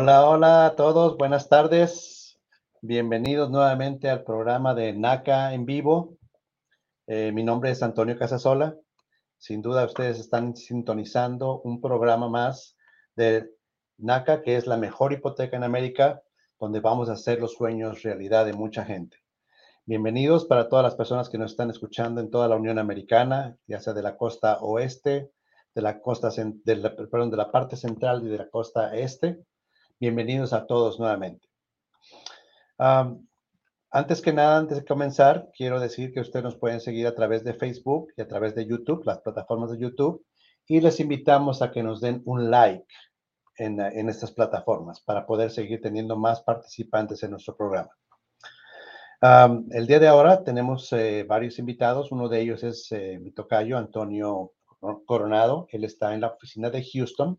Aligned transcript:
Hola, 0.00 0.28
hola 0.28 0.66
a 0.66 0.76
todos, 0.76 1.16
buenas 1.16 1.48
tardes. 1.48 2.38
Bienvenidos 2.82 3.50
nuevamente 3.50 4.08
al 4.08 4.22
programa 4.22 4.72
de 4.72 4.92
NACA 4.92 5.52
en 5.54 5.66
vivo. 5.66 6.18
Eh, 7.08 7.32
mi 7.32 7.42
nombre 7.42 7.72
es 7.72 7.82
Antonio 7.82 8.16
Casasola. 8.16 8.76
Sin 9.38 9.60
duda 9.60 9.86
ustedes 9.86 10.20
están 10.20 10.54
sintonizando 10.54 11.60
un 11.62 11.80
programa 11.80 12.28
más 12.28 12.76
de 13.16 13.50
NACA, 13.96 14.42
que 14.42 14.54
es 14.54 14.68
la 14.68 14.76
mejor 14.76 15.12
hipoteca 15.12 15.56
en 15.56 15.64
América, 15.64 16.22
donde 16.60 16.78
vamos 16.78 17.08
a 17.08 17.14
hacer 17.14 17.40
los 17.40 17.54
sueños 17.54 18.04
realidad 18.04 18.46
de 18.46 18.52
mucha 18.52 18.84
gente. 18.84 19.16
Bienvenidos 19.84 20.44
para 20.44 20.68
todas 20.68 20.84
las 20.84 20.94
personas 20.94 21.28
que 21.28 21.38
nos 21.38 21.50
están 21.50 21.70
escuchando 21.70 22.20
en 22.20 22.30
toda 22.30 22.46
la 22.46 22.54
Unión 22.54 22.78
Americana, 22.78 23.56
ya 23.66 23.80
sea 23.80 23.94
de 23.94 24.02
la 24.02 24.16
costa 24.16 24.58
oeste, 24.60 25.32
de 25.74 25.82
la 25.82 26.00
costa, 26.00 26.30
perdón, 26.30 27.32
de 27.32 27.36
la 27.36 27.50
parte 27.50 27.74
central 27.74 28.24
y 28.24 28.28
de 28.28 28.38
la 28.38 28.48
costa 28.48 28.94
este. 28.94 29.42
Bienvenidos 30.00 30.52
a 30.52 30.66
todos 30.66 30.98
nuevamente. 30.98 31.48
Antes 33.90 34.20
que 34.20 34.32
nada, 34.32 34.58
antes 34.58 34.78
de 34.78 34.84
comenzar, 34.84 35.50
quiero 35.56 35.80
decir 35.80 36.12
que 36.12 36.20
ustedes 36.20 36.44
nos 36.44 36.56
pueden 36.56 36.80
seguir 36.80 37.06
a 37.06 37.14
través 37.14 37.44
de 37.44 37.54
Facebook 37.54 38.12
y 38.16 38.22
a 38.22 38.28
través 38.28 38.54
de 38.54 38.66
YouTube, 38.66 39.04
las 39.04 39.20
plataformas 39.20 39.70
de 39.70 39.78
YouTube, 39.78 40.24
y 40.66 40.80
les 40.80 41.00
invitamos 41.00 41.62
a 41.62 41.70
que 41.70 41.82
nos 41.82 42.00
den 42.00 42.22
un 42.26 42.50
like 42.50 42.94
en, 43.56 43.80
en 43.80 44.08
estas 44.08 44.32
plataformas 44.32 45.00
para 45.00 45.26
poder 45.26 45.50
seguir 45.50 45.80
teniendo 45.80 46.16
más 46.16 46.42
participantes 46.42 47.22
en 47.22 47.30
nuestro 47.32 47.56
programa 47.56 47.90
el 49.20 49.86
día 49.86 49.98
de 49.98 50.06
ahora 50.06 50.44
tenemos 50.44 50.92
eh, 50.92 51.24
varios 51.24 51.58
invitados. 51.58 52.12
Uno 52.12 52.28
de 52.28 52.40
ellos 52.40 52.62
es 52.62 52.90
eh, 52.92 53.18
mi 53.20 53.32
tocayo, 53.32 53.76
Antonio 53.76 54.52
Coronado. 55.06 55.66
Él 55.70 55.84
está 55.84 56.14
en 56.14 56.20
la 56.20 56.28
oficina 56.28 56.70
de 56.70 56.84
Houston. 56.84 57.36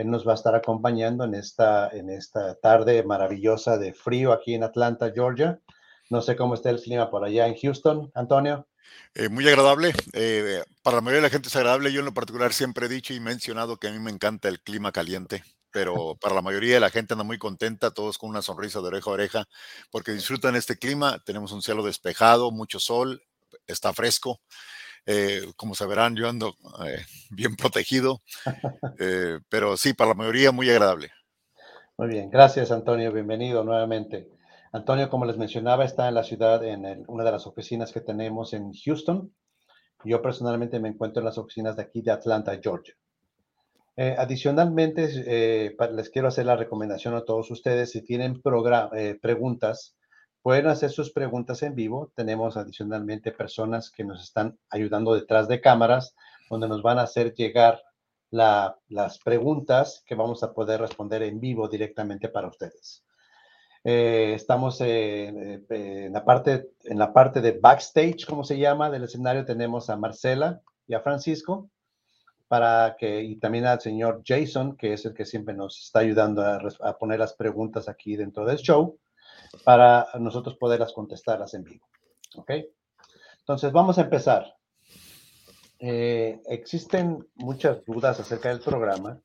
Él 0.00 0.10
nos 0.10 0.26
va 0.26 0.32
a 0.32 0.34
estar 0.34 0.54
acompañando 0.54 1.24
en 1.24 1.34
esta, 1.34 1.88
en 1.90 2.08
esta 2.08 2.54
tarde 2.54 3.02
maravillosa 3.02 3.76
de 3.76 3.92
frío 3.92 4.32
aquí 4.32 4.54
en 4.54 4.64
Atlanta, 4.64 5.12
Georgia. 5.14 5.60
No 6.08 6.22
sé 6.22 6.36
cómo 6.36 6.54
está 6.54 6.70
el 6.70 6.80
clima 6.80 7.10
por 7.10 7.22
allá 7.22 7.46
en 7.46 7.54
Houston, 7.54 8.10
Antonio. 8.14 8.66
Eh, 9.14 9.28
muy 9.28 9.46
agradable. 9.46 9.92
para 10.82 10.96
la 10.96 11.02
mayoría 11.02 11.18
de 11.18 11.28
la 11.28 11.30
gente 11.30 11.48
es 11.48 11.56
agradable. 11.56 11.92
Yo 11.92 12.00
en 12.00 12.06
lo 12.06 12.14
particular 12.14 12.54
siempre 12.54 12.86
he 12.86 12.88
dicho 12.88 13.12
y 13.12 13.20
mencionado 13.20 13.76
que 13.76 13.88
a 13.88 13.92
mí 13.92 13.98
me 13.98 14.10
encanta 14.10 14.48
el 14.48 14.60
clima 14.60 14.90
caliente 14.90 15.42
pero 15.70 16.16
para 16.20 16.34
la 16.34 16.42
mayoría 16.42 16.74
de 16.74 16.80
la 16.80 16.90
gente 16.90 17.14
anda 17.14 17.22
muy 17.22 17.38
contenta, 17.38 17.92
todos 17.92 18.18
con 18.18 18.30
una 18.30 18.42
sonrisa 18.42 18.80
de 18.80 18.88
oreja 18.88 19.10
a 19.10 19.12
oreja, 19.12 19.44
porque 19.90 20.12
disfrutan 20.12 20.56
este 20.56 20.78
clima. 20.78 21.20
Tenemos 21.24 21.52
un 21.52 21.62
cielo 21.62 21.84
despejado, 21.84 22.50
mucho 22.50 22.80
sol, 22.80 23.22
está 23.66 23.92
fresco. 23.92 24.40
Eh, 25.06 25.42
como 25.56 25.74
se 25.74 25.86
verán, 25.86 26.16
yo 26.16 26.28
ando 26.28 26.56
eh, 26.86 26.98
bien 27.30 27.56
protegido, 27.56 28.20
eh, 28.98 29.38
pero 29.48 29.76
sí, 29.76 29.92
para 29.94 30.10
la 30.10 30.14
mayoría 30.14 30.52
muy 30.52 30.70
agradable. 30.70 31.10
Muy 31.96 32.08
bien, 32.08 32.30
gracias 32.30 32.70
Antonio, 32.70 33.12
bienvenido 33.12 33.62
nuevamente. 33.64 34.28
Antonio, 34.72 35.10
como 35.10 35.24
les 35.24 35.36
mencionaba, 35.36 35.84
está 35.84 36.08
en 36.08 36.14
la 36.14 36.22
ciudad, 36.22 36.64
en 36.64 37.04
una 37.08 37.24
de 37.24 37.32
las 37.32 37.46
oficinas 37.46 37.92
que 37.92 38.00
tenemos 38.00 38.52
en 38.52 38.72
Houston. 38.72 39.32
Yo 40.04 40.22
personalmente 40.22 40.80
me 40.80 40.88
encuentro 40.88 41.20
en 41.20 41.26
las 41.26 41.38
oficinas 41.38 41.76
de 41.76 41.82
aquí 41.82 42.00
de 42.02 42.12
Atlanta, 42.12 42.58
Georgia. 42.62 42.94
Eh, 43.96 44.14
adicionalmente, 44.16 45.10
eh, 45.26 45.76
les 45.92 46.08
quiero 46.08 46.28
hacer 46.28 46.46
la 46.46 46.56
recomendación 46.56 47.14
a 47.14 47.24
todos 47.24 47.50
ustedes, 47.50 47.90
si 47.90 48.02
tienen 48.02 48.40
eh, 48.96 49.18
preguntas, 49.20 49.96
pueden 50.42 50.66
hacer 50.66 50.90
sus 50.90 51.10
preguntas 51.12 51.62
en 51.62 51.74
vivo. 51.74 52.12
Tenemos 52.14 52.56
adicionalmente 52.56 53.32
personas 53.32 53.90
que 53.90 54.04
nos 54.04 54.22
están 54.22 54.58
ayudando 54.70 55.14
detrás 55.14 55.48
de 55.48 55.60
cámaras, 55.60 56.14
donde 56.48 56.68
nos 56.68 56.82
van 56.82 56.98
a 56.98 57.02
hacer 57.02 57.34
llegar 57.34 57.82
las 58.30 59.18
preguntas 59.24 60.04
que 60.06 60.14
vamos 60.14 60.42
a 60.42 60.52
poder 60.52 60.80
responder 60.80 61.22
en 61.22 61.40
vivo 61.40 61.68
directamente 61.68 62.28
para 62.28 62.48
ustedes. 62.48 63.04
estamos 63.82 64.80
en, 64.80 65.66
la 66.12 66.24
parte, 66.24 66.70
en 66.84 66.98
la 66.98 67.12
parte 67.12 67.40
de 67.40 67.52
backstage, 67.52 68.26
como 68.26 68.44
se 68.44 68.58
llama, 68.58 68.90
del 68.90 69.04
escenario. 69.04 69.44
Tenemos 69.44 69.90
a 69.90 69.96
Marcela 69.96 70.60
y 70.86 70.94
a 70.94 71.00
Francisco 71.00 71.70
para 72.50 72.96
que, 72.98 73.22
y 73.22 73.36
también 73.36 73.64
al 73.64 73.80
señor 73.80 74.22
Jason, 74.26 74.76
que 74.76 74.94
es 74.94 75.04
el 75.06 75.14
que 75.14 75.24
siempre 75.24 75.54
nos 75.54 75.78
está 75.78 76.00
ayudando 76.00 76.42
a, 76.44 76.98
poner 76.98 77.20
las 77.20 77.34
preguntas 77.34 77.88
aquí 77.88 78.16
dentro 78.16 78.44
del 78.44 78.58
show, 78.58 78.98
para 79.64 80.06
nosotros 80.18 80.56
poderlas 80.56 80.92
contestarlas 80.92 81.54
en 81.54 81.64
vivo. 81.64 81.86
¿Ok? 82.36 82.52
Entonces, 83.40 83.72
vamos 83.72 83.98
a 83.98 84.02
empezar. 84.02 84.54
Eh, 85.78 86.40
existen 86.46 87.26
muchas 87.36 87.84
dudas 87.84 88.20
acerca 88.20 88.50
del 88.50 88.60
programa 88.60 89.18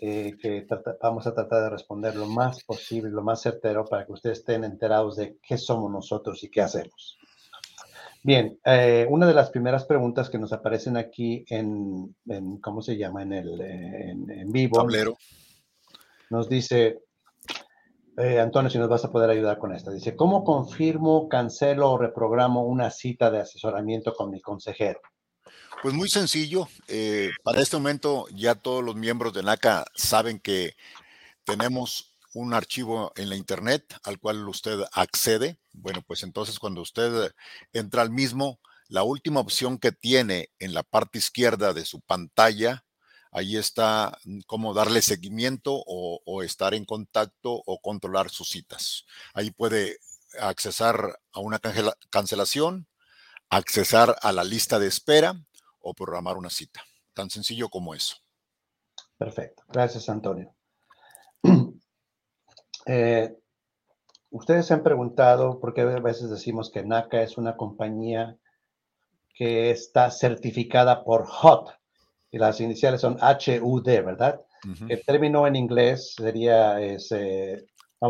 eh, 0.00 0.36
que 0.40 0.66
vamos 1.00 1.26
a 1.26 1.34
tratar 1.34 1.62
de 1.62 1.70
responder 1.70 2.16
lo 2.16 2.26
más 2.26 2.62
posible, 2.64 3.10
lo 3.10 3.22
más 3.22 3.42
certero, 3.42 3.84
para 3.84 4.04
que 4.04 4.12
ustedes 4.12 4.40
estén 4.40 4.64
enterados 4.64 5.16
de 5.16 5.38
qué 5.42 5.56
somos 5.56 5.90
nosotros 5.90 6.42
y 6.44 6.50
qué 6.50 6.62
hacemos. 6.62 7.18
Bien, 8.22 8.58
eh, 8.64 9.06
una 9.08 9.26
de 9.26 9.34
las 9.34 9.50
primeras 9.50 9.84
preguntas 9.84 10.28
que 10.28 10.38
nos 10.38 10.52
aparecen 10.52 10.96
aquí 10.96 11.44
en, 11.48 12.14
¿cómo 12.60 12.82
se 12.82 12.96
llama? 12.96 13.22
En 13.22 13.32
el 13.32 13.60
en, 13.60 14.52
vivo. 14.52 14.78
Tablero. 14.78 15.16
Nos 16.30 16.48
dice, 16.48 17.02
eh, 18.18 18.40
Antonio, 18.40 18.70
si 18.70 18.78
nos 18.78 18.88
vas 18.88 19.04
a 19.04 19.10
poder 19.10 19.30
ayudar 19.30 19.58
con 19.58 19.74
esta. 19.74 19.90
Dice, 19.90 20.16
¿cómo 20.16 20.44
confirmo, 20.44 21.28
cancelo 21.28 21.92
o 21.92 21.98
reprogramo 21.98 22.64
una 22.64 22.90
cita 22.90 23.30
de 23.30 23.40
asesoramiento 23.40 24.14
con 24.14 24.30
mi 24.30 24.40
consejero? 24.40 25.00
Pues 25.82 25.94
muy 25.94 26.08
sencillo. 26.08 26.68
Eh, 26.88 27.30
para 27.44 27.60
este 27.60 27.76
momento 27.76 28.26
ya 28.34 28.56
todos 28.56 28.82
los 28.82 28.96
miembros 28.96 29.32
de 29.32 29.44
NACA 29.44 29.84
saben 29.94 30.40
que 30.40 30.74
tenemos 31.44 32.16
un 32.34 32.54
archivo 32.54 33.12
en 33.16 33.28
la 33.28 33.36
internet 33.36 33.94
al 34.02 34.18
cual 34.18 34.48
usted 34.48 34.80
accede. 34.92 35.58
Bueno, 35.72 36.02
pues 36.06 36.24
entonces 36.24 36.58
cuando 36.58 36.82
usted 36.82 37.32
entra 37.72 38.02
al 38.02 38.10
mismo, 38.10 38.58
la 38.88 39.02
última 39.04 39.40
opción 39.40 39.78
que 39.78 39.92
tiene 39.92 40.50
en 40.58 40.74
la 40.74 40.82
parte 40.82 41.18
izquierda 41.18 41.72
de 41.72 41.84
su 41.84 42.00
pantalla, 42.00 42.84
ahí 43.30 43.56
está 43.56 44.18
mm, 44.24 44.40
cómo 44.46 44.74
darle 44.74 45.02
seguimiento 45.02 45.82
o, 45.86 46.42
estar 46.42 46.74
en 46.74 46.84
contacto 46.84 47.62
o 47.66 47.80
controlar 47.80 48.30
sus 48.30 48.50
citas. 48.50 49.04
Ahí 49.34 49.50
puede 49.50 49.98
accesar 50.40 51.18
a 51.32 51.40
una 51.40 51.58
cancelación, 52.10 52.86
accesar 53.50 54.16
a 54.22 54.32
la 54.32 54.44
lista 54.44 54.78
de 54.78 54.86
espera 54.86 55.34
o 55.80 55.94
programar 55.94 56.36
una 56.36 56.50
cita. 56.50 56.82
Tan 57.14 57.30
sencillo 57.30 57.68
como 57.68 57.94
eso. 57.94 58.16
Perfecto. 59.16 59.64
Gracias, 59.68 60.08
Antonio. 60.08 60.54
Eh, 62.90 63.36
ustedes 64.30 64.64
se 64.64 64.72
han 64.72 64.82
preguntado, 64.82 65.60
porque 65.60 65.82
a 65.82 66.00
veces 66.00 66.30
decimos 66.30 66.70
que 66.70 66.82
NACA 66.82 67.20
es 67.20 67.36
una 67.36 67.54
compañía 67.54 68.38
que 69.34 69.70
está 69.70 70.10
certificada 70.10 71.04
por 71.04 71.28
HUD, 71.28 71.68
y 72.30 72.38
las 72.38 72.60
iniciales 72.60 73.00
son 73.00 73.18
HUD, 73.20 73.84
¿verdad? 73.84 74.40
El 74.88 75.04
término 75.04 75.46
en 75.46 75.56
inglés 75.56 76.14
sería, 76.16 76.80
eh, 76.80 76.98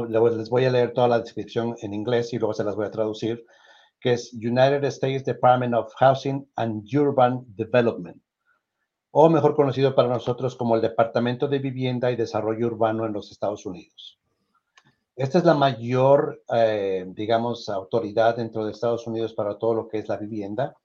les 0.08 0.50
voy 0.50 0.64
a 0.64 0.70
leer 0.70 0.92
toda 0.92 1.08
la 1.08 1.20
descripción 1.20 1.76
en 1.82 1.94
inglés 1.94 2.32
y 2.32 2.38
luego 2.38 2.54
se 2.54 2.64
las 2.64 2.74
voy 2.74 2.86
a 2.86 2.90
traducir, 2.90 3.44
que 4.00 4.14
es 4.14 4.32
United 4.32 4.82
States 4.84 5.24
Department 5.24 5.74
of 5.74 5.92
Housing 5.98 6.48
and 6.56 6.84
Urban 6.94 7.44
Development, 7.48 8.20
o 9.10 9.28
mejor 9.28 9.54
conocido 9.54 9.94
para 9.94 10.08
nosotros 10.08 10.56
como 10.56 10.74
el 10.74 10.82
Departamento 10.82 11.48
de 11.48 11.58
Vivienda 11.58 12.10
y 12.10 12.16
Desarrollo 12.16 12.66
Urbano 12.66 13.06
en 13.06 13.12
los 13.12 13.30
Estados 13.30 13.66
Unidos. 13.66 14.18
Esta 15.16 15.38
es 15.38 15.44
la 15.44 15.54
mayor, 15.54 16.42
eh, 16.54 17.04
digamos, 17.08 17.68
autoridad 17.68 18.36
dentro 18.36 18.64
de 18.64 18.70
Estados 18.70 19.06
Unidos 19.06 19.34
para 19.34 19.58
todo 19.58 19.74
lo 19.74 19.88
que 19.88 19.98
es 19.98 20.08
la 20.08 20.16
vivienda. 20.16 20.76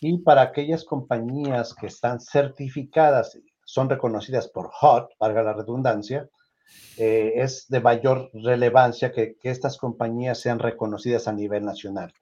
Y 0.00 0.18
para 0.18 0.42
aquellas 0.42 0.84
compañías 0.84 1.74
que 1.74 1.86
están 1.86 2.20
certificadas, 2.20 3.38
son 3.64 3.88
reconocidas 3.88 4.48
por 4.48 4.66
HUD, 4.66 5.10
valga 5.18 5.42
la 5.42 5.52
redundancia, 5.52 6.28
eh, 6.96 7.32
es 7.36 7.66
de 7.68 7.80
mayor 7.80 8.30
relevancia 8.32 9.12
que, 9.12 9.36
que 9.36 9.50
estas 9.50 9.76
compañías 9.76 10.40
sean 10.40 10.58
reconocidas 10.58 11.28
a 11.28 11.32
nivel 11.32 11.64
nacional. 11.64 12.12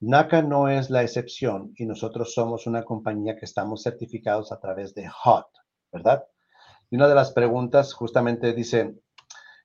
NACA 0.00 0.42
no 0.42 0.68
es 0.68 0.90
la 0.90 1.02
excepción 1.02 1.72
y 1.76 1.86
nosotros 1.86 2.34
somos 2.34 2.66
una 2.66 2.84
compañía 2.84 3.36
que 3.36 3.44
estamos 3.44 3.82
certificados 3.82 4.52
a 4.52 4.60
través 4.60 4.94
de 4.94 5.08
HUD, 5.08 5.44
¿verdad? 5.92 6.24
Y 6.90 6.96
una 6.96 7.08
de 7.08 7.14
las 7.14 7.32
preguntas 7.32 7.94
justamente 7.94 8.52
dice, 8.52 8.94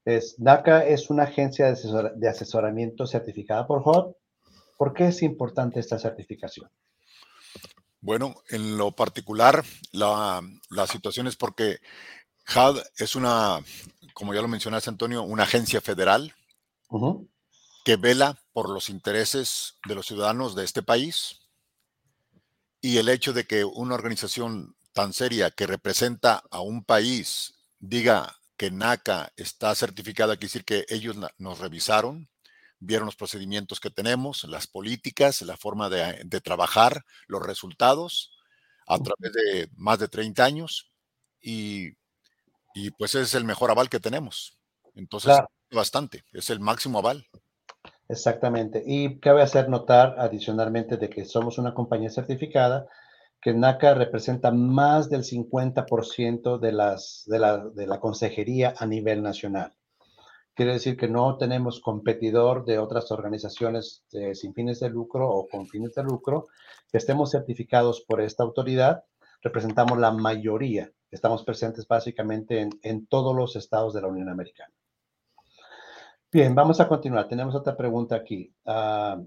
es, 0.05 0.39
NACA 0.39 0.85
es 0.85 1.09
una 1.09 1.23
agencia 1.23 1.73
de, 1.73 2.29
asesoramiento 2.29 3.05
certificada 3.05 3.67
por 3.67 3.81
HUD. 3.85 4.13
¿Por 4.77 4.93
qué 4.93 5.07
es 5.07 5.21
importante 5.21 5.79
esta 5.79 5.99
certificación? 5.99 6.69
Bueno, 8.01 8.35
en 8.49 8.77
lo 8.77 8.91
particular, 8.91 9.63
la, 9.91 10.41
situación 10.89 11.27
es 11.27 11.35
porque 11.35 11.79
HUD 12.47 12.81
es 12.97 13.15
una, 13.15 13.59
como 14.13 14.33
ya 14.33 14.41
lo 14.41 14.47
mencionaste, 14.47 14.89
Antonio, 14.89 15.23
una 15.23 15.43
agencia 15.43 15.81
federal 15.81 16.33
que 17.83 17.95
vela 17.97 18.41
por 18.53 18.69
los 18.69 18.89
intereses 18.89 19.77
de 19.87 19.95
los 19.95 20.07
ciudadanos 20.07 20.55
de 20.55 20.63
este 20.63 20.81
país. 20.81 21.39
Y 22.81 22.97
el 22.97 23.09
hecho 23.09 23.33
de 23.33 23.45
que 23.45 23.65
una 23.65 23.95
organización 23.95 24.75
tan 24.93 25.13
seria 25.13 25.51
que 25.51 25.67
representa 25.67 26.43
a 26.49 26.61
un 26.61 26.83
país 26.83 27.55
diga 27.79 28.39
que 28.57 28.71
NACA 28.71 29.31
está 29.37 29.73
certificada, 29.75 30.35
quiere 30.35 30.47
decir 30.47 30.65
que 30.65 30.85
ellos 30.89 31.15
nos 31.37 31.59
revisaron, 31.59 32.29
vieron 32.79 33.05
los 33.05 33.15
procedimientos 33.15 33.79
que 33.79 33.89
tenemos, 33.89 34.43
las 34.45 34.67
políticas, 34.67 35.41
la 35.41 35.57
forma 35.57 35.89
de, 35.89 36.41
trabajar, 36.41 37.03
los 37.27 37.45
resultados 37.45 38.31
a 38.87 38.97
través 38.97 39.33
de 39.33 39.69
más 39.75 39.99
de 39.99 40.07
30 40.07 40.43
años 40.43 40.91
y, 41.41 41.89
y 42.73 42.91
pues 42.91 43.15
es 43.15 43.35
el 43.35 43.43
mejor 43.43 43.71
aval 43.71 43.89
que 43.89 43.99
tenemos. 43.99 44.57
Entonces, 44.95 45.37
bastante, 45.71 46.23
es 46.33 46.49
el 46.49 46.59
máximo 46.59 46.99
aval. 46.99 47.27
Exactamente. 48.07 48.83
Y 48.85 49.19
cabe 49.19 49.43
hacer 49.43 49.69
notar 49.69 50.15
adicionalmente 50.17 50.97
de 50.97 51.09
que 51.09 51.25
somos 51.25 51.59
una 51.59 51.75
compañía 51.75 52.09
certificada, 52.09 52.87
que 53.41 53.53
NACA 53.53 53.93
representa 53.93 54.51
más 54.51 55.09
del 55.09 55.23
50% 55.23 56.59
de, 56.59 56.71
las, 56.71 57.23
de, 57.27 57.39
la, 57.39 57.57
de 57.69 57.87
la 57.87 57.99
consejería 57.99 58.73
a 58.77 58.85
nivel 58.85 59.21
nacional. 59.21 59.73
Quiere 60.55 60.73
decir 60.73 60.97
que 60.97 61.07
no 61.07 61.37
tenemos 61.37 61.79
competidor 61.79 62.65
de 62.65 62.79
otras 62.79 63.11
organizaciones 63.11 64.03
sin 64.33 64.53
fines 64.53 64.79
de 64.81 64.89
lucro 64.89 65.29
o 65.29 65.47
con 65.47 65.67
fines 65.67 65.95
de 65.95 66.03
lucro 66.03 66.47
que 66.91 66.97
estemos 66.97 67.31
certificados 67.31 68.01
por 68.01 68.19
esta 68.19 68.43
autoridad. 68.43 69.03
Representamos 69.41 69.97
la 69.97 70.11
mayoría. 70.11 70.91
Estamos 71.11 71.43
presentes 71.43 71.87
básicamente 71.87 72.59
en, 72.59 72.69
en 72.83 73.07
todos 73.07 73.35
los 73.35 73.55
estados 73.55 73.93
de 73.93 74.01
la 74.01 74.09
Unión 74.09 74.27
Americana. 74.29 74.73
Bien, 76.31 76.53
vamos 76.53 76.79
a 76.79 76.87
continuar. 76.87 77.27
Tenemos 77.27 77.55
otra 77.55 77.75
pregunta 77.75 78.15
aquí. 78.15 78.53
Ah, 78.63 79.19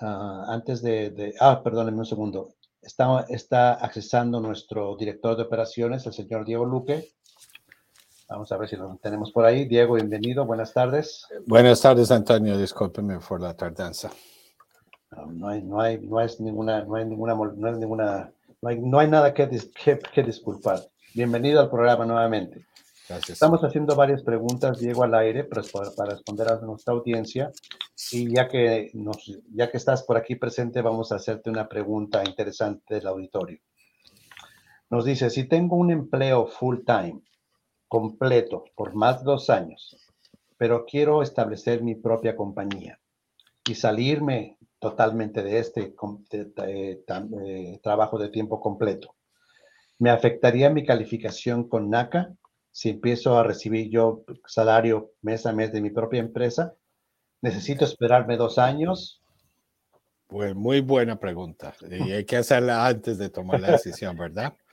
ah, 0.00 0.44
antes 0.48 0.82
de, 0.82 1.32
Ah, 1.38 1.62
perdónenme 1.62 2.00
un 2.00 2.06
segundo. 2.06 2.48
Está, 2.82 3.24
está 3.28 3.74
accesando 3.74 4.40
nuestro 4.40 4.96
director 4.96 5.36
de 5.36 5.44
operaciones, 5.44 6.04
el 6.04 6.12
señor 6.12 6.44
Diego 6.44 6.64
Luque. 6.64 7.12
Vamos 8.28 8.50
a 8.50 8.56
ver 8.56 8.68
si 8.68 8.76
lo 8.76 8.98
tenemos 9.00 9.30
por 9.30 9.44
ahí. 9.44 9.66
Diego, 9.66 9.94
bienvenido. 9.94 10.44
Buenas 10.44 10.72
tardes. 10.72 11.26
Buenas 11.46 11.80
tardes, 11.80 12.10
Antonio. 12.10 12.58
Discúlpeme 12.58 13.20
por 13.20 13.40
la 13.40 13.54
tardanza. 13.54 14.10
No, 15.28 15.48
hay, 15.48 15.62
no, 15.62 15.80
hay, 15.80 15.98
no 15.98 16.18
hay 16.18 16.28
ninguna, 16.40 16.84
no 16.84 16.96
hay 16.96 17.04
ninguna, 17.04 17.34
no 17.34 17.68
hay 17.68 17.74
ninguna, 17.74 18.32
no 18.60 18.68
hay, 18.68 18.80
no 18.80 18.98
hay 18.98 19.08
nada 19.08 19.32
que, 19.32 19.48
que, 19.48 19.98
que 19.98 20.22
disculpar. 20.24 20.80
Bienvenido 21.14 21.60
al 21.60 21.70
programa 21.70 22.04
nuevamente. 22.04 22.66
Estamos 23.28 23.62
haciendo 23.62 23.94
varias 23.94 24.24
preguntas, 24.24 24.80
Diego, 24.80 25.04
al 25.04 25.14
aire 25.14 25.44
para, 25.44 25.62
para, 25.96 26.10
responder 26.10 26.48
a 26.48 26.56
nuestra 26.56 26.94
audiencia. 26.94 27.52
Y 28.10 28.34
ya 28.34 28.48
que, 28.48 28.90
nos, 28.94 29.38
ya 29.54 29.70
que 29.70 29.76
estás 29.76 30.02
por 30.02 30.16
aquí 30.16 30.34
presente, 30.34 30.82
vamos 30.82 31.12
a 31.12 31.16
hacerte 31.16 31.48
una 31.48 31.68
pregunta 31.68 32.24
interesante 32.26 32.96
del 32.96 33.06
auditorio. 33.06 33.60
Nos 34.90 35.04
dice, 35.04 35.30
si 35.30 35.44
tengo 35.44 35.76
un 35.76 35.92
empleo 35.92 36.48
full 36.48 36.78
time, 36.84 37.20
completo, 37.88 38.64
por 38.74 38.94
más 38.94 39.20
de 39.20 39.24
dos 39.24 39.50
años, 39.50 39.96
pero 40.56 40.84
quiero 40.84 41.22
establecer 41.22 41.82
mi 41.82 41.94
propia 41.94 42.36
compañía 42.36 42.98
y 43.68 43.74
salirme 43.74 44.58
totalmente 44.78 45.42
de 45.42 45.58
este 45.58 45.94
eh, 46.32 47.80
trabajo 47.82 48.18
de 48.18 48.28
tiempo 48.28 48.60
completo, 48.60 49.14
¿me 49.98 50.10
afectaría 50.10 50.70
mi 50.70 50.84
calificación 50.84 51.68
con 51.68 51.90
NACA? 51.90 52.36
si 52.76 52.90
empiezo 52.90 53.38
a 53.38 53.42
recibir 53.42 53.88
yo 53.88 54.22
salario 54.46 55.12
mes 55.22 55.46
a 55.46 55.54
mes 55.54 55.72
de 55.72 55.80
mi 55.80 55.88
propia 55.88 56.20
empresa? 56.20 56.74
¿Necesito 57.40 57.86
esperarme 57.86 58.36
dos 58.36 58.58
años? 58.58 59.22
Pues 60.26 60.54
muy 60.54 60.82
buena 60.82 61.18
pregunta. 61.18 61.72
Y 61.90 62.12
hay 62.12 62.26
que 62.26 62.36
hacerla 62.36 62.86
antes 62.86 63.16
de 63.16 63.30
tomar 63.30 63.62
la 63.62 63.70
decisión, 63.72 64.14
¿verdad? 64.18 64.52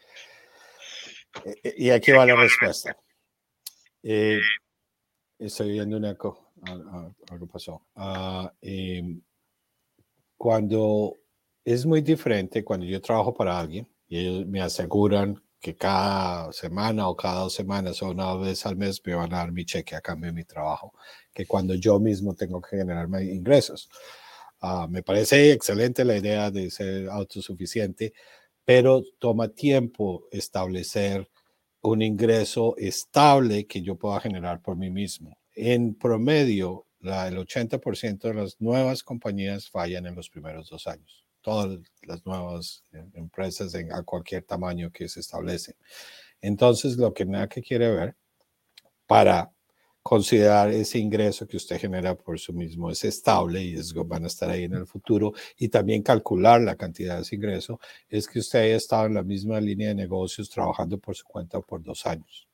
E, 1.46 1.60
e, 1.64 1.74
y 1.78 1.90
aquí 1.90 2.12
va 2.12 2.26
la 2.26 2.36
respuesta. 2.36 2.96
Eh, 4.04 4.40
estoy 5.40 5.72
viendo 5.72 5.98
una 5.98 6.12
eco. 6.12 6.54
Algo 7.30 7.48
pasó. 7.48 7.86
Ah, 7.96 8.52
em, 8.62 9.22
cuando 10.38 11.18
es 11.64 11.86
muy 11.86 12.02
diferente, 12.02 12.64
cuando 12.64 12.86
yo 12.86 13.02
trabajo 13.02 13.34
para 13.34 13.60
alguien 13.60 13.88
y 14.08 14.20
ellos 14.20 14.46
me 14.48 14.62
aseguran 14.62 15.42
que 15.60 15.76
cada 15.76 16.52
semana 16.52 17.08
o 17.08 17.16
cada 17.16 17.42
dos 17.42 17.54
semanas 17.54 18.02
o 18.04 18.10
una 18.10 18.36
vez 18.36 18.66
al 18.66 18.76
mes 18.76 19.02
me 19.06 19.16
van 19.16 19.34
a 19.34 19.38
dar 19.38 19.52
mi 19.54 19.64
cheque 19.66 19.96
a 19.96 20.02
cambio 20.02 20.28
de 20.28 20.34
mi 20.34 20.44
trabajo, 20.44 20.94
que 21.34 21.46
cuando 21.46 21.74
yo 21.76 22.00
mismo 22.00 22.36
tengo 22.36 22.62
que 22.62 22.78
generarme 22.78 23.24
ingresos. 23.24 23.90
Ah, 24.60 24.88
me 24.90 25.04
parece 25.04 25.52
excelente 25.54 26.06
la 26.06 26.18
idea 26.18 26.52
de 26.52 26.70
ser 26.70 27.10
autosuficiente, 27.10 28.14
pero 28.66 29.04
toma 29.20 29.50
tiempo 29.50 30.28
establecer 30.32 31.30
un 31.82 32.02
ingreso 32.02 32.76
estable 32.78 33.68
que 33.68 33.82
yo 33.82 33.96
pueda 33.96 34.20
generar 34.20 34.62
por 34.62 34.78
mí 34.78 34.90
mismo. 34.90 35.38
En 35.54 35.96
promedio, 35.96 36.88
la, 37.00 37.28
el 37.28 37.38
80% 37.38 38.20
de 38.20 38.34
las 38.34 38.62
nuevas 38.62 39.04
compañías 39.04 39.70
fallan 39.70 40.06
en 40.08 40.16
los 40.16 40.30
primeros 40.30 40.70
dos 40.70 40.88
años 40.88 41.24
todas 41.44 41.78
las 42.02 42.26
nuevas 42.26 42.84
eh, 42.94 43.06
empresas 43.14 43.76
a 43.76 44.04
cualquier 44.04 44.44
tamaño 44.44 44.92
que 44.92 45.08
se 45.08 45.20
establecen. 45.20 45.76
Entonces, 46.42 46.98
lo 46.98 47.14
que 47.14 47.26
NACA 47.26 47.62
quiere 47.62 47.92
ver 47.92 48.16
para 49.06 49.54
considerar 50.04 50.70
ese 50.70 51.00
ingreso 51.00 51.48
que 51.48 51.58
usted 51.58 51.80
genera 51.80 52.16
por 52.16 52.40
sí 52.40 52.52
mismo 52.52 52.92
es 52.92 53.04
estable 53.06 53.64
y 53.64 53.76
es, 53.76 53.94
van 53.94 54.26
a 54.26 54.28
estar 54.28 54.50
ahí 54.50 54.66
en 54.66 54.74
el 54.74 54.86
futuro 54.86 55.34
y 55.58 55.70
también 55.70 56.04
calcular 56.04 56.62
la 56.62 56.76
cantidad 56.76 57.16
de 57.16 57.22
ese 57.24 57.36
ingreso 57.36 57.80
es 58.10 58.28
que 58.28 58.40
usted 58.40 58.60
haya 58.60 58.76
estado 58.76 59.06
en 59.08 59.14
la 59.16 59.24
misma 59.24 59.62
línea 59.62 59.88
de 59.90 59.96
negocios 59.96 60.50
trabajando 60.50 61.00
por 61.00 61.16
su 61.16 61.26
cuenta 61.26 61.62
por 61.62 61.82
dos 61.82 62.06
años. 62.06 62.48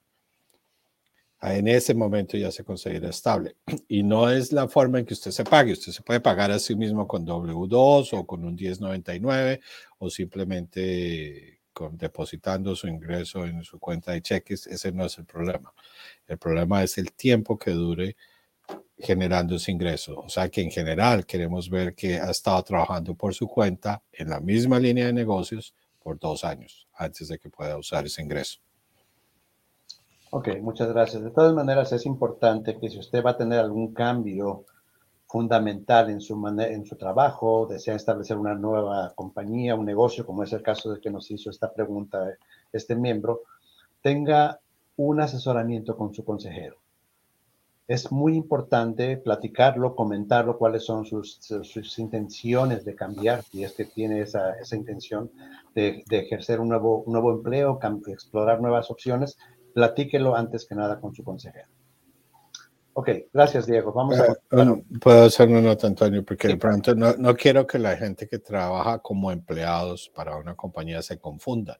Ah, 1.41 1.55
en 1.55 1.69
ese 1.69 1.93
momento 1.93 2.37
ya 2.37 2.51
se 2.51 2.65
considera 2.65 3.09
estable. 3.09 3.55
Y 3.87 4.03
no 4.03 4.29
es 4.29 4.51
la 4.51 4.67
forma 4.67 4.99
en 4.99 5.05
que 5.05 5.13
usted 5.13 5.31
se 5.31 5.45
pague. 5.45 5.71
Usted 5.71 5.93
se 5.93 6.03
puede 6.03 6.19
pagar 6.19 6.51
a 6.51 6.59
sí 6.59 6.75
mismo 6.75 7.07
con 7.07 7.25
W2 7.25 8.09
o 8.13 8.27
con 8.27 8.43
un 8.43 8.55
1099 8.55 9.61
o 9.99 10.09
simplemente 10.09 11.58
depositando 11.91 12.75
su 12.75 12.87
ingreso 12.87 13.45
en 13.45 13.63
su 13.63 13.79
cuenta 13.79 14.11
de 14.11 14.21
cheques. 14.21 14.67
Ese 14.67 14.91
no 14.91 15.05
es 15.05 15.17
el 15.17 15.25
problema. 15.25 15.73
El 16.27 16.37
problema 16.37 16.83
es 16.83 16.97
el 16.97 17.13
tiempo 17.13 17.57
que 17.57 17.71
dure 17.71 18.15
generando 18.97 19.55
ese 19.55 19.71
ingreso. 19.71 20.19
O 20.19 20.29
sea 20.29 20.49
que 20.49 20.61
en 20.61 20.71
general 20.71 21.25
queremos 21.25 21.69
ver 21.69 21.95
que 21.95 22.19
ha 22.19 22.29
estado 22.29 22.61
trabajando 22.63 23.15
por 23.15 23.33
su 23.33 23.47
cuenta 23.47 24.01
en 24.11 24.29
la 24.29 24.39
misma 24.39 24.79
línea 24.79 25.05
de 25.05 25.13
negocios 25.13 25.73
por 25.99 26.19
dos 26.19 26.43
años 26.43 26.87
antes 26.95 27.27
de 27.27 27.39
que 27.39 27.49
pueda 27.49 27.77
usar 27.77 28.05
ese 28.05 28.21
ingreso. 28.21 28.59
Ok, 30.31 30.49
muchas 30.61 30.89
gracias. 30.89 31.23
De 31.23 31.31
todas 31.31 31.53
maneras, 31.53 31.91
es 31.91 32.05
importante 32.05 32.77
que 32.79 32.89
si 32.89 32.99
usted 32.99 33.23
va 33.23 33.31
a 33.31 33.37
tener 33.37 33.59
algún 33.59 33.93
cambio 33.93 34.65
fundamental 35.29 36.09
en 36.09 36.21
su, 36.21 36.35
en 36.59 36.85
su 36.85 36.95
trabajo, 36.95 37.67
desea 37.69 37.95
establecer 37.95 38.35
una 38.35 38.55
nueva 38.55 39.13
compañía, 39.13 39.75
un 39.75 39.85
negocio, 39.85 40.25
como 40.25 40.41
es 40.41 40.51
el 40.53 40.63
caso 40.63 40.91
de 40.91 40.99
que 40.99 41.11
nos 41.11 41.29
hizo 41.29 41.51
esta 41.51 41.71
pregunta 41.71 42.33
este 42.73 42.95
miembro, 42.95 43.41
tenga 44.01 44.59
un 44.97 45.21
asesoramiento 45.21 45.95
con 45.95 46.15
su 46.15 46.25
consejero. 46.25 46.77
Es 47.87 48.11
muy 48.11 48.35
importante 48.35 49.17
platicarlo, 49.17 49.95
comentarlo, 49.95 50.57
cuáles 50.57 50.83
son 50.83 51.05
sus, 51.05 51.39
sus 51.39 51.99
intenciones 51.99 52.83
de 52.83 52.95
cambiar, 52.95 53.43
si 53.43 53.63
es 53.63 53.73
que 53.73 53.85
tiene 53.85 54.21
esa, 54.21 54.53
esa 54.53 54.75
intención 54.75 55.29
de, 55.75 56.03
de, 56.09 56.19
ejercer 56.19 56.59
un 56.59 56.69
nuevo, 56.69 57.03
un 57.03 57.13
nuevo 57.13 57.31
empleo, 57.31 57.79
explorar 58.07 58.61
nuevas 58.61 58.89
opciones 58.89 59.37
platíquelo 59.75 60.35
antes 60.35 60.65
que 60.65 60.73
nada 60.73 60.99
con 60.99 61.13
su 61.13 61.23
consejero. 61.23 61.67
Ok, 62.99 63.11
gracias 63.31 63.65
Diego. 63.65 63.93
Vamos 63.93 64.19
a... 64.19 64.25
Eh, 64.25 64.83
puedo 64.99 65.23
hacer 65.23 65.47
una 65.47 65.61
nota, 65.61 65.87
Antonio, 65.87 66.21
porque 66.25 66.49
de 66.49 66.57
pronto 66.57 66.93
no, 66.93 67.15
no, 67.15 67.33
quiero 67.33 67.65
que 67.65 67.79
la 67.79 67.95
gente 67.95 68.27
que 68.27 68.39
trabaja 68.39 68.99
como 68.99 69.31
empleados 69.31 70.11
para 70.13 70.35
una 70.35 70.53
compañía 70.53 71.01
se 71.01 71.17
confunda. 71.17 71.79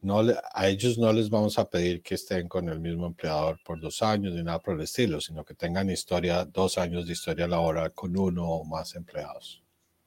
No, 0.00 0.20
a 0.52 0.66
ellos 0.66 0.98
no 0.98 1.12
les 1.12 1.30
vamos 1.30 1.60
a 1.60 1.70
pedir 1.70 2.02
que 2.02 2.16
estén 2.16 2.48
con 2.48 2.68
el 2.68 2.80
mismo 2.80 3.06
empleador 3.06 3.60
por 3.64 3.80
dos 3.80 4.02
años 4.02 4.34
ni 4.34 4.42
nada 4.42 4.58
por 4.58 4.74
el 4.74 4.80
estilo, 4.80 5.20
sino 5.20 5.44
que 5.44 5.54
tengan 5.54 5.88
historia, 5.90 6.44
dos 6.44 6.76
años 6.76 7.06
de 7.06 7.12
historia 7.12 7.46
laboral 7.46 7.92
con 7.92 8.18
uno 8.18 8.48
o 8.48 8.64
más 8.64 8.96
empleados, 8.96 9.62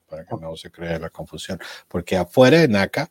para 0.06 0.26
que 0.26 0.36
no 0.36 0.54
se 0.54 0.70
cree 0.70 0.98
la 0.98 1.08
confusión. 1.08 1.58
Porque 1.88 2.18
afuera 2.18 2.58
de 2.58 2.68
NACA, 2.68 3.10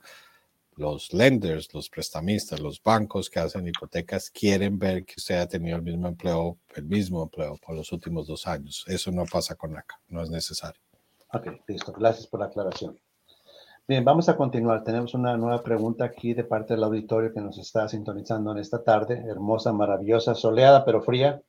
los 0.82 1.14
lenders, 1.14 1.74
los 1.74 1.90
prestamistas, 1.90 2.60
los 2.60 2.82
bancos 2.82 3.30
que 3.30 3.40
hacen 3.40 3.68
hipotecas 3.68 4.32
quieren 4.32 4.80
ver 4.80 5.06
que 5.06 5.14
usted 5.18 5.36
ha 5.36 5.48
tenido 5.48 5.78
el 5.78 5.84
mismo 5.84 6.08
empleo, 6.08 6.58
el 6.76 6.86
mismo 6.86 7.24
empleo 7.24 7.58
por 7.64 7.76
los 7.76 7.92
últimos 7.92 8.26
dos 8.26 8.48
años. 8.48 8.84
Eso 8.88 9.12
no 9.12 9.24
pasa 9.26 9.56
con 9.56 9.74
NACA, 9.74 10.00
no 10.10 10.24
es 10.24 10.32
necesario. 10.32 10.82
Ok, 11.34 11.48
listo. 11.68 11.94
Gracias 11.94 12.26
por 12.28 12.40
la 12.40 12.48
aclaración. 12.48 13.00
Bien, 13.88 14.04
vamos 14.04 14.28
a 14.28 14.36
continuar. 14.36 14.84
Tenemos 14.84 15.14
una 15.14 15.38
nueva 15.38 15.62
pregunta 15.64 16.04
aquí 16.04 16.34
de 16.34 16.44
parte 16.44 16.74
del 16.74 16.84
auditorio 16.84 17.32
que 17.32 17.42
nos 17.42 17.58
está 17.60 17.88
sintonizando 17.88 18.52
en 18.52 18.58
esta 18.58 18.84
tarde. 18.84 19.24
Hermosa, 19.28 19.72
maravillosa, 19.72 20.34
soleada 20.34 20.84
pero 20.84 21.02
fría, 21.02 21.42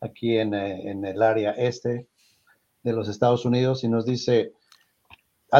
aquí 0.00 0.38
en, 0.38 0.54
eh, 0.54 0.90
en 0.90 1.04
el 1.04 1.22
área 1.22 1.52
este 1.52 2.08
de 2.82 2.92
los 2.92 3.08
Estados 3.08 3.44
Unidos 3.44 3.84
y 3.84 3.88
nos 3.88 4.06
dice, 4.06 4.54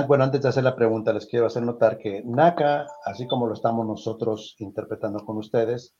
bueno, 0.07 0.25
antes 0.25 0.41
de 0.41 0.49
hacer 0.49 0.65
la 0.65 0.75
pregunta, 0.75 1.13
les 1.13 1.27
quiero 1.27 1.47
hacer 1.47 1.63
notar 1.63 1.99
que 1.99 2.23
NACA, 2.25 2.87
así 3.05 3.27
como 3.27 3.47
lo 3.47 3.53
estamos 3.53 3.87
nosotros 3.87 4.57
interpretando 4.59 5.25
con 5.25 5.37
ustedes, 5.37 5.95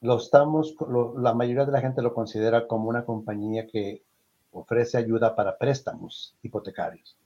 lo 0.00 0.16
estamos, 0.16 0.74
la 1.16 1.32
mayoría 1.32 1.64
de 1.64 1.72
la 1.72 1.80
gente 1.80 2.02
lo 2.02 2.12
considera 2.12 2.66
como 2.66 2.88
una 2.88 3.04
compañía 3.04 3.66
que 3.66 4.02
ofrece 4.50 4.98
ayuda 4.98 5.36
para 5.36 5.56
préstamos 5.56 6.36
hipotecarios. 6.42 7.16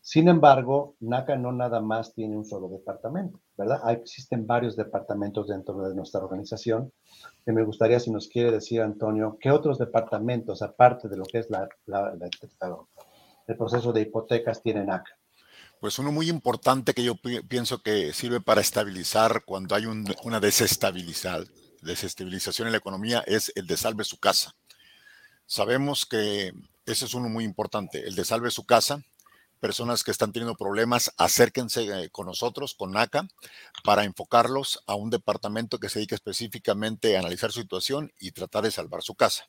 Sin 0.00 0.26
embargo, 0.26 0.96
NACA 0.98 1.36
no 1.36 1.52
nada 1.52 1.80
más 1.80 2.12
tiene 2.12 2.36
un 2.36 2.44
solo 2.44 2.68
departamento, 2.68 3.38
¿verdad? 3.56 3.88
existen 3.92 4.48
varios 4.48 4.74
departamentos 4.74 5.46
dentro 5.46 5.80
de 5.88 5.94
nuestra 5.94 6.20
organización. 6.20 6.92
Y 7.46 7.52
me 7.52 7.62
gustaría 7.62 8.00
si 8.00 8.10
nos 8.10 8.26
quiere 8.26 8.50
decir, 8.50 8.80
Antonio, 8.80 9.38
¿qué 9.40 9.52
otros 9.52 9.78
departamentos, 9.78 10.60
aparte 10.62 11.08
de 11.08 11.16
lo 11.16 11.24
que 11.24 11.38
es 11.38 11.48
la, 11.50 11.68
el 13.52 13.58
proceso 13.58 13.92
de 13.92 14.02
hipotecas, 14.02 14.62
tiene 14.62 14.84
NACA? 14.84 15.18
Pues 15.80 15.98
uno 15.98 16.12
muy 16.12 16.28
importante 16.28 16.94
que 16.94 17.04
yo 17.04 17.16
pienso 17.48 17.82
que 17.82 18.12
sirve 18.12 18.40
para 18.40 18.60
estabilizar 18.60 19.44
cuando 19.44 19.74
hay 19.74 19.86
una 19.86 20.40
desestabilización 20.40 22.68
en 22.68 22.72
la 22.72 22.78
economía 22.78 23.24
es 23.26 23.50
el 23.56 23.66
de 23.66 23.76
salve 23.76 24.04
su 24.04 24.18
casa. 24.18 24.54
Sabemos 25.46 26.06
que 26.06 26.52
ese 26.86 27.04
es 27.04 27.14
uno 27.14 27.28
muy 27.28 27.44
importante, 27.44 28.06
el 28.06 28.14
de 28.14 28.24
salve 28.24 28.50
su 28.50 28.64
casa 28.64 29.02
personas 29.62 30.02
que 30.02 30.10
están 30.10 30.32
teniendo 30.32 30.56
problemas, 30.56 31.12
acérquense 31.16 31.84
eh, 31.84 32.10
con 32.10 32.26
nosotros, 32.26 32.74
con 32.74 32.90
NACA, 32.90 33.28
para 33.84 34.02
enfocarlos 34.02 34.82
a 34.88 34.96
un 34.96 35.08
departamento 35.08 35.78
que 35.78 35.88
se 35.88 36.00
dedique 36.00 36.16
específicamente 36.16 37.16
a 37.16 37.20
analizar 37.20 37.52
su 37.52 37.60
situación 37.60 38.12
y 38.18 38.32
tratar 38.32 38.64
de 38.64 38.72
salvar 38.72 39.02
su 39.02 39.14
casa. 39.14 39.48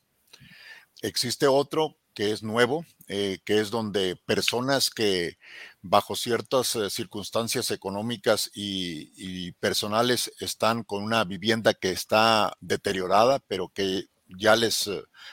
Existe 1.02 1.48
otro 1.48 1.98
que 2.14 2.32
es 2.32 2.44
nuevo, 2.44 2.86
eh, 3.08 3.40
que 3.46 3.60
es 3.60 3.72
donde 3.72 4.16
personas 4.16 4.90
que 4.90 5.38
bajo 5.82 6.16
ciertas 6.16 6.76
eh, 6.76 6.90
circunstancias 6.90 7.72
económicas 7.72 8.52
y, 8.54 9.52
personales 9.54 10.32
están 10.40 10.84
con 10.84 11.04
una 11.04 11.24
vivienda 11.24 11.74
que 11.74 11.92
está 11.92 12.56
deteriorada, 12.60 13.40
pero 13.48 13.70
que 13.70 14.06
ya 14.28 14.56
les 14.56 14.90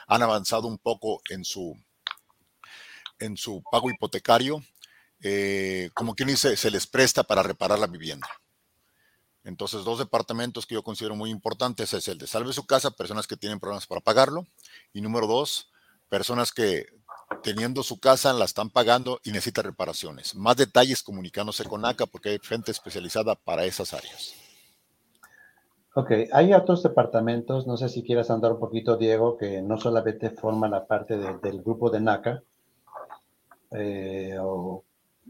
han 0.06 0.22
avanzado 0.22 0.68
un 0.68 0.78
poco 0.78 1.22
en 1.30 1.44
su, 1.44 1.76
en 3.18 3.37
su 3.37 3.62
pago 3.70 3.90
hipotecario, 3.90 4.62
eh, 5.22 5.90
como 5.94 6.14
quien 6.14 6.28
dice, 6.28 6.56
se 6.56 6.70
les 6.70 6.87
presta 6.87 7.25
para 7.25 7.42
reparar 7.42 7.78
la 7.78 7.87
vivienda. 7.87 8.28
Entonces, 9.44 9.84
dos 9.84 9.99
departamentos 9.99 10.66
que 10.66 10.75
yo 10.75 10.82
considero 10.82 11.16
muy 11.16 11.30
importantes 11.30 11.94
es 11.94 12.08
el 12.08 12.18
de 12.18 12.26
salve 12.26 12.52
su 12.52 12.66
casa, 12.66 12.90
personas 12.90 13.26
que 13.26 13.37
tienen 13.37 13.60
problemas 13.60 13.87
para 13.87 14.00
pagarlo, 14.00 14.46
y 14.92 15.00
número 15.00 15.26
dos, 15.26 15.69
personas 16.10 16.52
que 16.52 16.86
teniendo 17.42 17.82
su 17.82 17.98
casa 17.98 18.32
la 18.34 18.44
están 18.44 18.68
pagando 18.68 19.20
y 19.24 19.30
necesitan 19.30 19.64
reparaciones. 19.64 20.34
Más 20.34 20.56
detalles 20.56 21.02
comunicándose 21.02 21.64
con 21.64 21.86
ACA 21.86 22.06
porque 22.06 22.30
hay 22.30 22.38
gente 22.42 22.70
especializada 22.70 23.34
para 23.36 23.64
esas 23.64 23.94
áreas. 23.94 24.34
Ok, 25.94 26.12
hay 26.32 26.52
otros 26.52 26.82
departamentos, 26.82 27.66
no 27.66 27.76
sé 27.76 27.88
si 27.88 28.02
quieras 28.02 28.30
andar 28.30 28.52
un 28.52 28.60
poquito, 28.60 28.96
Diego, 28.96 29.36
que 29.36 29.60
no 29.62 29.76
solamente 29.76 30.30
forman 30.30 30.70
la 30.70 30.86
parte 30.86 31.16
del 31.16 31.62
grupo 31.62 31.90
de 31.90 32.00
NACA, 32.00 32.42
eh, 33.72 34.36
o 34.40 34.84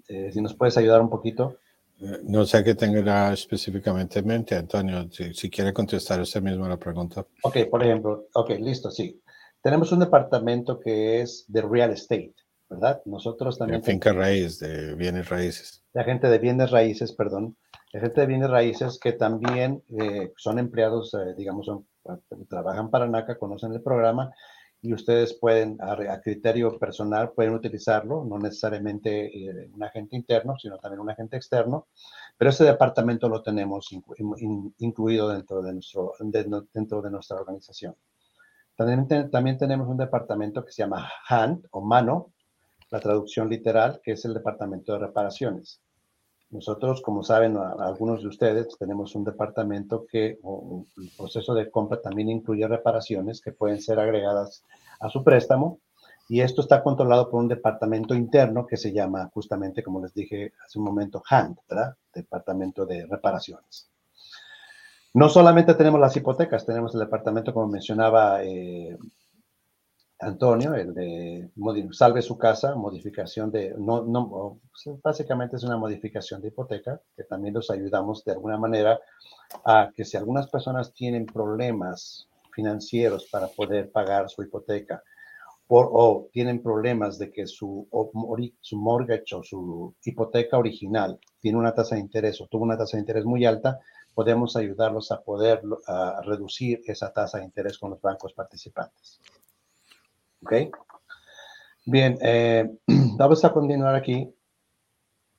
eh, 0.08 0.30
si 0.32 0.40
nos 0.40 0.54
puedes 0.54 0.76
ayudar 0.76 1.00
un 1.00 1.10
poquito. 1.10 1.56
Eh, 2.00 2.20
no 2.24 2.44
sé 2.44 2.64
qué 2.64 2.74
tenga 2.74 3.32
específicamente 3.32 4.18
en 4.18 4.26
mente, 4.26 4.54
Antonio, 4.56 5.08
si, 5.10 5.50
quiere 5.50 5.72
contestar 5.72 6.20
usted 6.20 6.42
mismo 6.42 6.66
la 6.68 6.76
pregunta. 6.76 7.24
Ok, 7.42 7.56
por 7.70 7.82
ejemplo, 7.82 8.26
ok, 8.34 8.50
listo, 8.60 8.90
sí. 8.90 9.19
Tenemos 9.62 9.92
un 9.92 10.00
departamento 10.00 10.80
que 10.80 11.20
es 11.20 11.44
de 11.48 11.62
real 11.62 11.90
estate, 11.90 12.34
¿verdad? 12.68 13.02
Nosotros 13.04 13.58
también... 13.58 13.80
De 13.80 13.86
finca 13.86 14.12
raíz, 14.12 14.58
de 14.58 14.94
bienes 14.94 15.28
raíces. 15.28 15.82
La 15.92 16.04
gente 16.04 16.28
de 16.28 16.38
bienes 16.38 16.70
raíces, 16.70 17.12
perdón. 17.12 17.56
La 17.92 18.00
gente 18.00 18.20
de 18.20 18.26
bienes 18.26 18.50
raíces 18.50 18.98
que 18.98 19.12
también 19.12 19.82
son 20.36 20.58
empleados, 20.58 21.14
digamos, 21.36 21.68
trabajan 22.48 22.90
para 22.90 23.08
NACA, 23.08 23.36
conocen 23.36 23.72
el 23.72 23.82
programa 23.82 24.32
y 24.82 24.94
ustedes 24.94 25.34
pueden, 25.34 25.76
a, 25.80 26.20
criterio 26.20 26.78
personal, 26.78 27.32
pueden 27.32 27.54
utilizarlo, 27.54 28.24
no 28.24 28.38
necesariamente 28.38 29.26
eh, 29.26 29.70
un 29.74 29.82
agente 29.82 30.16
interno, 30.16 30.56
sino 30.58 30.78
también 30.78 31.00
un 31.00 31.10
agente 31.10 31.36
externo, 31.36 31.88
pero 32.38 32.50
ese 32.50 32.64
departamento 32.64 33.28
lo 33.28 33.42
tenemos 33.42 33.88
incluido 34.78 35.28
dentro 35.28 35.60
de, 35.60 35.74
nuestro, 35.74 36.14
dentro 36.72 37.02
de 37.02 37.10
nuestra 37.10 37.36
organización. 37.36 37.94
También, 39.30 39.58
tenemos 39.58 39.88
un 39.88 39.98
departamento 39.98 40.64
que 40.64 40.72
se 40.72 40.82
llama 40.82 41.06
HAND 41.28 41.66
o 41.70 41.82
mano, 41.82 42.32
la 42.90 42.98
traducción 42.98 43.50
literal, 43.50 44.00
que 44.02 44.12
es 44.12 44.24
el 44.24 44.32
departamento 44.32 44.94
de 44.94 45.00
reparaciones. 45.00 45.82
Nosotros, 46.48 47.02
como 47.02 47.22
saben 47.22 47.58
algunos 47.58 48.22
de 48.22 48.28
ustedes, 48.28 48.68
tenemos 48.78 49.14
un 49.14 49.24
departamento 49.24 50.06
que 50.10 50.38
el 50.38 51.10
proceso 51.14 51.52
de 51.52 51.70
compra 51.70 52.00
también 52.00 52.30
incluye 52.30 52.66
reparaciones 52.66 53.42
que 53.42 53.52
pueden 53.52 53.82
ser 53.82 54.00
agregadas 54.00 54.64
a 54.98 55.10
su 55.10 55.22
préstamo 55.22 55.78
y 56.30 56.40
esto 56.40 56.62
está 56.62 56.82
controlado 56.82 57.28
por 57.28 57.38
un 57.38 57.48
departamento 57.48 58.14
interno 58.14 58.66
que 58.66 58.78
se 58.78 58.94
llama 58.94 59.30
justamente, 59.34 59.82
como 59.82 60.00
les 60.00 60.14
dije 60.14 60.54
hace 60.64 60.78
un 60.78 60.86
momento, 60.86 61.22
HAND, 61.28 61.58
¿verdad? 61.68 61.96
Departamento 62.14 62.86
de 62.86 63.04
reparaciones. 63.04 63.90
No 65.12 65.28
solamente 65.28 65.74
tenemos 65.74 66.00
las 66.00 66.16
hipotecas, 66.16 66.64
tenemos 66.64 66.94
el 66.94 67.00
departamento, 67.00 67.52
como 67.52 67.66
mencionaba 67.66 68.44
eh, 68.44 68.96
Antonio, 70.20 70.74
el 70.74 70.94
de 70.94 71.50
salve 71.92 72.22
su 72.22 72.38
casa, 72.38 72.76
modificación 72.76 73.50
de, 73.50 73.74
no, 73.76 74.04
no, 74.04 74.60
básicamente 75.02 75.56
es 75.56 75.64
una 75.64 75.78
modificación 75.78 76.40
de 76.40 76.48
hipoteca, 76.48 77.00
que 77.16 77.24
también 77.24 77.54
los 77.54 77.70
ayudamos 77.70 78.22
de 78.24 78.32
alguna 78.32 78.58
manera 78.58 79.00
a 79.64 79.90
que 79.94 80.04
si 80.04 80.16
algunas 80.16 80.48
personas 80.48 80.92
tienen 80.92 81.26
problemas 81.26 82.28
financieros 82.52 83.28
para 83.32 83.48
poder 83.48 83.90
pagar 83.90 84.28
su 84.28 84.42
hipoteca, 84.42 85.02
o 85.72 86.28
tienen 86.32 86.62
problemas 86.62 87.16
de 87.16 87.30
que 87.30 87.46
su, 87.46 87.88
su 88.60 88.76
mortgage 88.76 89.36
o 89.36 89.42
su 89.42 89.94
hipoteca 90.04 90.58
original 90.58 91.18
tiene 91.38 91.58
una 91.58 91.72
tasa 91.72 91.94
de 91.94 92.00
interés 92.00 92.40
o 92.40 92.48
tuvo 92.48 92.64
una 92.64 92.76
tasa 92.76 92.96
de 92.96 93.02
interés 93.02 93.24
muy 93.24 93.44
alta, 93.46 93.78
podemos 94.14 94.56
ayudarlos 94.56 95.12
a 95.12 95.20
poder 95.22 95.62
a 95.86 96.20
reducir 96.24 96.80
esa 96.86 97.12
tasa 97.12 97.38
de 97.38 97.44
interés 97.44 97.78
con 97.78 97.90
los 97.90 98.00
bancos 98.00 98.32
participantes. 98.32 99.20
¿Ok? 100.42 100.52
Bien, 101.86 102.18
eh, 102.20 102.70
vamos 103.16 103.44
a 103.44 103.52
continuar 103.52 103.94
aquí. 103.94 104.32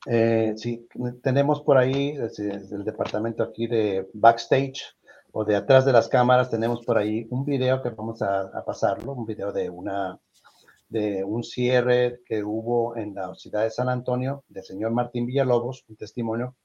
Eh, 0.08 0.54
sí, 0.58 0.88
tenemos 1.22 1.62
por 1.62 1.78
ahí, 1.78 2.14
desde, 2.14 2.52
el 2.52 2.84
departamento 2.84 3.44
aquí 3.44 3.68
de 3.68 4.10
backstage 4.14 4.84
o 5.32 5.46
de 5.46 5.56
atrás 5.56 5.86
de 5.86 5.94
las 5.94 6.08
cámaras, 6.08 6.50
tenemos 6.50 6.84
por 6.84 6.98
ahí 6.98 7.28
un 7.30 7.46
video 7.46 7.82
que 7.82 7.90
vamos 7.92 8.22
a, 8.22 8.64
pasarlo, 8.66 9.14
un 9.14 9.26
video 9.26 9.52
de 9.52 9.70
una 9.70 10.20
de 10.90 11.24
un 11.24 11.42
cierre 11.42 12.20
que 12.26 12.44
hubo 12.44 12.98
en 12.98 13.16
la 13.16 13.34
ciudad 13.36 13.64
de 13.64 13.72
San 13.72 13.88
Antonio 13.88 14.44
del 14.50 14.66
señor 14.66 14.92
Martín 14.92 15.26
Villalobos, 15.26 15.86
un 15.88 15.96
testimonio. 15.96 16.56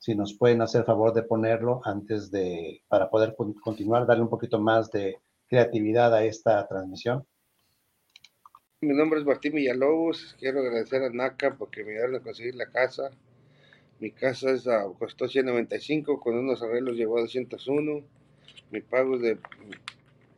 Si 0.00 0.14
nos 0.14 0.32
pueden 0.32 0.62
hacer 0.62 0.84
favor 0.84 1.12
de 1.12 1.22
ponerlo 1.22 1.82
antes 1.84 2.30
de, 2.30 2.82
para 2.88 3.10
poder 3.10 3.36
continuar, 3.62 4.06
darle 4.06 4.22
un 4.22 4.30
poquito 4.30 4.58
más 4.58 4.90
de 4.90 5.18
creatividad 5.46 6.14
a 6.14 6.24
esta 6.24 6.66
transmisión. 6.66 7.26
Mi 8.80 8.94
nombre 8.94 9.20
es 9.20 9.26
Martín 9.26 9.52
Villalobos. 9.52 10.36
Quiero 10.38 10.60
agradecer 10.60 11.02
a 11.02 11.10
NACA 11.10 11.58
porque 11.58 11.84
me 11.84 11.90
ayudaron 11.92 12.16
a 12.16 12.20
conseguir 12.20 12.54
la 12.54 12.70
casa. 12.70 13.10
Mi 13.98 14.10
casa 14.10 14.52
es 14.52 14.66
costó 14.98 15.28
195, 15.28 16.18
con 16.18 16.38
unos 16.38 16.62
arreglos 16.62 16.96
llegó 16.96 17.18
a 17.18 17.20
201. 17.20 18.02
Mi 18.70 18.80
pago 18.80 19.16
es 19.16 19.20
de 19.20 19.36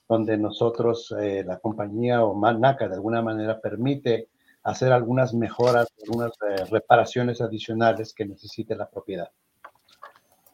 donde 0.08 0.38
nosotros, 0.38 1.14
eh, 1.20 1.44
la 1.46 1.60
compañía 1.60 2.24
o 2.24 2.34
Manaca, 2.34 2.88
de 2.88 2.96
alguna 2.96 3.22
manera 3.22 3.60
permite 3.60 4.30
hacer 4.64 4.92
algunas 4.92 5.34
mejoras, 5.34 5.88
algunas 6.04 6.32
eh, 6.50 6.66
reparaciones 6.70 7.42
adicionales 7.42 8.14
que 8.14 8.26
necesite 8.26 8.76
la 8.76 8.90
propiedad. 8.90 9.30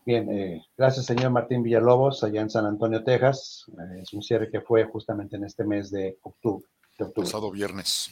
Bien, 0.04 0.32
eh, 0.32 0.66
gracias 0.76 1.06
señor 1.06 1.30
Martín 1.30 1.62
Villalobos, 1.62 2.24
allá 2.24 2.42
en 2.42 2.50
San 2.50 2.66
Antonio, 2.66 3.04
Texas. 3.04 3.66
Eh, 3.70 4.02
es 4.02 4.14
un 4.14 4.24
cierre 4.24 4.50
que 4.50 4.62
fue 4.62 4.86
justamente 4.86 5.36
en 5.36 5.44
este 5.44 5.64
mes 5.64 5.92
de 5.92 6.18
octubre. 6.24 6.66
Pasado 7.16 7.52
viernes. 7.52 8.12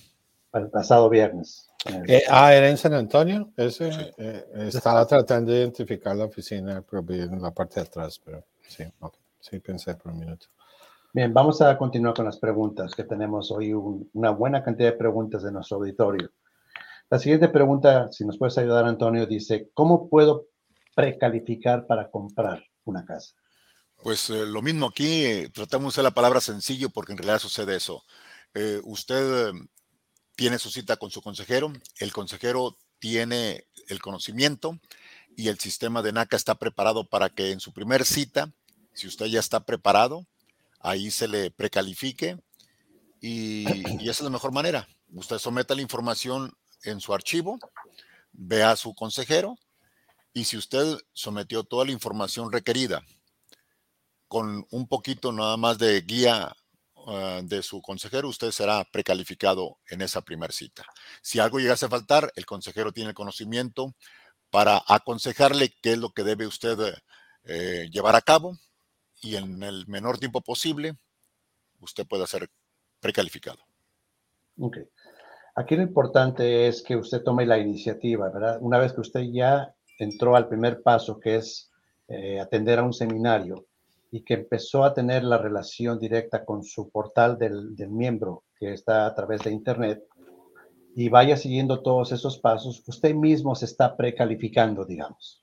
el 0.53 0.69
pasado 0.69 1.09
viernes. 1.09 1.69
Eh, 2.07 2.23
ah, 2.29 2.53
era 2.53 2.69
en 2.69 2.77
San 2.77 2.93
Antonio. 2.93 3.51
Ese, 3.57 4.13
eh, 4.17 4.45
estaba 4.67 5.05
tratando 5.05 5.51
de 5.51 5.59
identificar 5.59 6.15
la 6.15 6.25
oficina, 6.25 6.83
pero 6.87 7.03
en 7.09 7.41
la 7.41 7.51
parte 7.51 7.75
de 7.79 7.87
atrás, 7.87 8.19
pero 8.23 8.43
sí, 8.67 8.83
sí 9.39 9.59
pensé 9.59 9.95
por 9.95 10.11
un 10.11 10.19
minuto. 10.19 10.47
Bien, 11.11 11.33
vamos 11.33 11.59
a 11.61 11.75
continuar 11.75 12.13
con 12.13 12.25
las 12.25 12.37
preguntas, 12.37 12.93
que 12.93 13.03
tenemos 13.03 13.49
hoy 13.49 13.73
una 13.73 14.29
buena 14.29 14.63
cantidad 14.63 14.91
de 14.91 14.97
preguntas 14.97 15.41
de 15.41 15.51
nuestro 15.51 15.77
auditorio. 15.77 16.29
La 17.09 17.17
siguiente 17.17 17.49
pregunta, 17.49 18.11
si 18.11 18.25
nos 18.25 18.37
puedes 18.37 18.55
ayudar, 18.59 18.85
Antonio, 18.85 19.25
dice, 19.25 19.71
¿cómo 19.73 20.07
puedo 20.07 20.49
precalificar 20.95 21.87
para 21.87 22.11
comprar 22.11 22.63
una 22.83 23.05
casa? 23.05 23.33
Pues 24.03 24.29
eh, 24.29 24.45
lo 24.45 24.61
mismo 24.61 24.85
aquí, 24.85 25.47
tratamos 25.51 25.95
de 25.95 26.03
la 26.03 26.11
palabra 26.11 26.41
sencillo 26.41 26.91
porque 26.91 27.13
en 27.13 27.17
realidad 27.17 27.39
sucede 27.39 27.75
eso. 27.75 28.03
usted 28.83 29.51
tiene 30.35 30.59
su 30.59 30.69
cita 30.69 30.97
con 30.97 31.09
su 31.09 31.23
consejero, 31.23 31.73
el 31.99 32.13
consejero 32.13 32.77
tiene 32.99 33.65
el 33.87 33.99
conocimiento 33.99 34.79
y 35.35 35.47
el 35.47 35.57
sistema 35.57 36.03
de 36.03 36.11
NACA 36.11 36.37
está 36.37 36.53
preparado 36.53 37.09
para 37.09 37.29
que 37.29 37.51
en 37.51 37.59
su 37.59 37.73
primer 37.73 38.05
cita, 38.05 38.51
si 38.93 39.07
usted 39.07 39.25
ya 39.25 39.39
está 39.39 39.61
preparado, 39.61 40.27
ahí 40.79 41.11
se 41.11 41.27
le 41.27 41.51
precalifique 41.51 42.37
y, 43.21 43.65
esa 44.01 44.11
es 44.11 44.21
la 44.21 44.29
mejor 44.29 44.51
manera. 44.51 44.87
Usted 45.13 45.37
someta 45.37 45.75
la 45.75 45.81
información 45.81 46.53
en 46.83 47.01
su 47.01 47.13
archivo, 47.13 47.59
ve 48.31 48.63
a 48.63 48.75
su 48.75 48.93
consejero 48.93 49.57
y 50.33 50.45
si 50.45 50.57
usted 50.57 50.97
sometió 51.13 51.63
toda 51.63 51.85
la 51.85 51.91
información 51.91 52.51
requerida 52.51 53.03
con 54.27 54.65
un 54.69 54.87
poquito 54.87 55.31
nada 55.31 55.57
más 55.57 55.79
de 55.79 56.01
guía 56.01 56.55
Ah, 57.11 57.41
de 57.43 57.63
su 57.63 57.81
consejero, 57.81 58.27
usted 58.27 58.51
será 58.51 58.83
precalificado 58.83 59.79
en 59.89 60.01
esa 60.01 60.21
primera 60.21 60.53
cita. 60.53 60.85
Si 61.23 61.39
algo 61.39 61.59
llegase 61.59 61.85
a 61.85 61.89
faltar, 61.89 62.31
el 62.35 62.45
consejero 62.45 62.91
tiene 62.91 63.09
el 63.09 63.15
conocimiento 63.15 63.95
para 64.51 64.83
aconsejarle 64.87 65.73
qué 65.81 65.93
es 65.93 65.97
lo 65.97 66.11
que 66.11 66.23
debe 66.23 66.45
usted 66.45 66.77
eh, 67.45 67.89
llevar 67.91 68.15
a 68.15 68.21
cabo 68.21 68.57
y 69.21 69.35
en 69.35 69.63
el 69.63 69.85
menor 69.87 70.17
tiempo 70.17 70.41
posible, 70.41 70.95
usted 71.79 72.05
pueda 72.07 72.27
ser 72.27 72.49
precalificado. 72.99 73.59
Ok. 74.59 74.77
Aquí 75.55 75.75
lo 75.75 75.81
importante 75.81 76.67
es 76.67 76.81
que 76.81 76.95
usted 76.95 77.23
tome 77.23 77.45
la 77.45 77.57
iniciativa, 77.57 78.29
¿verdad? 78.29 78.59
Una 78.61 78.77
vez 78.77 78.93
que 78.93 79.01
usted 79.01 79.21
ya 79.31 79.73
entró 79.97 80.35
al 80.35 80.47
primer 80.47 80.81
paso, 80.81 81.19
que 81.19 81.35
es 81.35 81.69
eh, 82.07 82.39
atender 82.39 82.79
a 82.79 82.83
un 82.83 82.93
seminario, 82.93 83.65
y 84.11 84.21
que 84.21 84.35
empezó 84.35 84.83
a 84.83 84.93
tener 84.93 85.23
la 85.23 85.37
relación 85.37 85.99
directa 85.99 86.43
con 86.45 86.63
su 86.63 86.89
portal 86.89 87.37
del, 87.37 87.75
miembro 87.89 88.43
que 88.59 88.73
está 88.73 89.05
a 89.05 89.13
través 89.13 89.41
de 89.41 89.51
Internet 89.51 90.03
y 90.95 91.09
vaya 91.09 91.37
siguiendo 91.37 91.81
todos 91.81 92.11
esos 92.11 92.39
pasos, 92.39 92.83
usted 92.87 93.13
mismo 93.13 93.55
se 93.55 93.65
está 93.65 93.95
precalificando, 93.95 94.85
digamos. 94.85 95.38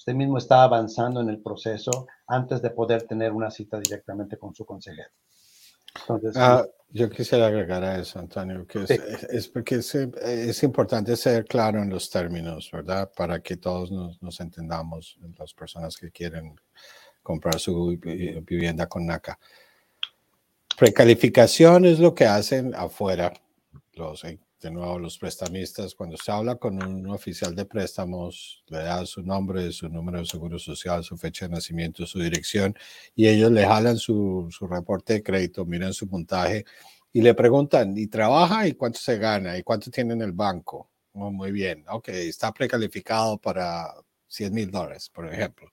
Usted 0.00 0.14
mismo 0.14 0.38
está 0.38 0.62
avanzando 0.62 1.20
en 1.20 1.28
el 1.28 1.42
proceso 1.42 2.06
antes 2.26 2.62
de 2.62 2.70
poder 2.70 3.02
tener 3.02 3.32
una 3.32 3.50
cita 3.50 3.78
directamente 3.78 4.38
con 4.38 4.54
su 4.54 4.64
consejero. 4.64 5.10
Entonces, 5.94 6.32
ah, 6.38 6.64
yo 6.88 7.10
quisiera 7.10 7.48
agregar 7.48 7.84
a 7.84 7.98
eso, 7.98 8.18
Antonio, 8.18 8.66
que 8.66 8.86
es, 9.28 9.48
porque 9.48 9.74
es, 9.74 10.62
importante 10.62 11.14
ser 11.16 11.44
claro 11.44 11.82
en 11.82 11.90
los 11.90 12.08
términos, 12.08 12.70
¿verdad? 12.72 13.12
Para 13.14 13.40
que 13.40 13.58
todos 13.58 13.92
nos, 13.92 14.22
nos 14.22 14.40
entendamos, 14.40 15.18
las 15.38 15.52
personas 15.52 15.98
que 15.98 16.10
quieren 16.10 16.58
comprar 17.22 17.60
su 17.60 17.98
vivienda 18.00 18.86
con 18.86 19.04
NACA. 19.04 19.38
Precalificación 20.78 21.84
es 21.84 21.98
lo 21.98 22.14
que 22.14 22.24
hacen 22.24 22.74
afuera 22.74 23.34
los, 23.92 24.24
eh, 24.24 24.38
de 24.60 24.70
nuevo, 24.70 24.98
los 24.98 25.18
prestamistas. 25.18 25.94
Cuando 25.94 26.16
se 26.16 26.30
habla 26.30 26.56
con 26.56 26.82
un 26.82 27.08
oficial 27.08 27.54
de 27.54 27.64
préstamos, 27.64 28.62
le 28.68 28.78
da 28.78 29.06
su 29.06 29.22
nombre, 29.22 29.72
su 29.72 29.88
número 29.88 30.18
de 30.18 30.26
seguro 30.26 30.58
social, 30.58 31.02
su 31.02 31.16
fecha 31.16 31.46
de 31.46 31.54
nacimiento, 31.54 32.06
su 32.06 32.20
dirección, 32.20 32.74
y 33.14 33.28
ellos 33.28 33.50
le 33.50 33.66
jalan 33.66 33.96
su, 33.96 34.48
su 34.50 34.66
reporte 34.66 35.14
de 35.14 35.22
crédito, 35.22 35.64
miran 35.64 35.94
su 35.94 36.08
puntaje 36.08 36.64
y 37.12 37.22
le 37.22 37.34
preguntan, 37.34 37.96
¿y 37.96 38.06
trabaja 38.06 38.66
y 38.68 38.74
cuánto 38.74 38.98
se 39.00 39.18
gana 39.18 39.58
y 39.58 39.62
cuánto 39.62 39.90
tiene 39.90 40.14
en 40.14 40.22
el 40.22 40.32
banco? 40.32 40.90
Oh, 41.12 41.30
muy 41.30 41.50
bien, 41.50 41.84
ok, 41.88 42.08
está 42.08 42.52
precalificado 42.52 43.38
para 43.38 43.92
100 44.28 44.54
mil 44.54 44.70
dólares, 44.70 45.10
por 45.10 45.32
ejemplo. 45.32 45.70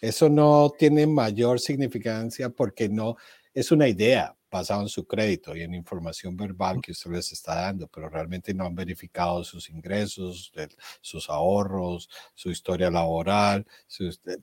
Eso 0.00 0.28
no 0.28 0.70
tiene 0.78 1.06
mayor 1.06 1.60
significancia 1.60 2.50
porque 2.50 2.88
no 2.88 3.16
es 3.54 3.72
una 3.72 3.88
idea 3.88 4.35
basada 4.50 4.82
en 4.82 4.88
su 4.88 5.06
crédito 5.06 5.56
y 5.56 5.62
en 5.62 5.74
información 5.74 6.36
verbal 6.36 6.80
que 6.80 6.92
usted 6.92 7.10
les 7.10 7.32
está 7.32 7.54
dando, 7.54 7.88
pero 7.88 8.08
realmente 8.08 8.54
no 8.54 8.64
han 8.64 8.74
verificado 8.74 9.44
sus 9.44 9.68
ingresos, 9.70 10.52
sus 11.00 11.28
ahorros, 11.28 12.08
su 12.34 12.50
historia 12.50 12.90
laboral, 12.90 13.66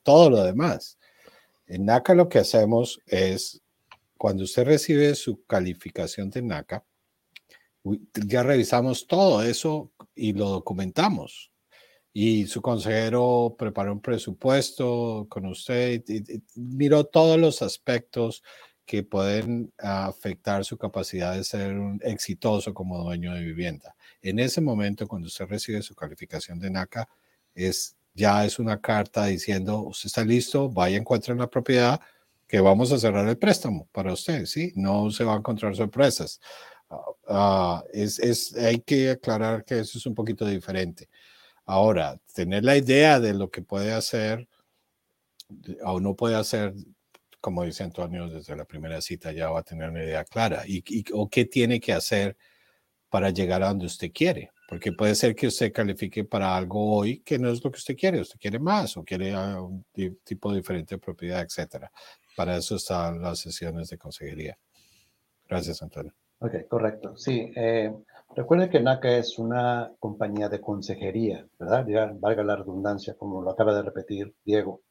todo 0.04 0.30
lo 0.30 0.44
demás. 0.44 0.98
En 1.68 1.86
NACA 1.86 2.14
lo 2.14 2.30
que 2.30 2.40
hacemos 2.40 3.00
es, 3.06 3.62
cuando 4.18 4.44
usted 4.44 4.66
recibe 4.66 5.16
su 5.16 5.44
calificación 5.46 6.30
de 6.30 6.42
NACA, 6.42 6.86
ya 8.26 8.44
revisamos 8.44 9.08
todo 9.08 9.44
eso 9.44 9.92
y 10.16 10.34
lo 10.34 10.50
documentamos 10.50 11.54
y 12.14 12.46
su 12.46 12.62
consejero 12.62 13.56
preparó 13.58 13.92
un 13.92 14.02
presupuesto 14.02 15.26
con 15.30 15.48
usted, 15.48 16.04
y, 16.08 16.44
miró 16.56 17.06
todos 17.06 17.40
los 17.40 17.64
aspectos 17.64 18.44
que 18.86 19.04
pueden 19.04 19.74
afectar 19.78 20.66
su 20.66 20.78
capacidad 20.78 21.36
de 21.36 21.44
ser 21.44 21.78
un 21.78 22.00
exitoso 22.04 22.74
como 22.74 23.02
dueño 23.04 23.34
de 23.34 23.42
vivienda. 23.42 23.96
En 24.22 24.40
ese 24.40 24.62
momento, 24.62 25.08
cuando 25.08 25.28
usted 25.28 25.46
recibe 25.46 25.82
su 25.82 25.96
calificación 25.96 26.60
de 26.60 26.70
NACA, 26.70 27.08
es, 27.56 27.96
ya 28.14 28.46
es 28.46 28.60
una 28.60 28.82
carta 28.82 29.26
diciendo, 29.26 29.82
usted 29.82 30.08
está 30.08 30.24
listo, 30.26 30.70
vaya, 30.70 30.98
encuentre 30.98 31.36
la 31.36 31.50
propiedad, 31.50 32.02
que 32.48 32.60
vamos 32.60 32.92
a 32.92 33.00
cerrar 33.00 33.28
el 33.28 33.38
préstamo 33.38 33.88
para 33.92 34.14
usted, 34.14 34.46
¿sí? 34.46 34.74
No 34.76 35.10
se 35.12 35.24
va 35.24 35.34
a 35.34 35.38
encontrar 35.38 35.76
sorpresas. 35.76 36.40
Ah, 36.90 37.02
ah, 37.28 37.84
es, 37.94 38.20
es, 38.20 38.56
hay 38.56 38.80
que 38.80 39.12
aclarar 39.12 39.66
que 39.66 39.80
eso 39.80 39.98
es 39.98 40.06
un 40.06 40.14
poquito 40.14 40.46
diferente. 40.46 41.10
Ahora, 41.66 42.20
tener 42.34 42.64
la 42.64 42.78
idea 42.78 43.20
de 43.20 43.34
lo 43.34 43.50
que 43.50 43.62
puede 43.62 43.94
hacer 43.94 44.48
o 45.84 46.00
no 46.00 46.16
puede 46.16 46.36
hacer, 46.36 46.74
como 47.44 47.66
dice 47.66 47.84
Antonio, 47.84 48.30
desde 48.30 48.56
la 48.56 48.64
primera 48.64 49.02
cita 49.02 49.34
ya 49.34 49.50
va 49.50 49.60
a 49.60 49.64
tener 49.64 49.90
una 49.90 50.02
idea 50.02 50.24
clara 50.24 50.64
y, 50.66 50.82
o 51.12 51.30
qué 51.30 51.44
tiene 51.44 51.78
que 51.82 51.92
hacer 51.92 52.38
para 53.10 53.32
llegar 53.32 53.62
a 53.62 53.68
donde 53.68 53.88
usted 53.88 54.14
quiere. 54.14 54.52
Porque 54.70 54.94
puede 54.94 55.14
ser 55.14 55.36
que 55.36 55.48
usted 55.48 55.74
califique 55.74 56.24
para 56.24 56.56
algo 56.56 56.96
hoy 56.96 57.20
que 57.20 57.38
no 57.38 57.50
es 57.50 57.62
lo 57.62 57.70
que 57.70 57.80
usted 57.80 57.98
quiere. 57.98 58.22
Usted 58.22 58.40
quiere 58.40 58.60
más 58.60 58.96
o 58.96 59.04
quiere 59.04 59.36
un 59.36 59.84
tipo 60.24 60.54
diferente 60.54 60.96
de 60.96 61.00
propiedad, 61.00 61.42
etcétera. 61.42 61.92
Para 62.38 62.56
eso 62.56 62.78
están 62.78 63.22
las 63.22 63.40
sesiones 63.40 63.90
de 63.90 63.98
consejería. 63.98 64.58
Gracias, 65.46 65.82
Antonio. 65.84 66.14
Ok, 66.40 66.66
correcto. 66.70 67.18
Sí, 67.18 67.52
eh, 67.58 67.94
recuerden 68.38 68.70
que 68.70 68.80
NACA 68.80 69.18
es 69.18 69.38
una 69.38 69.92
compañía 70.00 70.48
de 70.48 70.62
consejería, 70.62 71.46
¿verdad? 71.60 71.86
Ya 71.90 72.14
valga 72.18 72.42
la 72.46 72.56
redundancia, 72.56 73.16
como 73.16 73.42
lo 73.42 73.52
acaba 73.52 73.76
de 73.76 73.82
repetir 73.82 74.34
Diego. 74.46 74.82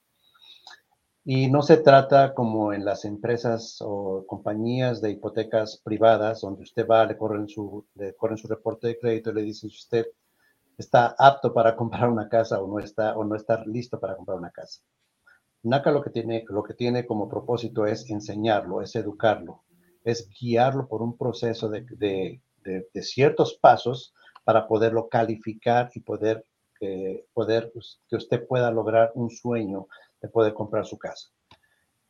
Y 1.24 1.48
no 1.48 1.62
se 1.62 1.76
trata 1.76 2.34
como 2.34 2.72
en 2.72 2.84
las 2.84 3.04
empresas 3.04 3.78
o 3.80 4.26
compañías 4.26 5.00
de 5.00 5.12
hipotecas 5.12 5.80
privadas, 5.84 6.40
donde 6.40 6.62
usted 6.62 6.84
va, 6.84 7.06
le 7.06 7.16
corren 7.16 7.48
su, 7.48 7.86
le 7.94 8.14
corren 8.14 8.36
su 8.36 8.48
reporte 8.48 8.88
de 8.88 8.98
crédito 8.98 9.30
y 9.30 9.34
le 9.34 9.42
dicen 9.42 9.70
si 9.70 9.76
usted 9.76 10.06
está 10.76 11.14
apto 11.16 11.54
para 11.54 11.76
comprar 11.76 12.10
una 12.10 12.28
casa 12.28 12.60
o 12.60 12.66
no 12.66 12.80
está, 12.80 13.16
o 13.16 13.24
no 13.24 13.36
está 13.36 13.64
listo 13.66 14.00
para 14.00 14.16
comprar 14.16 14.36
una 14.38 14.50
casa. 14.50 14.80
NACA 15.62 15.92
lo 15.92 16.02
que 16.02 16.10
tiene, 16.10 16.44
lo 16.48 16.64
que 16.64 16.74
tiene 16.74 17.06
como 17.06 17.28
propósito 17.28 17.86
es 17.86 18.10
enseñarlo, 18.10 18.82
es 18.82 18.96
educarlo, 18.96 19.62
es 20.02 20.28
guiarlo 20.28 20.88
por 20.88 21.02
un 21.02 21.16
proceso 21.16 21.68
de, 21.68 22.40
ciertos 23.00 23.54
pasos 23.60 24.12
para 24.42 24.66
poderlo 24.66 25.08
calificar 25.08 25.88
y 25.94 26.00
poder, 26.00 26.44
eh, 26.80 27.26
poder 27.32 27.70
pues, 27.72 28.00
que 28.08 28.16
usted 28.16 28.44
pueda 28.44 28.72
lograr 28.72 29.12
un 29.14 29.30
sueño 29.30 29.86
de 30.22 30.28
poder 30.28 30.54
comprar 30.54 30.86
su 30.86 30.96
casa. 30.96 31.28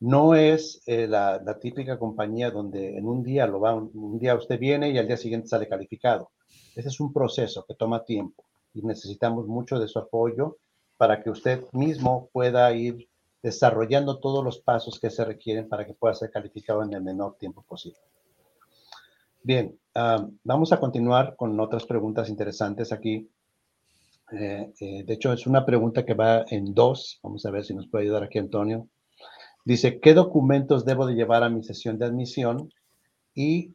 No 0.00 0.34
es 0.34 0.82
eh, 0.86 1.06
la, 1.06 1.40
típica 1.60 1.98
compañía 1.98 2.50
donde 2.50 2.96
en 2.96 3.06
un 3.06 3.22
día 3.22 3.46
lo 3.46 3.60
va, 3.60 3.74
un 3.74 4.18
día 4.18 4.34
usted 4.34 4.58
viene 4.58 4.90
y 4.90 4.98
al 4.98 5.06
día 5.06 5.16
siguiente 5.16 5.48
sale 5.48 5.68
calificado. 5.68 6.30
Ese 6.74 6.88
es 6.88 7.00
un 7.00 7.12
proceso 7.12 7.64
que 7.66 7.74
toma 7.74 8.04
tiempo 8.04 8.44
y 8.74 8.82
necesitamos 8.82 9.46
mucho 9.46 9.78
de 9.78 9.88
su 9.88 9.98
apoyo 9.98 10.58
para 10.96 11.22
que 11.22 11.30
usted 11.30 11.64
mismo 11.72 12.28
pueda 12.32 12.72
ir 12.72 13.08
desarrollando 13.42 14.20
todos 14.20 14.44
los 14.44 14.60
pasos 14.60 15.00
que 15.00 15.10
se 15.10 15.24
requieren 15.24 15.68
para 15.68 15.84
que 15.86 15.94
pueda 15.94 16.14
ser 16.14 16.30
calificado 16.30 16.82
en 16.82 16.92
el 16.92 17.02
menor 17.02 17.36
tiempo 17.36 17.62
posible. 17.62 17.98
Bien, 19.42 19.76
vamos 20.44 20.72
a 20.72 20.78
continuar 20.78 21.34
con 21.36 21.58
otras 21.58 21.84
preguntas 21.84 22.28
interesantes 22.28 22.92
aquí. 22.92 23.28
Eh, 24.32 24.72
eh, 24.80 25.04
de 25.04 25.14
hecho, 25.14 25.32
es 25.32 25.46
una 25.46 25.64
pregunta 25.66 26.04
que 26.04 26.14
va 26.14 26.44
en 26.48 26.74
dos. 26.74 27.20
Vamos 27.22 27.44
a 27.46 27.50
ver 27.50 27.64
si 27.64 27.74
nos 27.74 27.88
puede 27.88 28.04
ayudar 28.04 28.24
aquí 28.24 28.38
Antonio. 28.38 28.88
Dice, 29.64 30.00
¿qué 30.00 30.14
documentos 30.14 30.84
debo 30.84 31.06
de 31.06 31.14
llevar 31.14 31.42
a 31.42 31.48
mi 31.48 31.62
sesión 31.62 31.98
de 31.98 32.06
admisión? 32.06 32.72
Y 33.34 33.74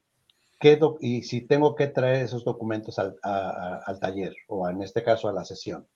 ¿qué 0.59 0.79
y 0.99 1.23
si 1.23 1.41
tengo 1.41 1.75
que 1.75 1.87
traer 1.87 2.25
esos 2.25 2.43
documentos 2.43 2.97
al, 2.99 3.15
al, 3.23 3.99
taller 3.99 4.35
o 4.47 4.67
en 4.69 4.81
este 4.81 5.03
caso 5.03 5.29
a 5.29 5.33
la 5.33 5.45
sesión. 5.45 5.87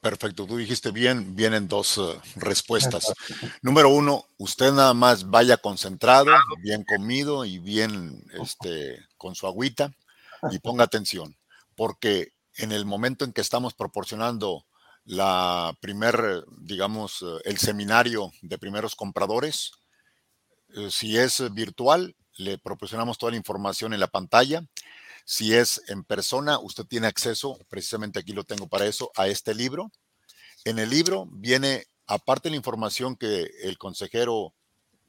Perfecto, 0.00 0.46
tú 0.46 0.58
dijiste 0.58 0.90
bien, 0.90 1.34
vienen 1.34 1.66
dos 1.66 1.96
uh, 1.96 2.20
respuestas. 2.36 3.14
Número 3.62 3.88
uno, 3.88 4.26
usted 4.36 4.70
nada 4.70 4.92
más 4.92 5.30
vaya 5.30 5.56
concentrado, 5.56 6.30
bien 6.62 6.84
comido 6.84 7.46
y 7.46 7.58
bien 7.58 8.22
este, 8.40 8.98
con 9.16 9.34
su 9.34 9.46
agüita 9.46 9.92
y 10.50 10.58
ponga 10.58 10.84
atención, 10.84 11.34
porque 11.74 12.33
en 12.56 12.72
el 12.72 12.84
momento 12.84 13.24
en 13.24 13.32
que 13.32 13.40
estamos 13.40 13.74
proporcionando 13.74 14.66
la 15.04 15.76
primer, 15.80 16.44
digamos, 16.58 17.22
uh, 17.22 17.38
el 17.44 17.58
seminario 17.58 18.32
de 18.42 18.58
primeros 18.58 18.94
compradores, 18.96 19.72
uh, 20.76 20.90
si 20.90 21.18
es 21.18 21.52
virtual, 21.52 22.16
le 22.36 22.58
proporcionamos 22.58 23.18
toda 23.18 23.32
la 23.32 23.36
información 23.36 23.92
en 23.92 24.00
la 24.00 24.08
pantalla. 24.08 24.66
Si 25.24 25.54
es 25.54 25.82
en 25.88 26.04
persona, 26.04 26.58
usted 26.58 26.84
tiene 26.84 27.06
acceso, 27.06 27.58
precisamente 27.68 28.18
aquí 28.18 28.32
lo 28.32 28.44
tengo 28.44 28.66
para 28.66 28.86
eso, 28.86 29.10
a 29.16 29.28
este 29.28 29.54
libro 29.54 29.90
en 30.64 30.78
el 30.78 30.90
libro 30.90 31.26
viene, 31.30 31.84
aparte 32.06 32.48
de 32.48 32.52
la 32.52 32.56
información 32.56 33.16
que 33.16 33.50
el 33.62 33.76
consejero 33.76 34.54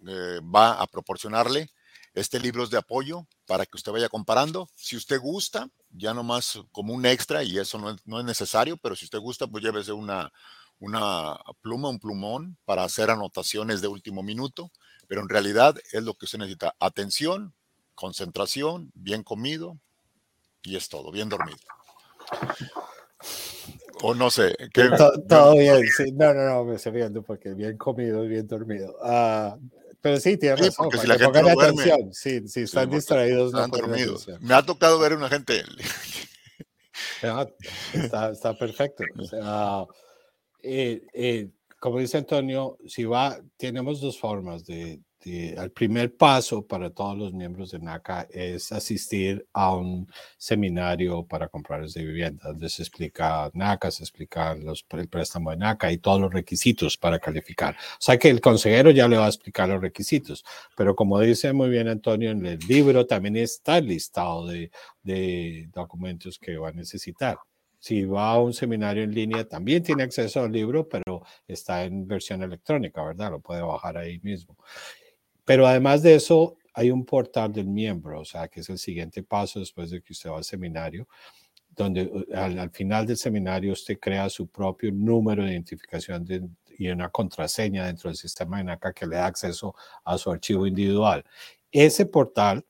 eh, 0.05 0.39
va 0.43 0.73
a 0.73 0.87
proporcionarle, 0.87 1.69
este 2.15 2.39
libro 2.39 2.63
es 2.63 2.69
de 2.69 2.77
apoyo 2.77 3.27
para 3.45 3.65
que 3.65 3.75
usted 3.75 3.91
vaya 3.91 4.09
comparando. 4.09 4.69
Si 4.75 4.95
usted 4.95 5.19
gusta, 5.19 5.69
ya 5.91 6.13
nomás 6.13 6.59
como 6.71 6.93
un 6.93 7.05
extra, 7.05 7.43
y 7.43 7.59
eso 7.59 7.77
no 7.77 7.91
es, 7.91 8.25
necesario, 8.25 8.77
pero 8.77 8.95
si 8.95 9.05
usted 9.05 9.19
gusta, 9.19 9.47
pues 9.47 9.63
llévese 9.63 9.91
una, 9.91 10.31
una 10.79 11.37
pluma, 11.61 11.89
un 11.89 11.99
plumón 11.99 12.57
para 12.63 12.85
hacer 12.85 13.11
anotaciones 13.11 13.81
de 13.81 13.89
último 13.89 14.23
minuto, 14.23 14.71
pero 15.07 15.21
en 15.21 15.29
realidad 15.29 15.75
es 15.91 16.03
lo 16.03 16.13
que 16.13 16.25
usted 16.25 16.39
necesita. 16.39 16.73
Atención, 16.79 17.53
concentración, 17.95 18.91
bien 18.95 19.21
comido, 19.21 19.77
y 20.63 20.77
es 20.77 20.87
todo, 20.87 21.11
bien 21.11 21.27
dormido. 21.27 21.57
O 24.01 24.15
no 24.15 24.29
sé. 24.29 24.55
todo, 25.27 25.53
bien, 25.57 25.85
sí. 25.97 26.11
No, 26.13 26.33
no, 26.33 26.45
no, 26.45 26.63
me 26.63 26.75
estoy 26.75 26.93
viendo 26.93 27.21
porque 27.23 27.53
bien 27.53 27.77
comido 27.77 28.23
y 28.23 28.29
bien 28.29 28.47
dormido. 28.47 28.95
Uh, 29.01 29.59
pero 30.05 30.19
sí, 30.19 30.37
tiene 30.37 30.55
razón. 30.57 30.85
porque 30.85 30.99
si 30.99 31.07
la 31.07 31.17
gente 31.17 31.41
no 31.41 31.49
duerme, 31.55 31.81
atención. 31.81 32.13
Sí, 32.13 32.47
si 32.47 32.61
están 32.61 32.91
distraídos, 32.91 33.47
están 33.47 33.71
no 33.71 33.77
dormidos. 33.77 34.27
Me 34.39 34.53
ha 34.53 34.61
tocado 34.61 34.99
ver 34.99 35.13
una 35.13 35.29
gente. 35.29 35.63
está, 37.91 38.29
está, 38.29 38.55
perfecto. 38.55 39.03
O 39.17 39.23
sea, 39.23 39.85
eh, 40.61 41.07
eh, 41.11 41.49
como 41.79 41.97
dice 41.97 42.19
Antonio, 42.19 42.77
si 42.85 43.05
va, 43.05 43.41
tenemos 43.57 43.99
dos 43.99 44.19
formas 44.19 44.63
de, 44.63 44.99
el 45.25 45.71
primer 45.71 46.15
paso 46.15 46.67
para 46.67 46.91
todos 46.91 47.17
los 47.17 47.33
miembros 47.33 47.71
de 47.71 47.79
NACA 47.79 48.27
es 48.29 48.71
asistir 48.71 49.47
a 49.53 49.75
un 49.75 50.07
seminario 50.37 51.25
para 51.25 51.47
compradores 51.47 51.95
de 51.95 52.05
vivienda, 52.05 52.49
donde 52.49 52.69
se 52.69 52.83
explica 52.83 53.49
NACA, 53.53 53.89
se 53.89 54.03
explica 54.03 54.53
los, 54.53 54.85
el 54.89 55.07
préstamo 55.09 55.49
de 55.49 55.57
NACA 55.57 55.91
y 55.91 55.97
todos 55.97 56.21
los 56.21 56.31
requisitos 56.31 56.95
para 56.97 57.17
calificar. 57.17 57.75
O 57.75 58.01
sea 58.01 58.19
que 58.19 58.29
el 58.29 58.39
consejero 58.39 58.91
ya 58.91 59.07
le 59.07 59.17
va 59.17 59.25
a 59.25 59.29
explicar 59.29 59.67
los 59.67 59.81
requisitos, 59.81 60.45
pero 60.77 60.95
como 60.95 61.19
dice 61.19 61.53
muy 61.53 61.69
bien 61.69 61.87
Antonio, 61.87 62.29
en 62.29 62.45
el 62.45 62.59
libro 62.59 63.07
también 63.07 63.35
está 63.37 63.79
el 63.79 63.87
listado 63.87 64.45
de, 64.45 64.69
de 65.01 65.69
documentos 65.73 66.37
que 66.37 66.57
va 66.57 66.69
a 66.69 66.73
necesitar. 66.73 67.39
Si 67.79 68.03
va 68.05 68.31
a 68.31 68.39
un 68.39 68.53
seminario 68.53 69.03
en 69.03 69.13
línea, 69.13 69.47
también 69.47 69.83
tiene 69.83 70.03
acceso 70.03 70.41
al 70.41 70.51
libro, 70.51 70.87
pero 70.89 71.23
está 71.47 71.83
en 71.83 72.07
versión 72.07 72.41
electrónica, 72.41 73.03
¿verdad? 73.03 73.31
Lo 73.31 73.39
puede 73.39 73.61
bajar 73.61 73.97
ahí 73.97 74.19
mismo. 74.23 74.57
Pero 75.45 75.67
además 75.67 76.01
de 76.01 76.15
eso, 76.15 76.57
hay 76.73 76.91
un 76.91 77.05
portal 77.05 77.53
del 77.53 77.67
miembro, 77.67 78.19
o 78.19 78.25
sea, 78.25 78.47
que 78.49 78.59
es 78.59 78.69
el 78.69 78.77
siguiente 78.77 79.23
paso 79.23 79.59
después 79.59 79.91
de 79.91 80.01
que 80.01 80.11
usted 80.11 80.29
va 80.29 80.37
al 80.37 80.43
seminario, 80.43 81.07
donde 81.75 82.03
uh, 82.03 82.25
al, 82.35 82.69
final 82.71 83.05
del 83.05 83.17
seminario 83.17 83.73
usted 83.73 83.97
crea 83.99 84.29
su 84.29 84.47
propio 84.47 84.91
número 84.91 85.43
de 85.43 85.51
identificación 85.51 86.25
y 86.77 86.89
una 86.89 87.09
contraseña 87.09 87.85
dentro 87.85 88.09
del 88.09 88.17
sistema 88.17 88.57
de 88.57 88.65
NACA 88.65 88.91
que 88.91 89.05
le 89.05 89.15
da 89.15 89.27
acceso 89.27 89.73
a 90.03 90.17
su 90.17 90.31
archivo 90.31 90.67
individual. 90.67 91.23
Ese 91.71 92.05
portal 92.05 92.65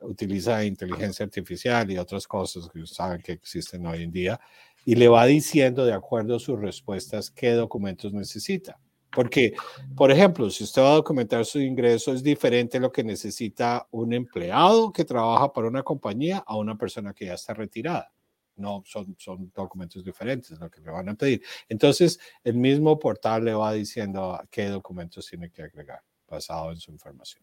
utiliza 0.00 0.64
inteligencia 0.64 1.24
artificial 1.24 1.90
y 1.90 1.98
otras 1.98 2.26
cosas 2.26 2.68
que 2.72 2.86
saben 2.86 3.22
que 3.22 3.32
existen 3.32 3.86
hoy 3.86 4.02
en 4.02 4.12
día 4.12 4.40
y 4.84 4.94
le 4.94 5.08
va 5.08 5.26
diciendo 5.26 5.84
de 5.84 5.94
acuerdo 5.94 6.36
a 6.36 6.40
sus 6.40 6.60
respuestas 6.60 7.30
qué 7.30 7.52
documentos 7.52 8.12
necesita. 8.12 8.78
Porque, 9.16 9.54
por 9.96 10.10
ejemplo, 10.10 10.50
si 10.50 10.62
usted 10.62 10.82
va 10.82 10.90
a 10.90 10.96
documentar 10.96 11.46
su 11.46 11.58
ingreso, 11.58 12.12
es 12.12 12.22
diferente 12.22 12.78
lo 12.78 12.92
que 12.92 13.02
necesita 13.02 13.88
un 13.92 14.12
empleado 14.12 14.92
que 14.92 15.06
trabaja 15.06 15.50
para 15.54 15.68
una 15.68 15.82
compañía 15.82 16.44
a 16.46 16.54
una 16.58 16.76
persona 16.76 17.14
que 17.14 17.24
ya 17.24 17.32
está 17.32 17.54
retirada. 17.54 18.12
No, 18.56 18.82
son, 18.84 19.16
son 19.18 19.50
documentos 19.54 20.04
diferentes 20.04 20.60
lo 20.60 20.70
que 20.70 20.82
le 20.82 20.90
van 20.90 21.08
a 21.08 21.14
pedir. 21.14 21.42
Entonces, 21.66 22.20
el 22.44 22.56
mismo 22.56 22.98
portal 22.98 23.46
le 23.46 23.54
va 23.54 23.72
diciendo 23.72 24.38
qué 24.50 24.66
documentos 24.66 25.26
tiene 25.26 25.50
que 25.50 25.62
agregar 25.62 26.02
basado 26.28 26.72
en 26.72 26.76
su 26.76 26.90
información. 26.90 27.42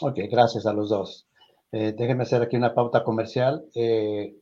Ok, 0.00 0.20
gracias 0.30 0.66
a 0.66 0.72
los 0.72 0.88
dos. 0.90 1.26
Eh, 1.72 1.94
déjenme 1.98 2.22
hacer 2.22 2.42
aquí 2.42 2.56
una 2.56 2.74
pauta 2.74 3.02
comercial. 3.02 3.64
Eh, 3.74 4.36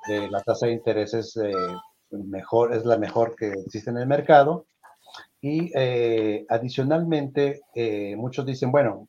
la 0.08 0.42
tasa 0.42 0.68
de 0.68 0.74
interés 0.74 1.14
es, 1.14 1.38
eh, 1.38 1.54
mejor, 2.12 2.74
es 2.74 2.86
la 2.86 2.98
mejor 2.98 3.36
que 3.36 3.52
existe 3.52 3.90
en 3.90 3.98
el 3.98 4.08
mercado. 4.08 4.66
Y 5.42 5.72
eh, 5.76 6.46
adicionalmente, 6.50 7.62
eh, 7.74 8.16
muchos 8.16 8.46
dicen, 8.46 8.72
bueno, 8.72 9.08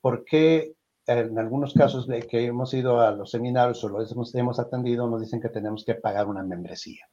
¿por 0.00 0.24
qué 0.24 0.74
en 1.06 1.38
algunos 1.38 1.74
casos 1.74 2.06
de 2.06 2.22
que 2.22 2.46
hemos 2.46 2.72
ido 2.72 3.00
a 3.00 3.10
los 3.10 3.30
seminarios 3.30 3.84
o 3.84 3.88
los 3.88 4.10
hemos, 4.10 4.34
hemos 4.34 4.58
atendido, 4.58 5.08
nos 5.08 5.20
dicen 5.20 5.40
que 5.40 5.50
tenemos 5.50 5.84
que 5.84 5.94
pagar 5.94 6.26
una 6.26 6.42
membresía? 6.42 7.06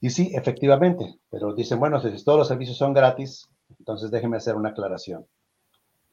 Y 0.00 0.10
sí, 0.10 0.30
efectivamente, 0.34 1.18
pero 1.30 1.54
dicen, 1.54 1.80
bueno, 1.80 2.00
si 2.00 2.24
todos 2.24 2.38
los 2.38 2.48
servicios 2.48 2.76
son 2.76 2.92
gratis, 2.92 3.48
entonces 3.78 4.10
déjenme 4.10 4.36
hacer 4.36 4.54
una 4.54 4.68
aclaración. 4.70 5.26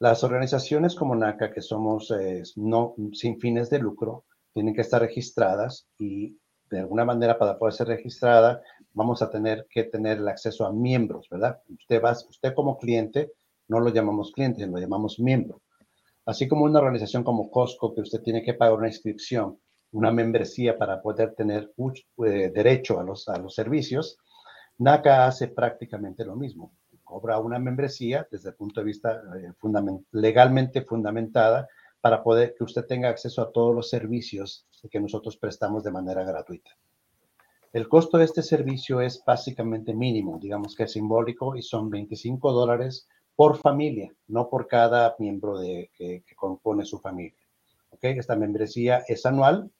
Las 0.00 0.24
organizaciones 0.24 0.96
como 0.96 1.14
NACA, 1.14 1.52
que 1.52 1.62
somos 1.62 2.12
no 2.56 2.94
sin 3.12 3.38
fines 3.38 3.70
de 3.70 3.78
lucro, 3.78 4.24
tienen 4.54 4.74
que 4.74 4.80
estar 4.80 5.02
registradas 5.02 5.86
y 5.98 6.38
de 6.70 6.80
alguna 6.80 7.04
manera 7.04 7.36
para 7.38 7.58
poder 7.58 7.74
ser 7.74 7.88
registrada 7.88 8.62
vamos 8.92 9.20
a 9.20 9.28
tener 9.28 9.66
que 9.68 9.84
tener 9.84 10.18
el 10.18 10.28
acceso 10.28 10.64
a 10.64 10.72
miembros, 10.72 11.28
¿verdad? 11.28 11.60
Usted, 11.68 12.02
va, 12.02 12.12
usted 12.12 12.54
como 12.54 12.78
cliente, 12.78 13.32
no 13.68 13.80
lo 13.80 13.92
llamamos 13.92 14.32
cliente, 14.32 14.66
lo 14.66 14.78
llamamos 14.78 15.18
miembro. 15.18 15.60
Así 16.24 16.48
como 16.48 16.64
una 16.64 16.78
organización 16.78 17.22
como 17.22 17.50
Costco, 17.50 17.94
que 17.94 18.00
usted 18.00 18.22
tiene 18.22 18.42
que 18.42 18.54
pagar 18.54 18.78
una 18.78 18.86
inscripción, 18.86 19.58
una 19.92 20.10
membresía 20.10 20.78
para 20.78 21.02
poder 21.02 21.34
tener 21.34 21.72
eh, 22.24 22.50
derecho 22.54 22.98
a 22.98 23.04
los, 23.04 23.28
a 23.28 23.36
los 23.38 23.54
servicios, 23.54 24.16
NACA 24.78 25.26
hace 25.26 25.48
prácticamente 25.48 26.24
lo 26.24 26.36
mismo. 26.36 26.72
Cobra 27.02 27.38
una 27.38 27.58
membresía 27.58 28.26
desde 28.30 28.50
el 28.50 28.54
punto 28.54 28.80
de 28.80 28.86
vista 28.86 29.22
eh, 29.36 29.52
legalmente 30.12 30.82
fundamentada 30.82 31.68
para 32.04 32.22
poder 32.22 32.54
que 32.54 32.64
usted 32.64 32.84
tenga 32.84 33.08
acceso 33.08 33.40
a 33.40 33.50
todos 33.50 33.74
los 33.74 33.88
servicios 33.88 34.66
que 34.90 35.00
nosotros 35.00 35.38
prestamos 35.38 35.82
de 35.84 35.90
manera 35.90 36.22
gratuita. 36.22 36.70
El 37.72 37.88
costo 37.88 38.18
de 38.18 38.26
este 38.26 38.42
servicio 38.42 39.00
es 39.00 39.22
básicamente 39.24 39.94
mínimo, 39.94 40.38
digamos 40.38 40.76
que 40.76 40.82
es 40.82 40.92
simbólico 40.92 41.56
y 41.56 41.62
son 41.62 41.88
25 41.88 42.52
dólares 42.52 43.08
por 43.34 43.56
familia, 43.56 44.12
no 44.28 44.50
por 44.50 44.66
cada 44.68 45.16
miembro 45.18 45.58
de, 45.58 45.88
que, 45.96 46.22
compone 46.36 46.84
su 46.84 46.98
familia. 46.98 47.40
¿Okay? 47.92 48.18
Esta 48.18 48.36
membresía 48.36 49.02
es 49.08 49.24
anual 49.24 49.70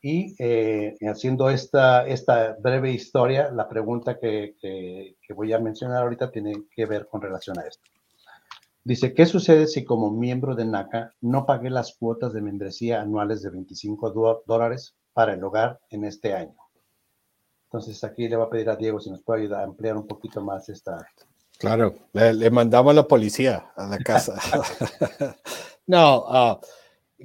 y 0.00 0.36
eh, 0.38 0.94
haciendo 1.10 1.50
esta, 1.50 2.06
esta 2.06 2.56
breve 2.60 2.92
historia, 2.92 3.50
la 3.50 3.68
pregunta 3.68 4.16
que, 4.16 4.54
que, 4.60 5.34
voy 5.34 5.52
a 5.52 5.58
mencionar 5.58 6.04
ahorita 6.04 6.30
tiene 6.30 6.52
que 6.70 6.86
ver 6.86 7.08
con 7.08 7.20
relación 7.20 7.58
a 7.58 7.62
esto. 7.62 7.82
Dice, 8.88 9.12
¿qué 9.12 9.26
sucede 9.26 9.66
si 9.66 9.84
como 9.84 10.10
miembro 10.10 10.54
de 10.54 10.64
NACA 10.64 11.12
no 11.20 11.44
pagué 11.44 11.68
las 11.68 11.94
cuotas 11.94 12.32
de 12.32 12.40
membresía 12.40 13.02
anuales 13.02 13.42
de 13.42 13.50
25 13.50 14.42
dólares 14.46 14.96
para 15.12 15.34
el 15.34 15.44
hogar 15.44 15.78
en 15.90 16.04
este 16.04 16.32
año? 16.32 16.56
Entonces 17.64 18.02
aquí 18.02 18.30
le 18.30 18.36
voy 18.36 18.46
a 18.46 18.48
pedir 18.48 18.70
a 18.70 18.76
Diego 18.76 18.98
si 18.98 19.10
nos 19.10 19.22
puede 19.22 19.42
ayudar 19.42 19.60
a 19.60 19.64
ampliar 19.64 19.94
un 19.94 20.06
poquito 20.06 20.40
más 20.40 20.70
esta, 20.70 21.06
Claro, 21.58 21.96
le, 22.14 22.50
mandamos 22.50 22.92
a 22.92 22.94
la 22.94 23.06
policía 23.06 23.72
a 23.76 23.88
la 23.88 23.98
casa. 23.98 24.40
no, 25.86 26.24
ah, 26.26 26.58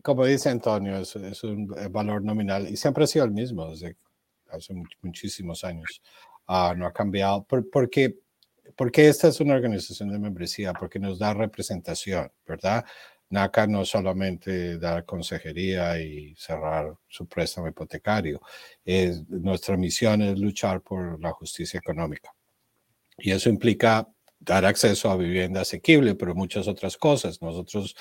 como 0.03 0.25
dice 0.25 0.49
Antonio, 0.49 0.97
es, 0.97 1.43
un 1.45 1.73
valor 1.91 2.25
nominal 2.25 2.67
y 2.67 2.75
siempre 2.75 3.05
ha 3.05 3.07
sido 3.07 3.23
el 3.23 3.31
mismo 3.31 3.69
desde 3.69 3.95
hace 4.49 4.73
muchísimos 5.01 5.63
años. 5.63 6.01
Ah, 6.45 6.73
no 6.75 6.85
ha 6.85 6.91
cambiado. 6.91 7.45
Por, 7.45 7.69
porque, 7.69 8.19
porque 8.75 9.07
esta 9.07 9.27
es 9.27 9.39
una 9.39 9.55
organización 9.55 10.09
de 10.11 10.19
membresía, 10.19 10.73
porque 10.73 10.99
nos 10.99 11.19
da 11.19 11.33
representación, 11.33 12.31
¿verdad? 12.45 12.85
NACA 13.29 13.67
no 13.67 13.83
solamente 13.83 14.77
da 14.77 15.03
consejería 15.03 15.99
y 15.99 16.35
cerrar 16.35 16.93
su 17.07 17.27
préstamo 17.27 17.67
hipotecario. 17.67 18.41
Es, 18.85 19.27
nuestra 19.27 19.75
misión 19.75 20.21
es 20.21 20.37
luchar 20.39 20.81
por 20.81 21.19
la 21.19 21.31
justicia 21.31 21.79
económica. 21.79 22.33
Y 23.17 23.31
eso 23.31 23.49
implica 23.49 24.07
dar 24.39 24.65
acceso 24.65 25.09
a 25.09 25.17
vivienda 25.17 25.61
asequible, 25.61 26.15
pero 26.15 26.35
muchas 26.35 26.67
otras 26.67 26.95
cosas. 26.97 27.41
Nosotros 27.41 27.95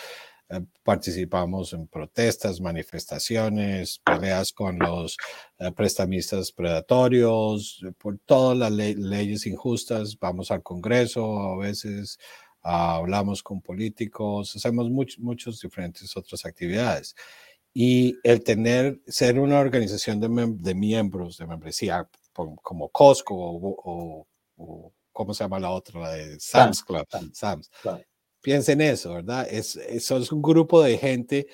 eh, 0.53 0.65
participamos 0.83 1.73
en 1.73 1.87
protestas, 1.89 2.61
manifestaciones, 2.61 4.01
peleas 4.05 4.53
con 4.53 4.79
los 4.79 5.17
eh, 5.59 5.73
prestamistas 5.73 6.53
predatorios, 6.53 7.81
por 7.99 8.19
todas 8.27 8.59
las 8.59 8.71
leyes 8.73 9.47
injustas. 9.47 10.19
Vamos 10.21 10.51
al 10.51 10.63
Congreso 10.63 11.39
a 11.55 11.57
veces. 11.57 12.19
hablamos 12.65 13.43
con 13.43 13.61
políticos, 13.61 14.55
hacemos 14.55 14.89
muchas 14.91 15.19
muchos 15.19 15.61
diferentes 15.61 16.17
otras 16.17 16.45
actividades. 16.45 17.17
Y 17.75 18.17
el 18.23 18.43
tener, 18.45 19.01
ser 19.07 19.41
una 19.41 19.59
organización 19.61 20.21
de, 20.21 20.29
de 20.59 20.75
miembros, 20.75 21.39
de 21.39 21.47
membresía, 21.47 22.09
como 22.63 22.89
Costco 22.91 23.35
o, 23.35 24.27
o 24.57 24.93
¿cómo 25.13 25.35
se 25.35 25.45
llama 25.45 25.61
la 25.61 25.71
otra? 25.71 26.01
La 26.01 26.11
de 26.11 26.41
Sam's 26.41 26.83
Club. 26.83 27.07
Sam's. 27.33 27.71
Piensen 28.43 28.81
eso, 28.81 29.15
¿verdad? 29.15 29.47
Es, 29.49 29.77
eso 29.77 30.19
es 30.19 30.33
un 30.33 30.43
grupo 30.43 30.83
de 30.83 30.99
gente 30.99 31.47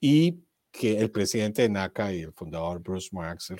y 0.00 0.44
que 0.70 0.98
el 0.98 1.10
presidente 1.10 1.62
de 1.62 1.68
NACA 1.68 2.12
y 2.12 2.20
el 2.20 2.32
fundador 2.32 2.80
Bruce 2.80 3.08
Marks 3.12 3.50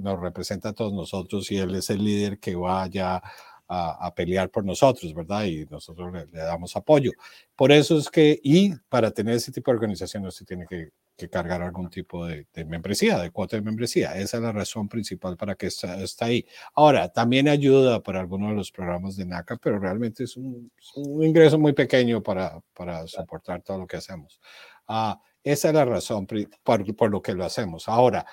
nos 0.00 0.20
representa 0.20 0.70
a 0.70 0.72
todos 0.72 0.92
nosotros 0.92 1.50
y 1.50 1.58
él 1.58 1.74
es 1.74 1.90
el 1.90 2.02
líder 2.04 2.38
que 2.38 2.54
vaya 2.54 3.20
a, 3.68 4.14
pelear 4.14 4.50
por 4.50 4.64
nosotros, 4.64 5.12
¿verdad? 5.14 5.44
Y 5.44 5.64
nosotros 5.66 6.12
le, 6.12 6.26
damos 6.26 6.76
apoyo. 6.76 7.10
Por 7.56 7.72
eso 7.72 7.98
es 7.98 8.08
que, 8.08 8.38
y 8.42 8.74
para 8.88 9.10
tener 9.10 9.34
ese 9.34 9.52
tipo 9.52 9.70
de 9.70 9.76
organización, 9.76 10.24
usted 10.26 10.46
tiene 10.46 10.66
que 10.68 10.90
que 11.16 11.28
cargar 11.28 11.62
algún 11.62 11.90
tipo 11.90 12.26
de, 12.26 12.46
membresía, 12.66 13.18
de 13.18 13.30
cuota 13.30 13.56
de 13.56 13.62
membresía. 13.62 14.16
Esa 14.16 14.38
es 14.38 14.42
la 14.42 14.52
razón 14.52 14.88
principal 14.88 15.36
para 15.36 15.54
que 15.54 15.66
está, 15.66 15.96
ahí. 16.20 16.46
Ahora, 16.74 17.08
también 17.10 17.48
ayuda 17.48 18.02
para 18.02 18.20
algunos 18.20 18.50
de 18.50 18.56
los 18.56 18.72
programas 18.72 19.16
de 19.16 19.26
NACA, 19.26 19.56
pero 19.56 19.78
realmente 19.78 20.24
es 20.24 20.36
un, 20.36 20.70
ingreso 21.22 21.58
muy 21.58 21.72
pequeño 21.72 22.22
para, 22.22 22.60
para 22.74 23.06
soportar 23.06 23.62
todo 23.62 23.78
lo 23.78 23.86
que 23.86 23.96
hacemos. 23.96 24.40
Uh, 24.88 25.14
esa 25.44 25.68
es 25.68 25.74
la 25.74 25.84
razón 25.84 26.26
por, 26.26 26.96
por, 26.96 27.10
lo 27.10 27.22
que 27.22 27.34
lo 27.34 27.44
hacemos. 27.44 27.88
Ahora, 27.88 28.26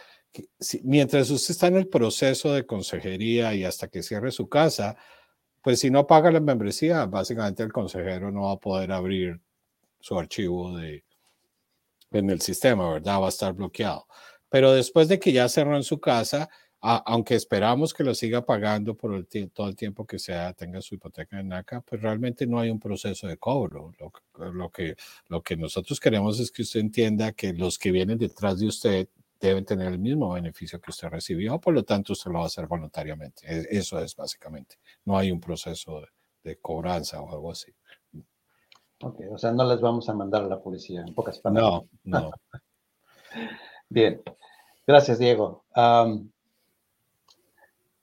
si, 0.59 0.81
mientras 0.83 1.29
usted 1.29 1.51
está 1.51 1.67
en 1.67 1.77
el 1.77 1.87
proceso 1.87 2.53
de 2.53 2.65
consejería 2.65 3.53
y 3.53 3.63
hasta 3.63 3.89
que 3.89 4.01
cierre 4.01 4.31
su 4.31 4.49
casa, 4.49 4.97
pues 5.61 5.79
si 5.79 5.91
no 5.91 6.07
paga 6.07 6.31
la 6.31 6.39
membresía, 6.39 7.05
básicamente 7.05 7.63
el 7.63 7.71
consejero 7.71 8.31
no 8.31 8.43
va 8.43 8.53
a 8.53 8.57
poder 8.57 8.91
abrir 8.91 9.39
su 9.99 10.17
archivo 10.17 10.75
de, 10.77 11.03
en 12.11 12.29
el 12.29 12.41
sistema, 12.41 12.91
¿verdad? 12.91 13.21
Va 13.21 13.27
a 13.27 13.29
estar 13.29 13.53
bloqueado. 13.53 14.07
Pero 14.49 14.73
después 14.73 15.07
de 15.07 15.19
que 15.19 15.31
ya 15.31 15.47
cerró 15.49 15.75
en 15.77 15.83
su 15.83 15.99
casa, 15.99 16.49
aunque 16.81 17.35
esperamos 17.35 17.93
que 17.93 18.03
lo 18.03 18.15
siga 18.15 18.43
pagando 18.45 18.97
por 18.97 19.13
el 19.13 19.27
todo 19.51 19.69
el 19.69 19.75
tiempo 19.75 20.05
que 20.05 20.17
sea, 20.17 20.53
tenga 20.53 20.81
su 20.81 20.95
hipoteca 20.95 21.39
en 21.39 21.49
NACA, 21.49 21.81
pues 21.81 22.01
realmente 22.01 22.47
no 22.47 22.59
hay 22.59 22.71
un 22.71 22.79
proceso 22.79 23.27
de 23.27 23.37
cobro. 23.37 23.93
Lo, 23.99 24.11
lo, 24.51 24.69
que, 24.71 24.95
lo 25.27 25.43
que 25.43 25.55
nosotros 25.55 25.99
queremos 25.99 26.39
es 26.39 26.51
que 26.51 26.63
usted 26.63 26.79
entienda 26.79 27.33
que 27.33 27.53
los 27.53 27.77
que 27.77 27.91
vienen 27.91 28.17
detrás 28.17 28.59
de 28.59 28.67
usted 28.67 29.09
deben 29.39 29.63
tener 29.65 29.87
el 29.91 29.99
mismo 29.99 30.33
beneficio 30.33 30.81
que 30.81 30.91
usted 30.91 31.09
recibió, 31.09 31.59
por 31.59 31.73
lo 31.73 31.83
tanto 31.83 32.13
usted 32.13 32.31
lo 32.31 32.39
va 32.39 32.43
a 32.45 32.47
hacer 32.47 32.67
voluntariamente. 32.67 33.43
E, 33.45 33.67
eso 33.77 33.99
es 33.99 34.15
básicamente. 34.15 34.77
No 35.05 35.17
hay 35.17 35.31
un 35.31 35.39
proceso 35.39 36.01
de, 36.01 36.07
de 36.43 36.57
cobranza 36.57 37.21
o 37.21 37.31
algo 37.31 37.51
así. 37.51 37.71
Ok, 39.03 39.19
o 39.31 39.37
sea, 39.37 39.51
no 39.51 39.63
les 39.63 39.81
vamos 39.81 40.07
a 40.09 40.13
mandar 40.13 40.43
a 40.43 40.47
la 40.47 40.61
policía, 40.61 41.01
en 41.01 41.13
pocas 41.13 41.39
palabras. 41.39 41.83
No, 42.03 42.19
no. 42.19 42.31
Bien, 43.89 44.21
gracias, 44.85 45.19
Diego. 45.19 45.63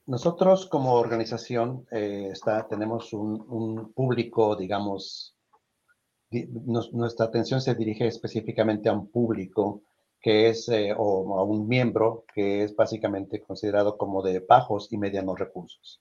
nosotros 0.06 0.66
como 0.66 0.94
organización 0.94 1.86
eh, 1.90 2.30
está, 2.32 2.66
tenemos 2.66 3.12
un, 3.12 3.92
público, 3.92 4.56
digamos, 4.56 5.34
nuestra 6.92 7.26
atención 7.26 7.60
se 7.60 7.74
dirige 7.74 8.06
específicamente 8.06 8.88
a 8.88 8.92
un 8.92 9.08
público 9.08 9.82
que 10.20 10.48
es, 10.48 10.68
eh, 10.68 10.92
o 10.96 11.38
a 11.38 11.44
un 11.44 11.68
miembro 11.68 12.24
que 12.34 12.64
es 12.64 12.74
básicamente 12.74 13.40
considerado 13.40 13.96
como 13.96 14.20
de 14.22 14.40
bajos 14.40 14.92
y 14.92 14.98
medianos 14.98 15.38
recursos. 15.38 16.00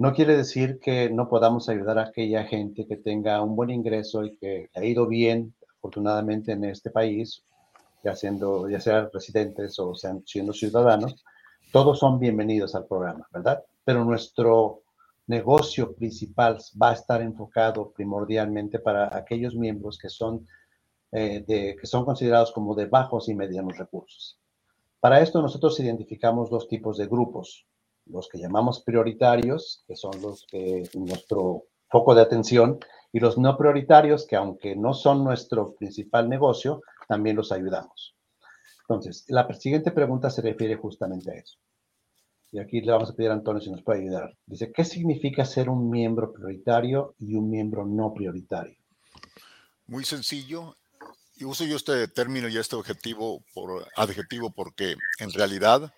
No 0.00 0.14
quiere 0.14 0.34
decir 0.34 0.80
que 0.80 1.10
no 1.10 1.28
podamos 1.28 1.68
ayudar 1.68 1.98
a 1.98 2.04
aquella 2.04 2.44
gente 2.44 2.86
que 2.86 2.96
tenga 2.96 3.42
un 3.42 3.54
buen 3.54 3.68
ingreso 3.68 4.24
y 4.24 4.34
que 4.38 4.70
ha 4.74 4.82
ido 4.82 5.06
bien, 5.06 5.54
afortunadamente, 5.76 6.52
en 6.52 6.64
este 6.64 6.88
país, 6.88 7.44
ya, 8.02 8.16
siendo, 8.16 8.66
ya 8.70 8.80
sean 8.80 9.10
residentes 9.12 9.78
o 9.78 9.94
sean 9.94 10.22
siendo 10.24 10.54
ciudadanos, 10.54 11.22
todos 11.70 11.98
son 11.98 12.18
bienvenidos 12.18 12.74
al 12.74 12.86
programa, 12.86 13.28
¿verdad? 13.30 13.62
Pero 13.84 14.02
nuestro 14.02 14.84
negocio 15.26 15.94
principal 15.94 16.56
va 16.82 16.92
a 16.92 16.94
estar 16.94 17.20
enfocado 17.20 17.90
primordialmente 17.90 18.78
para 18.78 19.14
aquellos 19.14 19.54
miembros 19.54 19.98
que 19.98 20.08
son, 20.08 20.48
eh, 21.12 21.44
que 21.46 21.86
son 21.86 22.06
considerados 22.06 22.52
como 22.52 22.74
de 22.74 22.86
bajos 22.86 23.28
y 23.28 23.34
medianos 23.34 23.76
recursos. 23.76 24.40
Para 24.98 25.20
esto 25.20 25.42
nosotros 25.42 25.78
identificamos 25.78 26.48
dos 26.48 26.68
tipos 26.68 26.96
de 26.96 27.06
grupos 27.06 27.66
los 28.10 28.28
que 28.28 28.38
llamamos 28.38 28.82
prioritarios, 28.82 29.84
que 29.86 29.96
son 29.96 30.20
los 30.20 30.46
que 30.46 30.88
nuestro 30.94 31.64
foco 31.88 32.14
de 32.14 32.22
atención, 32.22 32.78
y 33.12 33.20
los 33.20 33.38
no 33.38 33.56
prioritarios, 33.56 34.26
que 34.26 34.36
aunque 34.36 34.76
no 34.76 34.94
son 34.94 35.24
nuestro 35.24 35.74
principal 35.74 36.28
negocio, 36.28 36.82
también 37.08 37.36
los 37.36 37.50
ayudamos. 37.50 38.14
Entonces, 38.82 39.24
la 39.28 39.52
siguiente 39.54 39.90
pregunta 39.90 40.30
se 40.30 40.42
refiere 40.42 40.76
justamente 40.76 41.30
a 41.30 41.34
eso. 41.34 41.58
Y 42.52 42.58
aquí 42.58 42.80
le 42.80 42.90
vamos 42.90 43.10
a 43.10 43.14
pedir 43.14 43.30
a 43.30 43.34
Antonio 43.34 43.60
si 43.60 43.70
nos 43.70 43.82
puede 43.82 44.00
ayudar. 44.00 44.36
Dice, 44.46 44.72
¿qué 44.72 44.84
significa 44.84 45.44
ser 45.44 45.68
un 45.68 45.88
miembro 45.88 46.32
prioritario 46.32 47.14
y 47.18 47.34
un 47.34 47.48
miembro 47.48 47.86
no 47.86 48.12
prioritario? 48.12 48.76
Muy 49.86 50.04
sencillo. 50.04 50.76
Y 51.36 51.44
uso 51.44 51.64
yo 51.64 51.76
este 51.76 52.08
término 52.08 52.48
y 52.48 52.58
este 52.58 52.76
objetivo 52.76 53.42
por 53.54 53.86
adjetivo 53.96 54.50
porque 54.50 54.96
en 55.20 55.32
realidad 55.32 55.92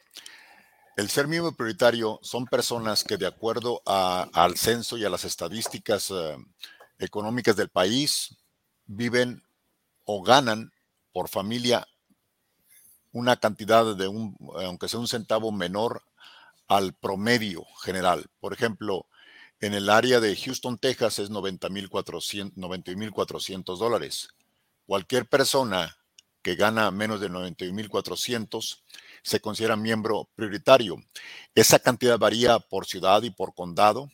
el 0.96 1.08
ser 1.08 1.26
miembro 1.26 1.54
prioritario 1.54 2.18
son 2.22 2.46
personas 2.46 3.04
que 3.04 3.16
de 3.16 3.26
acuerdo 3.26 3.82
al 3.86 4.56
censo 4.56 4.98
y 4.98 5.04
a 5.04 5.10
las 5.10 5.24
estadísticas 5.24 6.10
eh, 6.10 6.36
económicas 6.98 7.56
del 7.56 7.70
país 7.70 8.36
viven 8.86 9.42
o 10.04 10.22
ganan 10.22 10.72
por 11.12 11.28
familia 11.28 11.86
una 13.12 13.36
cantidad 13.36 13.94
de 13.94 14.08
un, 14.08 14.36
aunque 14.56 14.88
sea 14.88 15.00
un 15.00 15.08
centavo 15.08 15.52
menor 15.52 16.02
al 16.68 16.94
promedio 16.94 17.64
general. 17.82 18.26
Por 18.40 18.52
ejemplo, 18.52 19.06
en 19.60 19.74
el 19.74 19.90
área 19.90 20.20
de 20.20 20.36
Houston, 20.36 20.78
Texas 20.78 21.18
es 21.18 21.30
90.400 21.30 23.78
dólares. 23.78 24.28
cualquier 24.86 25.26
persona 25.26 25.96
que 26.42 26.56
gana 26.56 26.90
menos 26.90 27.20
de 27.20 27.30
91.400 27.30 28.82
se 29.22 29.40
considera 29.40 29.76
miembro 29.76 30.28
prioritario. 30.34 30.96
Esa 31.54 31.78
cantidad 31.78 32.18
varía 32.18 32.58
por 32.58 32.86
ciudad 32.86 33.22
y 33.22 33.30
por 33.30 33.54
condado. 33.54 34.10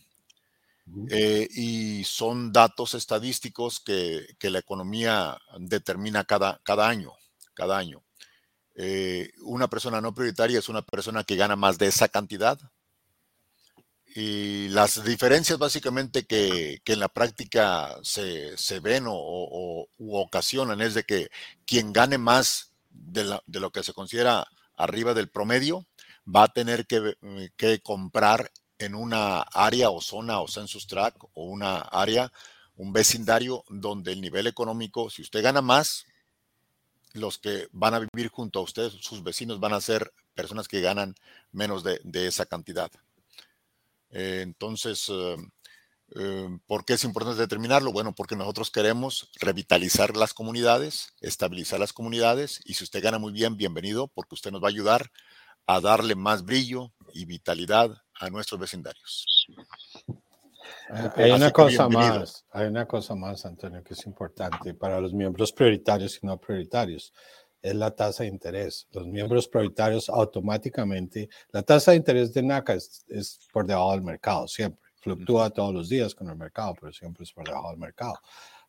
Eh, 1.10 1.46
y 1.50 2.02
son 2.04 2.50
datos 2.50 2.94
estadísticos 2.94 3.80
que, 3.80 4.26
la 4.40 4.58
economía 4.58 5.38
determina 5.58 6.24
cada, 6.24 6.60
cada 6.62 6.88
año. 6.88 7.12
Cada 7.54 7.76
año. 7.76 8.02
Eh, 8.74 9.32
una 9.42 9.68
persona 9.68 10.00
no 10.00 10.14
prioritaria 10.14 10.58
es 10.58 10.68
una 10.68 10.82
persona 10.82 11.24
que 11.24 11.36
gana 11.36 11.56
más 11.56 11.78
de 11.78 11.86
esa 11.86 12.08
cantidad. 12.08 12.58
Y 14.14 14.68
las 14.68 15.04
diferencias 15.04 15.58
básicamente 15.58 16.26
que, 16.26 16.80
en 16.84 16.98
la 17.00 17.08
práctica 17.08 17.98
se, 18.02 18.56
ven 18.82 19.04
o, 19.06 19.88
ocasionan 19.98 20.80
es 20.80 20.94
de 20.94 21.04
que 21.04 21.28
quien 21.66 21.92
gane 21.92 22.18
más 22.18 22.72
de, 22.90 23.38
de 23.46 23.60
lo 23.60 23.70
que 23.70 23.82
se 23.82 23.92
considera 23.92 24.46
arriba 24.78 25.12
del 25.12 25.28
promedio, 25.28 25.86
va 26.24 26.44
a 26.44 26.48
tener 26.48 26.86
eh, 26.90 27.50
que, 27.56 27.80
comprar 27.80 28.50
en 28.78 28.94
una 28.94 29.40
área 29.40 29.90
o 29.90 30.00
zona 30.00 30.40
o 30.40 30.48
census 30.48 30.86
track 30.86 31.24
o 31.34 31.44
una 31.44 31.78
área, 31.80 32.32
un 32.76 32.92
vecindario 32.92 33.64
donde 33.68 34.12
el 34.12 34.20
nivel 34.20 34.46
económico, 34.46 35.10
si 35.10 35.22
usted 35.22 35.42
gana 35.42 35.60
más, 35.60 36.06
los 37.12 37.38
que 37.38 37.68
van 37.72 37.94
a 37.94 37.98
vivir 38.00 38.30
junto 38.30 38.60
a 38.60 38.62
usted, 38.62 38.90
sus 38.90 39.22
vecinos 39.22 39.58
van 39.58 39.72
a 39.72 39.80
ser 39.80 40.12
personas 40.34 40.68
que 40.68 40.80
ganan 40.80 41.14
menos 41.50 41.82
de, 41.82 42.00
esa 42.26 42.46
cantidad. 42.46 42.90
Entonces, 44.10 45.06
eh, 45.08 45.36
¿Por 46.66 46.84
qué 46.84 46.94
es 46.94 47.04
importante 47.04 47.40
determinarlo? 47.40 47.92
Bueno, 47.92 48.14
porque 48.14 48.34
nosotros 48.34 48.70
queremos 48.70 49.30
revitalizar 49.40 50.16
las 50.16 50.32
comunidades, 50.32 51.12
estabilizar 51.20 51.78
las 51.80 51.92
comunidades 51.92 52.60
y 52.64 52.74
si 52.74 52.84
usted 52.84 53.02
gana 53.02 53.18
muy 53.18 53.32
bien, 53.32 53.56
bienvenido, 53.56 54.08
porque 54.08 54.34
usted 54.34 54.50
nos 54.50 54.62
va 54.62 54.68
a 54.68 54.70
ayudar 54.70 55.10
a 55.66 55.80
darle 55.80 56.14
más 56.14 56.44
brillo 56.44 56.92
y 57.12 57.26
vitalidad 57.26 57.90
a 58.18 58.30
nuestros 58.30 58.58
vecindarios. 58.58 59.46
Hay 61.16 61.30
una 61.30 61.50
cosa 61.50 61.88
más, 61.88 62.46
hay 62.50 62.66
una 62.68 62.86
cosa 62.86 63.14
más, 63.14 63.44
Antonio, 63.44 63.84
que 63.84 63.92
es 63.92 64.06
importante 64.06 64.72
para 64.72 65.00
los 65.00 65.12
miembros 65.12 65.52
prioritarios 65.52 66.18
y 66.22 66.26
no 66.26 66.40
prioritarios. 66.40 67.12
Es 67.60 67.74
la 67.74 67.90
tasa 67.90 68.22
de 68.22 68.30
interés. 68.30 68.86
Los 68.92 69.06
miembros 69.06 69.46
prioritarios 69.46 70.08
automáticamente, 70.08 71.28
la 71.50 71.62
tasa 71.62 71.90
de 71.90 71.98
interés 71.98 72.32
de 72.32 72.42
NACA 72.42 72.74
es, 72.74 73.04
es 73.08 73.40
por 73.52 73.66
debajo 73.66 73.92
del 73.92 74.02
mercado 74.02 74.48
siempre 74.48 74.87
fluctúa 75.00 75.50
todos 75.50 75.74
los 75.74 75.88
días 75.88 76.14
con 76.14 76.28
el 76.28 76.36
mercado, 76.36 76.74
pero 76.80 76.92
siempre 76.92 77.24
es 77.24 77.32
por 77.32 77.46
debajo 77.46 77.70
del 77.70 77.78
mercado. 77.78 78.14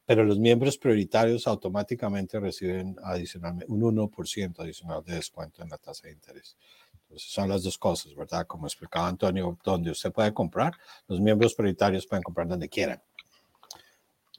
Pero 0.05 0.23
los 0.23 0.39
miembros 0.39 0.77
prioritarios 0.77 1.45
automáticamente 1.45 2.39
reciben 2.39 2.95
adicionalmente 3.03 3.71
un 3.71 3.81
1% 3.81 4.59
adicional 4.59 5.03
de 5.03 5.15
descuento 5.15 5.61
en 5.61 5.69
la 5.69 5.77
tasa 5.77 6.07
de 6.07 6.13
interés. 6.13 6.57
Entonces 7.03 7.29
son 7.31 7.49
las 7.49 7.63
dos 7.63 7.77
cosas, 7.77 8.15
¿verdad? 8.15 8.45
Como 8.47 8.67
explicaba 8.67 9.07
Antonio, 9.07 9.57
donde 9.63 9.91
usted 9.91 10.11
puede 10.11 10.33
comprar, 10.33 10.73
los 11.07 11.19
miembros 11.19 11.53
prioritarios 11.53 12.07
pueden 12.07 12.23
comprar 12.23 12.47
donde 12.47 12.69
quieran. 12.69 13.01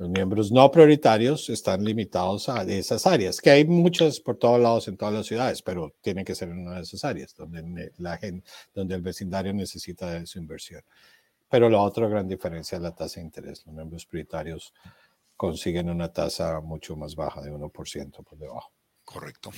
Los 0.00 0.08
miembros 0.08 0.50
no 0.50 0.70
prioritarios 0.70 1.50
están 1.50 1.84
limitados 1.84 2.48
a 2.48 2.62
esas 2.62 3.06
áreas, 3.06 3.38
que 3.38 3.50
hay 3.50 3.66
muchas 3.66 4.18
por 4.18 4.38
todos 4.38 4.58
lados 4.58 4.88
en 4.88 4.96
todas 4.96 5.12
las 5.12 5.26
ciudades, 5.26 5.60
pero 5.60 5.94
tienen 6.00 6.24
que 6.24 6.34
ser 6.34 6.48
en 6.48 6.60
una 6.60 6.76
de 6.76 6.82
esas 6.82 7.04
áreas 7.04 7.34
donde, 7.36 7.92
la 7.98 8.16
gente, 8.16 8.48
donde 8.72 8.94
el 8.94 9.02
vecindario 9.02 9.52
necesita 9.52 10.10
de 10.10 10.26
su 10.26 10.38
inversión. 10.38 10.82
Pero 11.50 11.68
la 11.68 11.80
otra 11.80 12.08
gran 12.08 12.28
diferencia 12.28 12.76
es 12.76 12.82
la 12.82 12.94
tasa 12.94 13.20
de 13.20 13.26
interés. 13.26 13.66
Los 13.66 13.74
miembros 13.74 14.06
prioritarios 14.06 14.72
consiguen 15.36 15.90
una 15.90 16.12
tasa 16.12 16.60
mucho 16.60 16.96
más 16.96 17.16
baja 17.16 17.42
de 17.42 17.52
1% 17.52 18.24
por 18.24 18.38
debajo. 18.38 18.70
Correcto. 19.04 19.50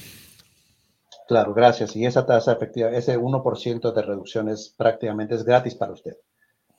Claro, 1.28 1.52
gracias. 1.54 1.94
Y 1.96 2.06
esa 2.06 2.24
tasa 2.24 2.52
efectiva, 2.52 2.90
ese 2.90 3.18
1% 3.18 3.92
de 3.92 4.02
reducción 4.02 4.48
es 4.48 4.74
prácticamente 4.76 5.34
es 5.34 5.44
gratis 5.44 5.74
para 5.74 5.92
usted. 5.92 6.16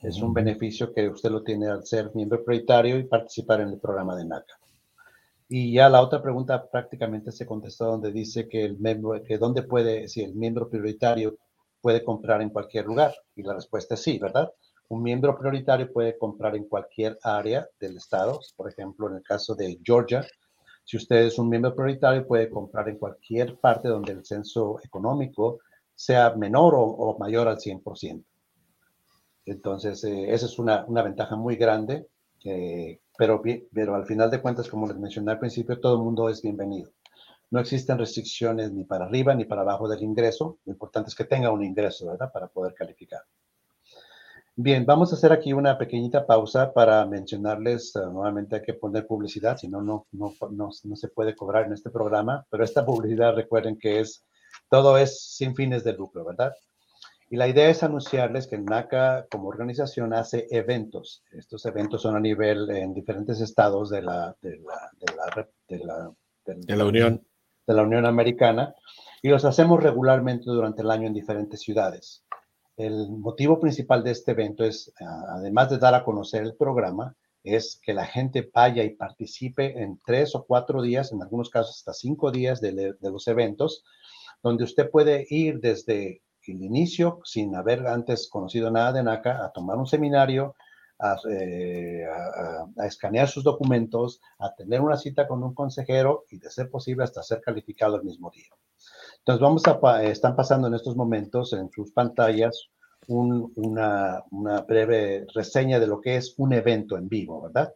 Es 0.01 0.21
un 0.21 0.33
beneficio 0.33 0.93
que 0.93 1.07
usted 1.07 1.29
lo 1.29 1.43
tiene 1.43 1.67
al 1.67 1.85
ser 1.85 2.11
miembro 2.13 2.43
prioritario 2.43 2.97
y 2.97 3.05
participar 3.05 3.61
en 3.61 3.69
el 3.69 3.79
programa 3.79 4.15
de 4.15 4.25
NACA. 4.25 4.59
Y 5.47 5.73
ya 5.73 5.87
la 5.89 6.01
otra 6.01 6.21
pregunta 6.21 6.69
prácticamente 6.69 7.31
se 7.31 7.45
contestó 7.45 7.85
donde 7.85 8.11
dice 8.11 8.49
que 8.49 8.65
el 8.65 8.77
miembro, 8.79 9.21
que 9.23 9.37
dónde 9.37 9.63
puede, 9.63 10.07
si 10.07 10.21
el 10.21 10.33
miembro 10.35 10.69
prioritario 10.69 11.37
puede 11.79 12.03
comprar 12.03 12.41
en 12.41 12.49
cualquier 12.49 12.85
lugar. 12.85 13.13
Y 13.35 13.43
la 13.43 13.53
respuesta 13.53 13.93
es 13.93 14.01
sí, 14.01 14.17
¿verdad? 14.17 14.51
Un 14.89 15.01
miembro 15.01 15.37
prioritario 15.37 15.91
puede 15.91 16.17
comprar 16.17 16.55
en 16.55 16.65
cualquier 16.65 17.17
área 17.23 17.67
del 17.79 17.97
estado, 17.97 18.39
por 18.55 18.69
ejemplo, 18.69 19.09
en 19.09 19.15
el 19.15 19.23
caso 19.23 19.55
de 19.55 19.79
Georgia, 19.83 20.25
si 20.85 20.97
usted 20.97 21.25
es 21.27 21.39
un 21.39 21.49
miembro 21.49 21.73
prioritario, 21.73 22.27
puede 22.27 22.49
comprar 22.49 22.89
en 22.89 22.97
cualquier 22.97 23.57
parte 23.57 23.87
donde 23.87 24.11
el 24.11 24.25
censo 24.25 24.79
económico 24.83 25.59
sea 25.95 26.35
menor 26.35 26.73
o, 26.75 27.17
mayor 27.17 27.47
al 27.47 27.57
100%. 27.57 28.23
Entonces, 29.45 30.03
eh, 30.03 30.33
esa 30.33 30.45
es 30.45 30.59
una, 30.59 30.85
ventaja 30.85 31.35
muy 31.35 31.55
grande, 31.55 32.07
pero, 33.17 33.41
pero 33.71 33.95
al 33.95 34.05
final 34.05 34.29
de 34.29 34.41
cuentas, 34.41 34.67
como 34.67 34.87
les 34.87 34.97
mencioné 34.97 35.31
al 35.31 35.39
principio, 35.39 35.79
todo 35.79 35.95
el 35.95 36.03
mundo 36.03 36.27
es 36.29 36.41
bienvenido. 36.41 36.91
No 37.49 37.59
existen 37.59 37.97
restricciones 37.97 38.71
ni 38.71 38.83
para 38.83 39.05
arriba 39.05 39.33
ni 39.35 39.45
para 39.45 39.61
abajo 39.61 39.87
del 39.87 40.03
ingreso. 40.03 40.57
Lo 40.65 40.73
importante 40.73 41.09
es 41.09 41.15
que 41.15 41.25
tenga 41.25 41.51
un 41.51 41.63
ingreso, 41.63 42.07
¿verdad? 42.07 42.31
Para 42.31 42.47
poder 42.47 42.73
calificar. 42.73 43.21
Bien, 44.55 44.85
vamos 44.85 45.11
a 45.11 45.15
hacer 45.15 45.31
aquí 45.31 45.51
una 45.51 45.79
pequeñita 45.79 46.27
pausa 46.27 46.73
para 46.73 47.03
mencionarles, 47.07 47.95
uh, 47.95 48.11
nuevamente 48.11 48.57
hay 48.57 48.61
que 48.61 48.75
poner 48.75 49.07
publicidad, 49.07 49.57
si 49.57 49.67
no, 49.67 49.81
no, 49.81 50.05
no, 50.11 50.31
no, 50.51 50.71
se 50.71 51.07
puede 51.07 51.35
cobrar 51.35 51.65
en 51.65 51.73
este 51.73 51.89
programa, 51.89 52.45
pero 52.51 52.63
esta 52.63 52.85
publicidad 52.85 53.33
recuerden 53.33 53.79
que 53.79 53.99
es, 53.99 54.23
todo 54.69 54.99
es 54.99 55.33
sin 55.35 55.55
fines 55.55 55.83
de 55.83 55.93
lucro, 55.93 56.23
¿verdad? 56.23 56.53
Y 57.31 57.37
la 57.37 57.47
idea 57.47 57.67
es 57.67 57.81
anunciarles 57.81 58.45
que 58.45 58.59
NACA 58.59 59.25
como 59.31 59.47
organización 59.47 60.13
hace 60.13 60.45
eventos. 60.51 61.23
Estos 61.31 61.65
eventos 61.65 62.03
son 62.03 62.15
a 62.15 62.19
nivel 62.19 62.69
en 62.69 62.93
diferentes 62.93 63.41
estados 63.41 63.89
de 63.89 64.03
la, 64.03 64.35
de 64.39 64.57
la, 64.57 64.91
de 64.99 65.15
la, 65.15 65.49
de 65.67 65.79
la, 65.83 66.11
de 66.45 66.75
la 66.75 66.85
Unión. 66.85 67.25
De 67.65 67.73
la 67.73 67.81
Unión 67.81 68.05
Americana 68.05 68.75
y 69.23 69.29
los 69.29 69.45
hacemos 69.45 69.81
regularmente 69.81 70.43
durante 70.45 70.81
el 70.81 70.91
año 70.91 71.07
en 71.07 71.13
diferentes 71.13 71.61
ciudades. 71.61 72.22
El 72.75 73.09
motivo 73.09 73.59
principal 73.59 74.03
de 74.03 74.11
este 74.11 74.31
evento 74.31 74.63
es, 74.63 74.91
además 75.29 75.69
de 75.69 75.77
dar 75.77 75.93
a 75.93 76.03
conocer 76.03 76.43
el 76.43 76.55
programa, 76.55 77.15
es 77.43 77.79
que 77.83 77.93
la 77.93 78.05
gente 78.05 78.49
vaya 78.53 78.83
y 78.83 78.95
participe 78.95 79.81
en 79.81 79.99
tres 80.05 80.33
o 80.33 80.45
cuatro 80.45 80.81
días, 80.81 81.11
en 81.11 81.21
algunos 81.21 81.49
casos 81.49 81.77
hasta 81.77 81.93
cinco 81.93 82.31
días 82.31 82.61
de, 82.61 82.95
los 83.01 83.27
eventos, 83.27 83.83
donde 84.41 84.63
usted 84.63 84.89
puede 84.89 85.25
ir 85.29 85.59
desde 85.59 86.21
el 86.47 86.63
inicio, 86.63 87.19
sin 87.25 87.55
haber 87.55 87.85
antes 87.85 88.29
conocido 88.29 88.71
nada 88.71 88.93
de 88.93 89.03
NACA, 89.03 89.45
a 89.45 89.51
tomar 89.51 89.77
un 89.77 89.87
seminario, 89.87 90.55
a, 90.99 91.15
eh, 91.29 92.05
escanear 92.85 93.27
sus 93.27 93.43
documentos, 93.43 94.21
a 94.39 94.53
tener 94.55 94.81
una 94.81 94.97
cita 94.97 95.27
con 95.27 95.43
un 95.43 95.53
consejero 95.53 96.25
y, 96.29 96.39
de 96.39 96.49
ser 96.49 96.69
posible, 96.69 97.03
hasta 97.03 97.23
ser 97.23 97.41
calificado 97.41 97.95
el 97.97 98.03
mismo 98.03 98.31
día. 98.31 98.49
Entonces, 99.25 99.73
a, 99.83 100.03
están 100.03 100.35
pasando 100.35 100.67
en 100.67 100.75
estos 100.75 100.95
momentos 100.95 101.53
en 101.53 101.69
sus 101.71 101.91
pantallas 101.91 102.69
una, 103.07 104.23
breve 104.67 105.25
reseña 105.33 105.79
de 105.79 105.87
lo 105.87 105.99
que 105.99 106.15
es 106.15 106.35
un 106.37 106.53
evento 106.53 106.97
en 106.97 107.09
vivo, 107.09 107.41
¿verdad? 107.41 107.73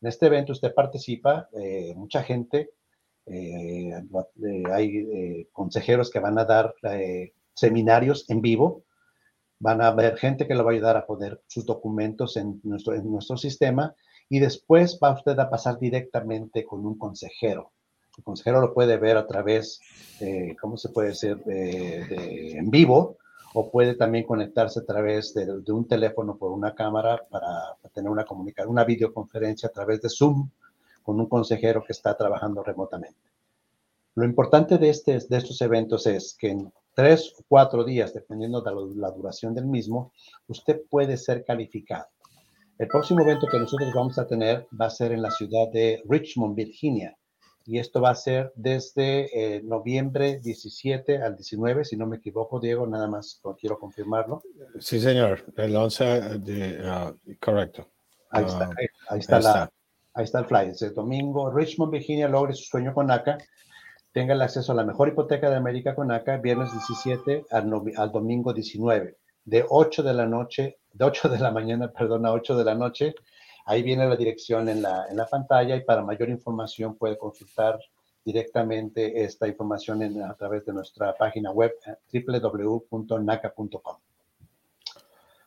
En 0.00 0.08
este 0.08 0.26
evento 0.26 0.52
usted 0.52 0.74
participa, 0.74 1.48
eh, 1.52 1.94
mucha 1.96 2.22
gente, 2.22 2.70
eh, 3.26 3.92
hay 4.72 5.46
consejeros 5.52 6.10
que 6.10 6.20
van 6.20 6.38
a 6.38 6.44
dar 6.44 6.74
seminarios 7.54 8.28
en 8.30 8.40
vivo, 8.40 8.84
van 9.60 9.80
a 9.80 9.88
haber 9.88 10.16
gente 10.16 10.46
que 10.46 10.54
le 10.54 10.62
va 10.62 10.70
a 10.70 10.74
ayudar 10.74 10.96
a 10.96 11.06
poner 11.06 11.40
sus 11.46 11.66
documentos 11.66 12.36
en 12.36 12.60
nuestro, 12.62 12.94
en 12.94 13.10
nuestro 13.10 13.36
sistema 13.36 13.94
y 14.28 14.38
después 14.38 14.98
va 15.02 15.14
usted 15.14 15.38
a 15.38 15.50
pasar 15.50 15.78
directamente 15.78 16.64
con 16.64 16.84
un 16.86 16.98
consejero 16.98 17.72
el 18.18 18.24
consejero 18.24 18.60
lo 18.60 18.74
puede 18.74 18.96
ver 18.98 19.16
a 19.16 19.26
través, 19.26 19.80
¿cómo 20.60 20.76
se 20.76 20.88
puede 20.88 21.08
decir?, 21.10 21.40
en 21.46 22.68
vivo, 22.68 23.16
o 23.54 23.70
puede 23.70 23.94
también 23.94 24.26
conectarse 24.26 24.80
a 24.80 24.84
través 24.84 25.32
de, 25.34 25.72
un 25.72 25.86
teléfono 25.86 26.36
por 26.36 26.52
una 26.52 26.74
cámara 26.74 27.22
para, 27.30 27.76
tener 27.94 28.10
una 28.10 28.24
comunicación, 28.24 28.72
una 28.72 28.84
videoconferencia 28.84 29.68
a 29.68 29.72
través 29.72 30.02
de 30.02 30.08
Zoom 30.10 30.50
con 31.02 31.18
un 31.18 31.26
consejero 31.26 31.82
que 31.84 31.92
está 31.92 32.16
trabajando 32.16 32.62
remotamente. 32.62 33.18
Lo 34.16 34.24
importante 34.24 34.78
de, 34.78 34.90
este, 34.90 35.12
de 35.12 35.36
estos 35.36 35.60
eventos 35.62 36.06
es 36.06 36.36
que 36.38 36.58
tres 36.98 37.32
o 37.38 37.44
cuatro 37.46 37.84
días, 37.84 38.12
dependiendo 38.12 38.60
de 38.60 38.72
la 38.96 39.12
duración 39.12 39.54
del 39.54 39.66
mismo, 39.66 40.12
usted 40.48 40.82
puede 40.90 41.16
ser 41.16 41.44
calificado. 41.44 42.08
El 42.76 42.88
próximo 42.88 43.20
evento 43.20 43.46
que 43.46 43.60
nosotros 43.60 43.92
vamos 43.94 44.18
a 44.18 44.26
tener 44.26 44.66
va 44.78 44.86
a 44.86 44.90
ser 44.90 45.12
en 45.12 45.22
la 45.22 45.30
ciudad 45.30 45.68
de 45.72 46.02
Richmond, 46.08 46.56
Virginia 46.56 47.16
y 47.66 47.78
esto 47.78 48.00
va 48.00 48.10
a 48.10 48.14
ser 48.16 48.52
desde 48.56 49.28
eh, 49.32 49.62
noviembre 49.62 50.40
17 50.42 51.22
al 51.22 51.36
19, 51.36 51.84
si 51.84 51.96
no 51.96 52.04
me 52.08 52.16
equivoco, 52.16 52.58
Diego, 52.58 52.84
nada 52.84 53.06
más 53.06 53.40
quiero 53.60 53.78
confirmarlo. 53.78 54.42
Sí, 54.80 54.98
señor, 54.98 55.44
el 55.56 55.76
11 55.76 56.04
de, 56.40 56.80
ah, 56.82 57.14
correcto. 57.40 57.86
Ahí 58.30 58.44
está, 58.44 58.64
ah, 58.64 58.74
ahí, 59.10 59.18
está, 59.20 59.38
la, 59.38 59.70
Ahí 60.14 60.24
está 60.24 60.40
el 60.40 60.46
flyer. 60.46 60.72
Dice, 60.72 60.90
domingo, 60.90 61.48
Richmond, 61.52 61.92
Virginia, 61.92 62.26
logre 62.26 62.54
su 62.54 62.64
sueño 62.64 62.92
con 62.92 63.06
NACA. 63.06 63.38
Tenga 64.12 64.34
el 64.34 64.42
acceso 64.42 64.72
a 64.72 64.74
la 64.74 64.84
mejor 64.84 65.08
hipoteca 65.08 65.50
de 65.50 65.56
América 65.56 65.94
con 65.94 66.08
NACA, 66.08 66.38
viernes 66.38 66.72
17 66.72 67.46
al, 67.50 67.70
al 67.96 68.12
domingo 68.12 68.52
19, 68.52 69.16
de 69.44 69.64
8 69.68 70.02
de 70.02 70.14
la 70.14 70.26
noche, 70.26 70.78
de 70.92 71.04
8 71.04 71.28
de 71.28 71.38
la 71.38 71.50
mañana, 71.50 71.92
perdón, 71.96 72.26
a 72.26 72.32
8 72.32 72.56
de 72.56 72.64
la 72.64 72.74
noche. 72.74 73.14
Ahí 73.66 73.82
viene 73.82 74.08
la 74.08 74.16
dirección 74.16 74.68
en 74.68 74.82
la, 74.82 75.06
en 75.10 75.16
la 75.16 75.26
pantalla 75.26 75.76
y 75.76 75.84
para 75.84 76.02
mayor 76.02 76.30
información 76.30 76.96
puede 76.96 77.18
consultar 77.18 77.78
directamente 78.24 79.24
esta 79.24 79.46
información 79.46 80.02
en, 80.02 80.22
a 80.22 80.34
través 80.34 80.64
de 80.64 80.72
nuestra 80.72 81.16
página 81.16 81.50
web 81.50 81.74
eh, 81.86 82.22
www.naca.com. 82.26 83.96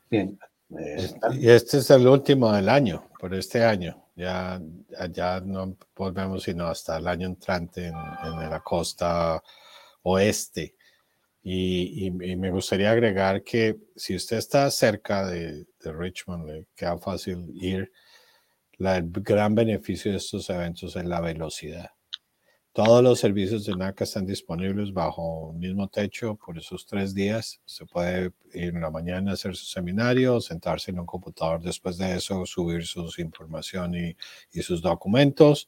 Bien. 0.09 0.39
Eh, 0.77 1.09
y 1.33 1.49
este 1.49 1.77
es 1.77 1.89
el 1.91 2.07
último 2.07 2.51
del 2.51 2.69
año, 2.69 3.03
por 3.19 3.33
este 3.33 3.63
año. 3.63 4.00
Ya, 4.15 4.61
ya 5.11 5.39
no 5.41 5.77
volvemos 5.95 6.43
sino 6.43 6.67
hasta 6.67 6.97
el 6.97 7.07
año 7.07 7.27
entrante 7.27 7.87
en, 7.87 7.93
la 7.93 8.61
costa 8.63 9.41
oeste. 10.03 10.75
Y, 11.43 12.11
me 12.11 12.51
gustaría 12.51 12.91
agregar 12.91 13.43
que 13.43 13.77
si 13.95 14.15
usted 14.15 14.37
está 14.37 14.69
cerca 14.71 15.25
de, 15.25 15.65
de 15.79 15.93
Richmond, 15.93 16.47
le 16.47 16.67
queda 16.75 16.97
fácil 16.97 17.49
ir. 17.55 17.91
La, 18.77 18.97
el 18.97 19.09
gran 19.11 19.55
beneficio 19.55 20.11
de 20.11 20.17
estos 20.17 20.49
eventos 20.49 20.95
es 20.95 21.05
la 21.05 21.21
velocidad. 21.21 21.91
Todos 22.73 23.03
los 23.03 23.19
servicios 23.19 23.65
de 23.65 23.75
NACA 23.75 24.05
están 24.05 24.25
disponibles 24.25 24.93
bajo 24.93 25.49
un 25.49 25.59
mismo 25.59 25.89
techo 25.89 26.35
por 26.35 26.57
esos 26.57 26.85
tres 26.85 27.13
días. 27.13 27.59
Se 27.65 27.85
puede 27.85 28.31
ir 28.53 28.69
en 28.73 28.79
la 28.79 28.89
mañana 28.89 29.31
a 29.31 29.33
hacer 29.33 29.57
su 29.57 29.65
seminario, 29.65 30.39
sentarse 30.39 30.91
en 30.91 30.99
un 31.01 31.05
computador 31.05 31.61
después 31.61 31.97
de 31.97 32.15
eso, 32.15 32.45
subir 32.45 32.85
su 32.85 33.11
información 33.17 33.93
y, 33.95 34.61
sus 34.61 34.81
documentos 34.81 35.67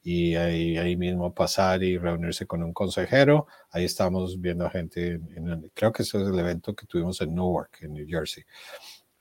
y 0.00 0.36
ahí, 0.36 0.96
mismo 0.96 1.34
pasar 1.34 1.82
y 1.82 1.98
reunirse 1.98 2.46
con 2.46 2.62
un 2.62 2.72
consejero. 2.72 3.48
Ahí 3.70 3.84
estamos 3.84 4.40
viendo 4.40 4.70
gente, 4.70 5.14
en, 5.14 5.72
creo 5.74 5.90
que 5.90 6.04
ese 6.04 6.22
es 6.22 6.28
el 6.28 6.38
evento 6.38 6.72
que 6.72 6.86
tuvimos 6.86 7.20
en 7.20 7.34
Newark, 7.34 7.78
en 7.80 7.94
New 7.94 8.06
Jersey. 8.08 8.44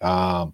Uh, 0.01 0.51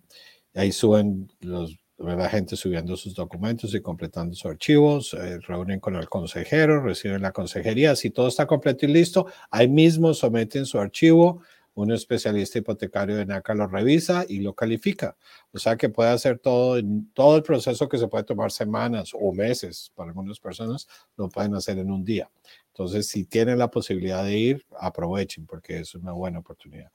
ahí 0.56 0.72
suben 0.72 1.30
los 1.42 1.78
la 2.00 2.30
gente 2.30 2.56
subiendo 2.56 2.96
sus 2.96 3.14
documentos 3.14 3.74
y 3.76 3.82
completando 3.82 4.34
sus 4.34 4.46
archivos, 4.46 5.14
eh, 5.14 5.40
reúnen 5.40 5.80
con 5.80 5.96
el 5.96 6.08
consejero, 6.08 6.82
reciben 6.82 7.22
la 7.22 7.32
consejería. 7.32 7.96
Si 7.96 8.10
todo 8.10 8.28
está 8.28 8.48
completo 8.48 8.86
y 8.86 8.90
listo, 8.90 9.28
ahí 9.52 9.68
mismo 9.68 10.14
someten 10.14 10.66
su 10.66 10.80
archivo. 10.80 11.42
Un 11.76 11.92
especialista 11.92 12.60
hipotecario 12.60 13.16
de 13.16 13.26
NACA 13.26 13.54
lo 13.54 13.68
revisa 13.68 14.26
y 14.28 14.40
lo 14.40 14.54
califica. 14.54 15.16
O 15.54 15.60
sea 15.60 15.78
que 15.78 15.90
puede 15.90 16.10
hacer 16.10 16.40
todo, 16.40 16.82
todo 17.14 17.38
el 17.38 17.44
proceso 17.44 17.88
que 17.88 17.98
se 17.98 18.08
puede 18.08 18.24
tomar 18.24 18.52
semanas 18.52 19.12
o 19.14 19.34
meses 19.34 19.92
para 19.96 20.10
algunas 20.10 20.40
personas, 20.40 20.88
lo 21.16 21.30
pueden 21.30 21.56
hacer 21.56 21.78
en 21.78 21.92
un 21.92 22.04
día. 22.04 22.30
Entonces, 22.74 23.08
si 23.08 23.26
tienen 23.26 23.60
la 23.60 23.70
posibilidad 23.70 24.24
de 24.24 24.38
ir, 24.38 24.66
aprovechen 24.80 25.46
porque 25.46 25.80
es 25.80 25.96
una 25.96 26.12
buena 26.12 26.40
oportunidad 26.40 26.92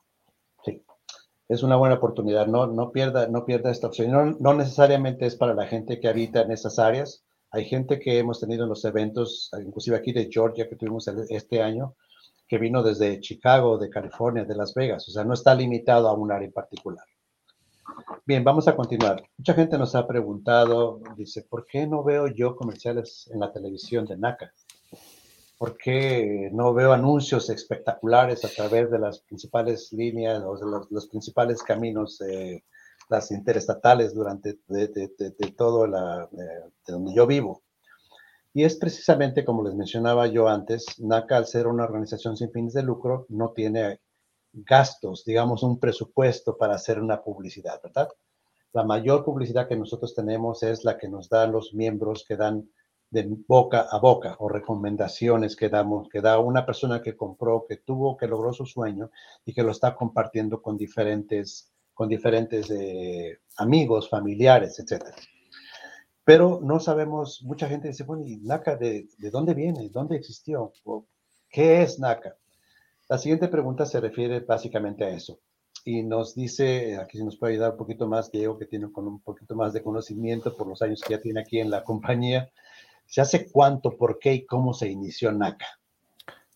es 1.49 1.63
una 1.63 1.77
buena 1.77 1.97
oportunidad. 1.97 2.47
No, 2.47 2.67
no, 2.67 2.91
pierda, 2.91 3.29
no 3.29 3.45
pierda 3.45 3.71
esta 3.71 3.89
opción. 3.89 4.11
No, 4.11 4.37
no, 4.39 4.55
necesariamente 4.55 5.27
es 5.27 5.37
para 5.37 5.55
la 5.55 5.67
gente 5.67 6.01
que 6.01 6.09
habita 6.09 6.43
en 6.43 6.53
esas 6.53 6.79
áreas. 6.79 7.25
Hay 7.51 7.67
gente 7.67 8.01
que 8.01 8.19
hemos 8.19 8.41
tenido 8.41 8.65
en 8.65 8.71
los 8.71 8.85
eventos, 8.85 9.51
inclusive 9.65 9.97
aquí 9.97 10.13
de 10.13 10.29
Georgia 10.31 10.69
que 10.69 10.77
tuvimos 10.77 11.07
este 11.29 11.63
año, 11.63 11.95
que 12.49 12.59
vino 12.59 12.83
desde 12.83 13.21
Chicago, 13.21 13.79
de 13.79 13.91
California, 13.91 14.45
de 14.45 14.57
Las 14.57 14.75
Vegas. 14.75 15.09
O 15.09 15.13
sea, 15.13 15.25
no 15.25 15.35
está 15.35 15.55
limitado 15.55 16.09
a 16.09 16.15
un 16.15 16.33
área 16.33 16.47
en 16.47 16.53
particular. 16.53 17.05
Bien, 18.27 18.43
vamos 18.43 18.67
a 18.67 18.75
continuar. 18.75 19.23
Mucha 19.37 19.55
gente 19.55 19.79
nos 19.79 19.95
ha 19.95 20.07
preguntado, 20.07 21.01
dice, 21.17 21.43
¿por 21.43 21.67
qué 21.67 21.87
no 21.87 22.03
veo 22.03 22.27
yo 22.27 22.57
comerciales 22.57 23.31
en 23.33 23.41
la 23.41 23.53
televisión 23.53 24.07
de 24.07 24.17
NACA? 24.17 24.53
¿Por 25.59 25.77
qué 25.77 26.51
no 26.53 26.75
veo 26.75 26.93
anuncios 26.93 27.49
espectaculares 27.49 28.45
a 28.45 28.49
través 28.49 28.91
de 28.91 28.99
las 28.99 29.21
principales 29.21 29.93
líneas 29.93 30.43
o 30.45 30.57
de 30.57 30.87
los, 30.91 31.09
principales 31.09 31.63
caminos, 31.63 32.19
de 32.19 32.65
las 33.09 33.31
interestatales 33.31 34.15
durante 34.15 34.59
de, 34.67 35.55
todo 35.57 35.87
la, 35.87 36.29
de 36.33 36.93
donde 36.93 37.15
yo 37.15 37.27
vivo? 37.27 37.63
Y 38.53 38.63
es 38.63 38.77
precisamente 38.77 39.45
como 39.45 39.65
les 39.65 39.75
mencionaba 39.75 40.29
yo 40.29 40.49
antes, 40.49 40.87
NACA 40.99 41.37
al 41.37 41.47
ser 41.47 41.67
una 41.67 41.85
organización 41.85 42.37
sin 42.37 42.53
fines 42.53 42.73
de 42.73 42.85
lucro 42.85 43.27
no 43.29 43.51
tiene 43.51 44.01
gastos, 44.53 45.25
digamos 45.25 45.65
un 45.65 45.81
presupuesto 45.81 46.57
para 46.57 46.77
hacer 46.77 47.01
una 47.01 47.23
publicidad, 47.23 47.81
¿verdad? 47.83 48.09
La 48.73 48.85
mayor 48.85 49.25
publicidad 49.25 49.69
que 49.69 49.77
nosotros 49.77 50.15
tenemos 50.15 50.63
es 50.63 50.85
la 50.85 50.97
que 50.99 51.09
nos 51.09 51.29
dan 51.29 51.51
los 51.51 51.75
miembros 51.75 52.25
que 52.27 52.37
dan 52.37 52.71
de 53.15 53.29
boca 53.47 53.87
a 53.89 53.99
boca 53.99 54.37
o 54.41 54.49
recomendaciones 54.49 55.55
que 55.55 55.69
damos, 55.69 56.09
que 56.09 56.21
da 56.21 56.41
una 56.41 56.67
persona 56.67 57.01
que 57.01 57.17
compró, 57.17 57.65
que 57.67 57.77
tuvo, 57.77 58.17
que 58.17 58.27
logró 58.27 58.53
su 58.53 58.67
sueño 58.67 59.11
y 59.47 59.55
que 59.55 59.63
lo 59.63 59.71
está 59.71 59.95
compartiendo 59.95 60.61
con 60.61 60.77
diferentes, 60.77 61.73
con 61.95 62.09
diferentes 62.09 62.69
eh, 62.71 63.39
amigos, 63.57 64.11
familiares, 64.11 64.81
etc. 64.81 65.05
Pero 66.25 66.61
no 66.61 66.81
sabemos, 66.81 67.43
mucha 67.45 67.69
gente 67.69 67.89
dice, 67.89 68.03
bueno, 68.03 68.25
¿y 68.27 68.39
NACA 68.39 68.77
de, 68.77 69.07
de 69.17 69.31
dónde 69.31 69.55
viene? 69.55 69.89
¿Dónde 69.91 70.17
existió? 70.17 70.73
¿Qué 71.49 71.83
es 71.83 72.01
NACA? 72.01 72.37
La 73.09 73.19
siguiente 73.19 73.47
pregunta 73.47 73.87
se 73.87 74.01
refiere 74.01 74.41
básicamente 74.41 75.05
a 75.05 75.11
eso. 75.11 75.39
Y 75.85 76.03
nos 76.03 76.35
dice, 76.35 76.97
aquí 76.97 77.19
se 77.19 77.25
nos 77.25 77.37
puede 77.37 77.53
ayudar 77.53 77.73
un 77.73 77.77
poquito 77.77 78.09
más, 78.09 78.33
Diego, 78.33 78.59
que 78.59 78.67
tiene 78.67 78.91
con 78.91 79.07
un 79.07 79.21
poquito 79.21 79.55
más 79.55 79.73
de 79.73 79.83
conocimiento 79.83 80.57
por 80.57 80.67
los 80.67 80.83
años 80.83 81.01
que 81.01 81.15
ya 81.15 81.21
tiene 81.21 81.43
aquí 81.43 81.61
en 81.61 81.71
la 81.71 81.85
compañía, 81.85 82.51
¿Se 83.07 83.21
hace 83.21 83.51
cuánto, 83.51 83.97
por 83.97 84.19
qué 84.19 84.35
y 84.35 84.47
cómo 84.47 84.75
se 84.75 84.89
inició 84.89 85.33
NACA? 85.33 85.67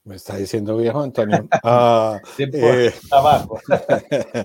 Me 0.05 0.17
está 0.17 0.37
diciendo 0.37 0.77
viejo, 0.77 1.03
Antonio. 1.03 1.49
Ah, 1.63 2.21
eh, 2.39 2.93
abajo. 3.11 3.61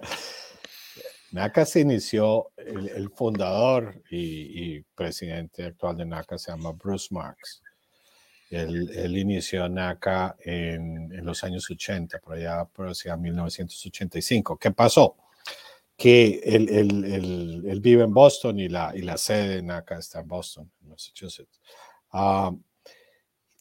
NACA 1.32 1.66
se 1.66 1.80
inició, 1.80 2.52
el, 2.58 3.10
fundador 3.10 4.04
y, 4.12 4.82
presidente 4.94 5.64
actual 5.66 5.98
de 5.98 6.06
NACA 6.06 6.38
se 6.38 6.52
llama 6.52 6.74
Bruce 6.74 7.08
Marks. 7.12 7.64
Él, 8.52 9.18
inició 9.18 9.68
NACA 9.68 10.36
en, 10.44 11.12
en, 11.12 11.26
los 11.26 11.44
años 11.44 11.68
80, 11.72 12.20
por 12.20 12.36
allá, 12.36 12.66
por 12.66 12.90
hacia 12.90 13.18
1985. 13.18 14.58
¿Qué 14.58 14.70
pasó? 14.72 15.16
Que 15.98 16.42
él, 16.44 16.70
él, 16.70 17.80
vive 17.80 18.04
en 18.04 18.14
Boston 18.14 18.60
y 18.60 18.68
la, 18.68 18.92
y 18.94 19.02
la 19.02 19.18
sede 19.18 19.56
de 19.56 19.64
NACA 19.64 19.98
está 19.98 20.20
en 20.20 20.28
Boston, 20.28 20.72
Massachusetts. 20.82 21.60
Ah, 22.14 22.52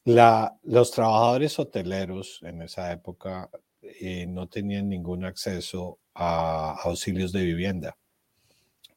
los 0.05 0.91
trabajadores 0.91 1.59
hoteleros 1.59 2.41
en 2.43 2.63
esa 2.63 2.93
época 2.93 3.49
eh, 3.81 4.27
no 4.27 4.49
tenían 4.49 4.89
ningún 4.89 5.25
acceso 5.25 5.99
a, 6.15 6.75
auxilios 6.85 7.33
de 7.33 7.45
vivienda. 7.45 7.97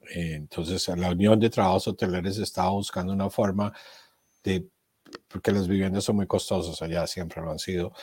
entonces, 0.10 0.88
la 0.90 1.12
Unión 1.12 1.40
de 1.40 1.50
Trabajos 1.50 1.88
Hoteleros 1.88 2.38
estaba 2.38 2.70
buscando 2.72 3.14
una 3.14 3.30
forma 3.30 3.74
de, 4.44 4.68
porque 5.28 5.52
las 5.52 5.68
viviendas 5.68 6.04
son 6.04 6.18
muy 6.18 6.28
costosas 6.28 6.82
allá, 6.82 7.08
siempre 7.08 7.42
lo 7.42 7.52
han 7.52 7.60
sido, 7.60 7.94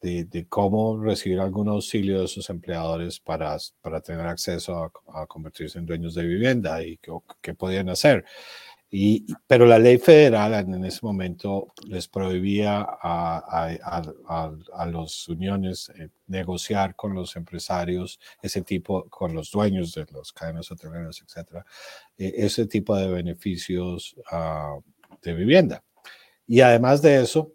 de, 0.00 0.46
cómo 0.48 1.02
recibir 1.02 1.40
algún 1.40 1.68
auxilio 1.68 2.22
de 2.22 2.28
sus 2.28 2.48
empleadores 2.50 3.20
para, 3.20 3.56
para 3.80 4.00
tener 4.00 4.26
acceso 4.26 4.92
a, 5.08 5.26
convertirse 5.26 5.78
en 5.78 5.86
dueños 5.86 6.14
de 6.14 6.24
vivienda 6.24 6.82
y 6.82 6.98
qué 7.40 7.54
podían 7.54 7.88
hacer 7.88 8.24
pero 9.46 9.64
la 9.64 9.78
ley 9.78 9.96
federal 9.96 10.52
en 10.52 10.84
ese 10.84 10.98
momento 11.02 11.72
les 11.86 12.08
prohibía 12.08 12.86
a, 13.02 13.70
a, 13.82 14.86
las 14.86 15.28
uniones 15.28 15.90
eh, 15.96 16.10
negociar 16.26 16.94
con 16.94 17.14
los 17.14 17.34
empresarios, 17.36 18.20
ese 18.42 18.60
tipo, 18.60 19.08
con 19.08 19.34
los 19.34 19.50
dueños 19.50 19.94
de 19.94 20.04
las 20.12 20.30
cadenas 20.32 20.70
hoteleras, 20.70 21.22
etcétera, 21.26 21.64
eh, 22.18 22.34
ese 22.36 22.66
tipo 22.66 22.94
de 22.94 23.08
beneficios 23.08 24.14
ah, 24.30 24.76
de 25.22 25.34
vivienda. 25.34 25.82
Y 26.46 26.60
además 26.60 27.00
de 27.00 27.22
eso, 27.22 27.54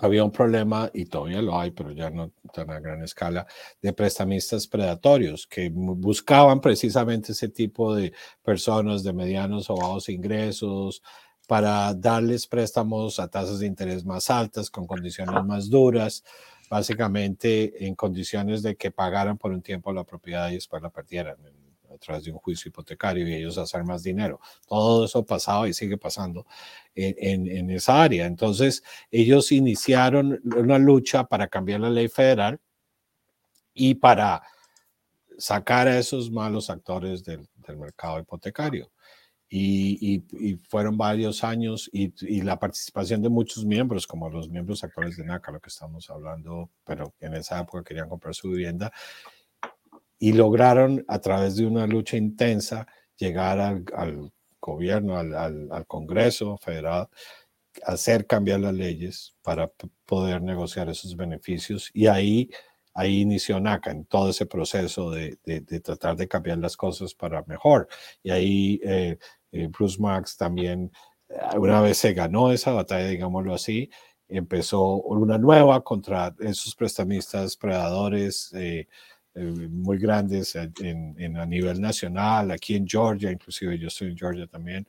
había 0.00 0.24
un 0.24 0.30
problema, 0.30 0.90
y 0.92 1.06
todavía 1.06 1.42
lo 1.42 1.58
hay, 1.58 1.70
pero 1.70 1.92
ya 1.92 2.10
no 2.10 2.32
tan 2.52 2.70
a 2.70 2.80
gran 2.80 3.02
escala, 3.02 3.46
de 3.80 3.92
prestamistas 3.92 4.66
predatorios 4.66 5.46
que 5.46 5.70
buscaban 5.72 6.60
precisamente 6.60 7.32
ese 7.32 7.48
tipo 7.48 7.94
de 7.94 8.12
personas 8.42 9.02
de 9.02 9.12
medianos 9.12 9.70
o 9.70 9.76
bajos 9.76 10.08
ingresos 10.08 11.02
para 11.46 11.92
darles 11.94 12.46
préstamos 12.46 13.18
a 13.18 13.28
tasas 13.28 13.58
de 13.58 13.66
interés 13.66 14.04
más 14.04 14.30
altas, 14.30 14.70
con 14.70 14.86
condiciones 14.86 15.44
más 15.44 15.68
duras, 15.68 16.24
básicamente 16.70 17.86
en 17.86 17.94
condiciones 17.96 18.62
de 18.62 18.76
que 18.76 18.92
pagaran 18.92 19.36
por 19.36 19.50
un 19.50 19.60
tiempo 19.60 19.92
la 19.92 20.04
propiedad 20.04 20.50
y 20.50 20.54
después 20.54 20.80
la 20.82 20.90
perdieran 20.90 21.36
través 22.00 22.24
de 22.24 22.32
un 22.32 22.38
juicio 22.38 22.68
hipotecario 22.68 23.28
y 23.28 23.34
ellos 23.34 23.58
hacer 23.58 23.84
más 23.84 24.02
dinero. 24.02 24.40
Todo 24.66 25.04
eso 25.04 25.24
pasaba 25.24 25.68
y 25.68 25.74
sigue 25.74 25.98
pasando 25.98 26.46
en, 26.94 27.46
en, 27.48 27.70
esa 27.70 28.02
área. 28.02 28.26
Entonces, 28.26 28.82
ellos 29.10 29.52
iniciaron 29.52 30.40
una 30.56 30.78
lucha 30.78 31.24
para 31.24 31.48
cambiar 31.48 31.80
la 31.80 31.90
ley 31.90 32.08
federal 32.08 32.58
y 33.74 33.94
para 33.94 34.42
sacar 35.38 35.88
a 35.88 35.98
esos 35.98 36.30
malos 36.30 36.70
actores 36.70 37.24
del, 37.24 37.48
del 37.66 37.76
mercado 37.76 38.18
hipotecario. 38.18 38.90
y, 39.52 40.22
fueron 40.68 40.96
varios 40.96 41.42
años 41.42 41.90
y, 41.92 42.12
y, 42.20 42.42
la 42.42 42.58
participación 42.58 43.20
de 43.22 43.28
muchos 43.28 43.64
miembros, 43.64 44.06
como 44.06 44.30
los 44.30 44.48
miembros 44.48 44.84
actuales 44.84 45.16
de 45.16 45.24
NACA, 45.24 45.50
lo 45.52 45.60
que 45.60 45.70
estamos 45.70 46.08
hablando, 46.08 46.70
pero 46.84 47.14
en 47.20 47.34
esa 47.34 47.60
época 47.60 47.82
querían 47.82 48.08
comprar 48.08 48.34
su 48.34 48.50
vivienda, 48.50 48.92
y 50.20 50.34
lograron 50.34 51.04
a 51.08 51.18
través 51.18 51.56
de 51.56 51.66
una 51.66 51.86
lucha 51.86 52.16
intensa 52.16 52.86
llegar 53.16 53.58
al, 53.58 53.84
gobierno, 54.60 55.16
al, 55.16 55.86
Congreso 55.88 56.58
federal, 56.58 57.08
hacer 57.84 58.26
cambiar 58.26 58.60
las 58.60 58.74
leyes 58.74 59.34
para 59.42 59.72
poder 60.04 60.42
negociar 60.42 60.90
esos 60.90 61.16
beneficios 61.16 61.90
y 61.94 62.06
ahí 62.06 62.50
ahí 62.92 63.20
inició 63.20 63.60
NACA 63.60 63.92
en 63.92 64.04
todo 64.04 64.30
ese 64.30 64.46
proceso 64.46 65.10
de, 65.10 65.38
de, 65.44 65.80
tratar 65.80 66.16
de 66.16 66.28
cambiar 66.28 66.58
las 66.58 66.76
cosas 66.76 67.14
para 67.14 67.42
mejor. 67.44 67.88
Y 68.22 68.30
ahí 68.30 68.80
eh, 68.84 69.16
eh, 69.52 69.68
Bruce 69.68 70.00
Max 70.00 70.36
también, 70.36 70.90
eh, 71.28 71.38
una 71.56 71.80
vez 71.80 71.98
se 71.98 72.12
ganó 72.12 72.50
esa 72.52 72.72
batalla, 72.72 73.06
digámoslo 73.06 73.54
así, 73.54 73.88
empezó 74.28 74.96
una 75.02 75.38
nueva 75.38 75.82
contra 75.82 76.34
esos 76.40 76.74
prestamistas 76.74 77.56
predadores 77.56 78.52
muy 79.34 79.98
grandes 79.98 80.56
en, 80.56 81.36
a 81.36 81.46
nivel 81.46 81.80
nacional, 81.80 82.50
aquí 82.50 82.74
en 82.74 82.86
Georgia, 82.86 83.30
inclusive 83.30 83.78
yo 83.78 83.88
estoy 83.88 84.08
en 84.08 84.16
Georgia 84.16 84.46
también. 84.46 84.86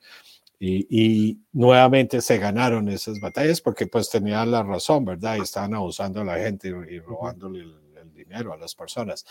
Y, 0.60 1.39
nuevamente 1.54 2.22
se 2.22 2.38
ganaron 2.38 2.88
esas 2.88 3.20
batallas 3.20 3.60
porque 3.62 3.88
pues 3.88 4.10
tenían 4.10 4.52
la 4.52 4.62
razón, 4.62 5.06
¿verdad? 5.06 5.38
Y 5.38 5.42
estaban 5.42 5.74
abusando 5.74 6.22
a 6.22 6.26
la 6.26 6.38
gente 6.38 6.70
y, 6.70 7.00
robándole 7.00 7.62
el, 7.62 7.76
el 8.00 8.14
dinero 8.14 8.54
a 8.54 8.58
las 8.58 8.76
personas. 8.76 9.26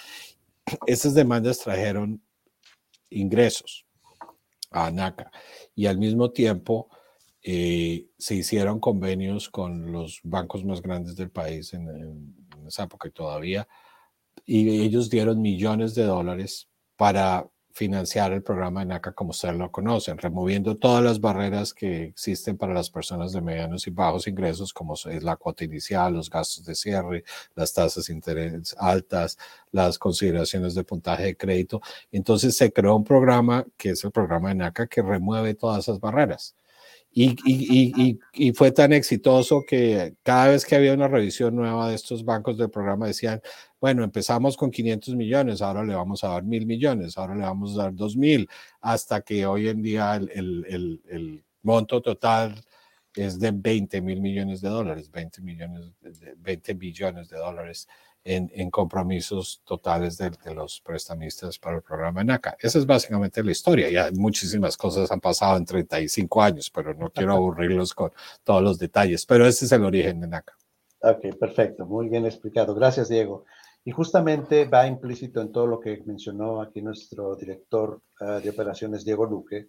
Esas 0.86 1.14
demandas 1.14 1.60
trajeron 1.60 2.20
ingresos, 3.10 3.86
a 4.70 4.86
ANACA. 4.86 5.30
Y 5.74 5.86
al 5.86 5.98
mismo 5.98 6.30
tiempo 6.32 6.88
eh, 7.42 8.06
se 8.18 8.34
hicieron 8.34 8.80
convenios 8.80 9.48
con 9.48 9.92
los 9.92 10.20
bancos 10.22 10.64
más 10.64 10.82
grandes 10.82 11.16
del 11.16 11.30
país 11.30 11.72
en, 11.72 11.88
en, 11.88 12.66
esa 12.66 12.84
época 12.84 13.08
y 13.08 13.10
todavía, 13.10 13.66
y 14.46 14.80
ellos 14.82 15.10
dieron 15.10 15.40
millones 15.40 15.94
de 15.94 16.04
dólares 16.04 16.68
para 16.96 17.48
financiar 17.72 18.32
el 18.32 18.42
programa 18.42 18.80
de 18.80 18.86
NACA 18.86 19.12
como 19.12 19.30
ustedes 19.30 19.56
lo 19.56 19.70
conocen, 19.70 20.18
removiendo 20.18 20.76
todas 20.76 21.02
las 21.02 21.20
barreras 21.20 21.72
que 21.72 22.04
existen 22.04 22.56
para 22.56 22.74
las 22.74 22.90
personas 22.90 23.32
de 23.32 23.40
medianos 23.40 23.86
y 23.86 23.90
bajos 23.90 24.26
ingresos, 24.26 24.72
como 24.72 24.94
es 24.94 25.22
la 25.22 25.36
cuota 25.36 25.64
inicial, 25.64 26.14
los 26.14 26.28
gastos 26.28 26.64
de 26.64 26.74
cierre, 26.74 27.24
las 27.54 27.72
tasas 27.72 28.06
de 28.06 28.12
interés 28.12 28.74
altas, 28.78 29.38
las 29.70 29.98
consideraciones 29.98 30.74
de 30.74 30.84
puntaje 30.84 31.24
de 31.24 31.36
crédito. 31.36 31.80
Entonces 32.10 32.56
se 32.56 32.72
creó 32.72 32.96
un 32.96 33.04
programa 33.04 33.64
que 33.76 33.90
es 33.90 34.04
el 34.04 34.10
programa 34.10 34.48
de 34.50 34.56
NACA 34.56 34.86
que 34.86 35.02
remueve 35.02 35.54
todas 35.54 35.84
esas 35.84 36.00
barreras. 36.00 36.56
Y, 37.12 37.30
y, 37.44 37.92
y, 37.96 38.20
y, 38.32 38.52
fue 38.52 38.70
tan 38.70 38.92
exitoso 38.92 39.64
que 39.66 40.14
cada 40.22 40.46
vez 40.48 40.64
que 40.64 40.76
había 40.76 40.94
una 40.94 41.08
revisión 41.08 41.56
nueva 41.56 41.88
de 41.88 41.96
estos 41.96 42.24
bancos 42.24 42.56
del 42.56 42.70
programa 42.70 43.08
decían, 43.08 43.42
bueno, 43.80 44.04
empezamos 44.04 44.56
con 44.56 44.70
500 44.70 45.14
millones, 45.16 45.62
ahora 45.62 45.82
le 45.84 45.94
vamos 45.94 46.22
a 46.22 46.28
dar 46.28 46.42
mil 46.44 46.66
millones, 46.66 47.16
ahora 47.16 47.34
le 47.34 47.42
vamos 47.42 47.78
a 47.78 47.84
dar 47.84 47.94
dos 47.94 48.16
mil, 48.16 48.48
hasta 48.80 49.22
que 49.22 49.46
hoy 49.46 49.68
en 49.68 49.82
día 49.82 50.16
el, 50.16 50.30
el, 50.34 51.02
el, 51.08 51.44
monto 51.62 52.00
total 52.00 52.54
es 53.14 53.38
de 53.38 53.50
20 53.52 54.00
mil 54.00 54.20
millones 54.22 54.62
de 54.62 54.70
dólares, 54.70 55.10
20 55.10 55.42
millones, 55.42 55.92
20 56.38 56.74
billones 56.74 57.28
de 57.28 57.36
dólares 57.36 57.86
en, 58.24 58.50
en 58.54 58.70
compromisos 58.70 59.62
totales 59.64 60.16
de, 60.16 60.30
de, 60.30 60.54
los 60.54 60.80
prestamistas 60.80 61.58
para 61.58 61.76
el 61.76 61.82
programa 61.82 62.24
NACA. 62.24 62.56
Esa 62.60 62.78
es 62.78 62.86
básicamente 62.86 63.42
la 63.44 63.50
historia. 63.50 63.90
Ya 63.90 64.10
muchísimas 64.12 64.76
cosas 64.76 65.10
han 65.10 65.20
pasado 65.20 65.58
en 65.58 65.66
35 65.66 66.42
años, 66.42 66.70
pero 66.70 66.94
no 66.94 67.10
quiero 67.10 67.34
aburrirlos 67.34 67.92
con 67.94 68.10
todos 68.42 68.62
los 68.62 68.78
detalles, 68.78 69.26
pero 69.26 69.46
ese 69.46 69.66
es 69.66 69.72
el 69.72 69.84
origen 69.84 70.20
de 70.20 70.26
NACA. 70.26 70.56
Ok, 71.02 71.34
perfecto, 71.38 71.86
muy 71.86 72.08
bien 72.08 72.26
explicado. 72.26 72.74
Gracias, 72.74 73.08
Diego. 73.08 73.44
Y 73.84 73.92
justamente 73.92 74.66
va 74.66 74.86
implícito 74.86 75.40
en 75.40 75.52
todo 75.52 75.66
lo 75.66 75.80
que 75.80 76.02
mencionó 76.04 76.60
aquí 76.60 76.82
nuestro 76.82 77.34
director 77.36 78.02
uh, 78.20 78.40
de 78.40 78.50
operaciones, 78.50 79.04
Diego 79.04 79.24
Luque, 79.24 79.68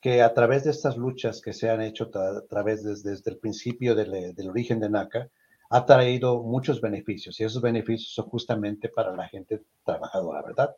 que 0.00 0.22
a 0.22 0.32
través 0.32 0.64
de 0.64 0.70
estas 0.70 0.96
luchas 0.96 1.40
que 1.40 1.52
se 1.52 1.68
han 1.68 1.82
hecho 1.82 2.10
a 2.14 2.46
través 2.48 2.84
desde, 2.84 3.10
desde 3.10 3.30
el 3.32 3.38
principio 3.38 3.94
del, 3.94 4.34
del, 4.34 4.48
origen 4.48 4.80
de 4.80 4.88
NACA, 4.88 5.28
ha 5.70 5.84
traído 5.84 6.42
muchos 6.42 6.80
beneficios 6.80 7.38
y 7.38 7.44
esos 7.44 7.60
beneficios 7.60 8.14
son 8.14 8.26
justamente 8.26 8.88
para 8.88 9.14
la 9.14 9.28
gente 9.28 9.62
trabajadora, 9.84 10.42
¿verdad? 10.42 10.74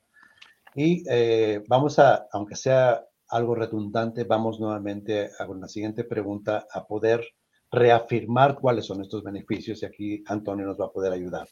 Y 0.75 1.05
eh, 1.09 1.63
vamos 1.69 1.99
a, 1.99 2.27
aunque 2.33 2.57
sea 2.57 3.05
algo 3.29 3.55
redundante, 3.55 4.25
vamos 4.25 4.59
nuevamente 4.59 5.31
a 5.39 5.47
la 5.47 5.69
siguiente 5.69 6.05
pregunta 6.05 6.67
a 6.73 6.87
poder 6.87 7.23
reafirmar 7.71 8.57
cuáles 8.57 8.87
son 8.87 9.01
estos 9.01 9.23
beneficios 9.23 9.83
y 9.83 9.87
aquí 9.87 10.25
Antonio 10.27 10.67
nos 10.67 10.81
va 10.81 10.87
a 10.87 10.93
poder 10.93 11.13
ayudar. 11.13 11.49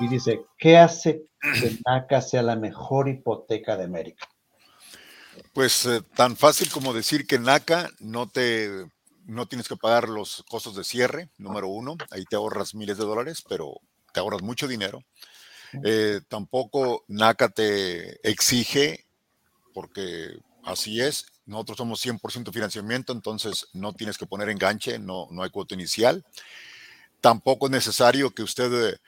Y 0.00 0.08
dice, 0.08 0.42
¿qué 0.58 0.78
hace 0.78 1.22
que 1.40 1.78
NACA 1.86 2.22
sea 2.22 2.42
la 2.42 2.56
mejor 2.56 3.08
hipoteca 3.08 3.76
de 3.76 3.84
América? 3.84 4.26
Pues 5.52 5.86
eh, 5.86 6.02
tan 6.14 6.36
fácil 6.36 6.70
como 6.70 6.92
decir 6.92 7.26
que 7.26 7.38
NACA 7.38 7.90
no 8.00 8.28
te 8.28 8.86
no 9.26 9.46
tienes 9.46 9.68
que 9.68 9.76
pagar 9.76 10.08
los 10.08 10.44
costos 10.48 10.74
de 10.74 10.82
cierre, 10.82 11.28
número 11.38 11.68
uno, 11.68 11.96
ahí 12.10 12.24
te 12.24 12.34
ahorras 12.34 12.74
miles 12.74 12.98
de 12.98 13.04
dólares, 13.04 13.44
pero 13.48 13.80
te 14.12 14.18
ahorras 14.18 14.42
mucho 14.42 14.66
dinero. 14.66 15.04
Eh, 15.84 16.20
tampoco 16.28 17.04
NACA 17.06 17.48
te 17.50 18.28
exige, 18.28 19.06
porque 19.72 20.36
así 20.64 21.00
es, 21.00 21.26
nosotros 21.50 21.78
somos 21.78 22.04
100% 22.04 22.52
financiamiento, 22.52 23.12
entonces 23.12 23.66
no 23.72 23.92
tienes 23.92 24.16
que 24.16 24.26
poner 24.26 24.48
enganche, 24.48 25.00
no, 25.00 25.26
no 25.32 25.42
hay 25.42 25.50
cuota 25.50 25.74
inicial. 25.74 26.24
Tampoco 27.20 27.66
es 27.66 27.72
necesario 27.72 28.30
que 28.30 28.44
usted 28.44 28.92
eh, 28.92 28.98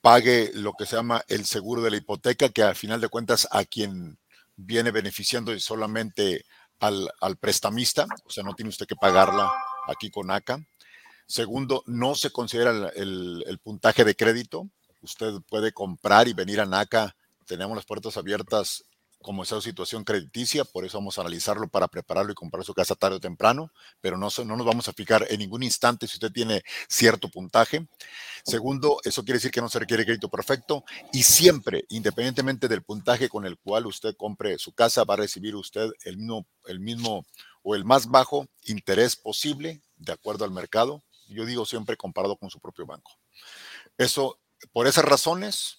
pague 0.00 0.52
lo 0.54 0.74
que 0.74 0.86
se 0.86 0.94
llama 0.94 1.24
el 1.26 1.44
seguro 1.44 1.82
de 1.82 1.90
la 1.90 1.96
hipoteca, 1.96 2.48
que 2.48 2.62
al 2.62 2.76
final 2.76 3.00
de 3.00 3.08
cuentas 3.08 3.48
a 3.50 3.64
quien 3.64 4.18
viene 4.54 4.92
beneficiando 4.92 5.52
es 5.52 5.64
solamente 5.64 6.44
al, 6.78 7.10
al 7.20 7.36
prestamista, 7.38 8.06
o 8.24 8.30
sea, 8.30 8.44
no 8.44 8.54
tiene 8.54 8.68
usted 8.68 8.86
que 8.86 8.94
pagarla 8.94 9.52
aquí 9.88 10.10
con 10.10 10.30
ACA. 10.30 10.64
Segundo, 11.26 11.82
no 11.86 12.14
se 12.14 12.30
considera 12.30 12.70
el, 12.70 12.90
el, 12.94 13.44
el, 13.48 13.58
puntaje 13.58 14.04
de 14.04 14.14
crédito. 14.14 14.68
Usted 15.02 15.32
puede 15.48 15.72
comprar 15.72 16.28
y 16.28 16.34
venir 16.34 16.60
a 16.60 16.66
NACA. 16.66 17.16
Tenemos 17.46 17.74
las 17.74 17.86
puertas 17.86 18.16
abiertas 18.16 18.84
como 19.24 19.42
esa 19.42 19.58
situación 19.62 20.04
crediticia, 20.04 20.66
por 20.66 20.84
eso 20.84 20.98
vamos 20.98 21.16
a 21.16 21.22
analizarlo 21.22 21.66
para 21.66 21.88
prepararlo 21.88 22.30
y 22.30 22.34
comprar 22.34 22.62
su 22.62 22.74
casa 22.74 22.94
tarde 22.94 23.16
o 23.16 23.20
temprano, 23.20 23.72
pero 24.02 24.18
no, 24.18 24.28
no 24.44 24.56
nos 24.56 24.66
vamos 24.66 24.86
a 24.86 24.92
fijar 24.92 25.26
en 25.30 25.38
ningún 25.38 25.62
instante 25.62 26.06
si 26.06 26.16
usted 26.16 26.30
tiene 26.30 26.62
cierto 26.88 27.30
puntaje. 27.30 27.88
Segundo, 28.44 28.98
eso 29.02 29.24
quiere 29.24 29.38
decir 29.38 29.50
que 29.50 29.62
no 29.62 29.70
se 29.70 29.78
requiere 29.78 30.04
crédito 30.04 30.28
perfecto 30.28 30.84
y 31.10 31.22
siempre, 31.22 31.86
independientemente 31.88 32.68
del 32.68 32.82
puntaje 32.82 33.30
con 33.30 33.46
el 33.46 33.56
cual 33.58 33.86
usted 33.86 34.14
compre 34.14 34.58
su 34.58 34.72
casa, 34.72 35.04
va 35.04 35.14
a 35.14 35.16
recibir 35.16 35.56
usted 35.56 35.90
el 36.04 36.18
mismo 36.78 37.24
o 37.62 37.74
el 37.74 37.86
más 37.86 38.08
bajo 38.08 38.46
interés 38.64 39.16
posible 39.16 39.80
de 39.96 40.12
acuerdo 40.12 40.44
al 40.44 40.50
mercado. 40.50 41.02
Yo 41.28 41.46
digo 41.46 41.64
siempre 41.64 41.96
comparado 41.96 42.36
con 42.36 42.50
su 42.50 42.60
propio 42.60 42.84
banco. 42.84 43.10
Eso, 43.96 44.38
por 44.70 44.86
esas 44.86 45.06
razones, 45.06 45.78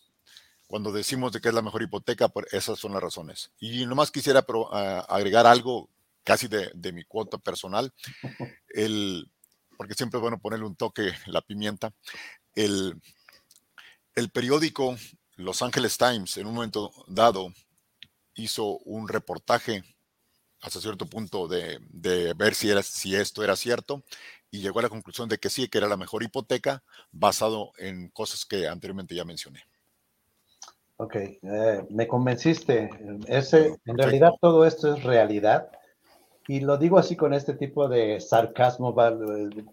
cuando 0.76 0.92
decimos 0.92 1.32
de 1.32 1.40
que 1.40 1.48
es 1.48 1.56
la 1.56 1.62
mejor 1.62 1.84
hipoteca, 1.84 2.28
por 2.28 2.50
esas 2.52 2.78
son 2.78 2.92
las 2.92 3.02
razones. 3.02 3.50
Y 3.62 3.86
nomás 3.86 4.12
quisiera 4.12 4.42
pero, 4.42 4.64
uh, 4.64 5.06
agregar 5.08 5.48
algo 5.48 5.90
casi 6.22 6.50
de, 6.50 6.70
de, 6.76 6.92
mi 6.92 7.06
cuota 7.06 7.38
personal, 7.38 7.94
el, 8.68 9.32
porque 9.78 9.94
siempre 9.94 10.18
es 10.18 10.22
bueno 10.22 10.38
ponerle 10.38 10.66
un 10.66 10.76
toque 10.76 11.14
la 11.28 11.42
pimienta. 11.42 11.94
El, 12.56 13.02
el 14.16 14.30
periódico 14.32 14.98
Los 15.38 15.62
Angeles 15.62 15.98
Times 15.98 16.36
en 16.36 16.48
un 16.48 16.56
momento 16.56 16.92
dado 17.08 17.54
hizo 18.34 18.80
un 18.80 19.08
reportaje 19.08 19.82
hasta 20.60 20.82
cierto 20.82 21.06
punto 21.06 21.48
de, 21.48 21.80
de 21.88 22.34
ver 22.34 22.54
si, 22.54 22.70
era, 22.70 22.84
si 22.84 23.16
esto 23.16 23.46
era 23.46 23.56
cierto 23.56 24.04
y 24.52 24.60
llegó 24.60 24.80
a 24.80 24.84
la 24.84 24.90
conclusión 24.90 25.30
de 25.30 25.38
que 25.38 25.50
sí, 25.50 25.70
que 25.70 25.78
era 25.78 25.88
la 25.88 25.96
mejor 25.96 26.22
hipoteca 26.22 26.84
basado 27.14 27.72
en 27.78 28.10
cosas 28.10 28.44
que 28.44 28.68
anteriormente 28.68 29.16
ya 29.16 29.24
mencioné. 29.24 29.64
Ok, 30.98 31.16
eh, 31.16 31.86
me 31.90 32.08
convenciste. 32.08 32.90
Ese, 33.28 33.76
en 33.86 33.98
realidad 33.98 34.32
todo 34.40 34.66
esto 34.66 34.96
es 34.96 35.04
realidad. 35.04 35.70
Y 36.48 36.62
lo 36.62 36.78
digo 36.78 36.98
así 36.98 37.16
con 37.16 37.34
este 37.34 37.54
tipo 37.54 37.88
de 37.88 38.22
sarcasmo, 38.22 38.96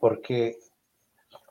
porque 0.01 0.59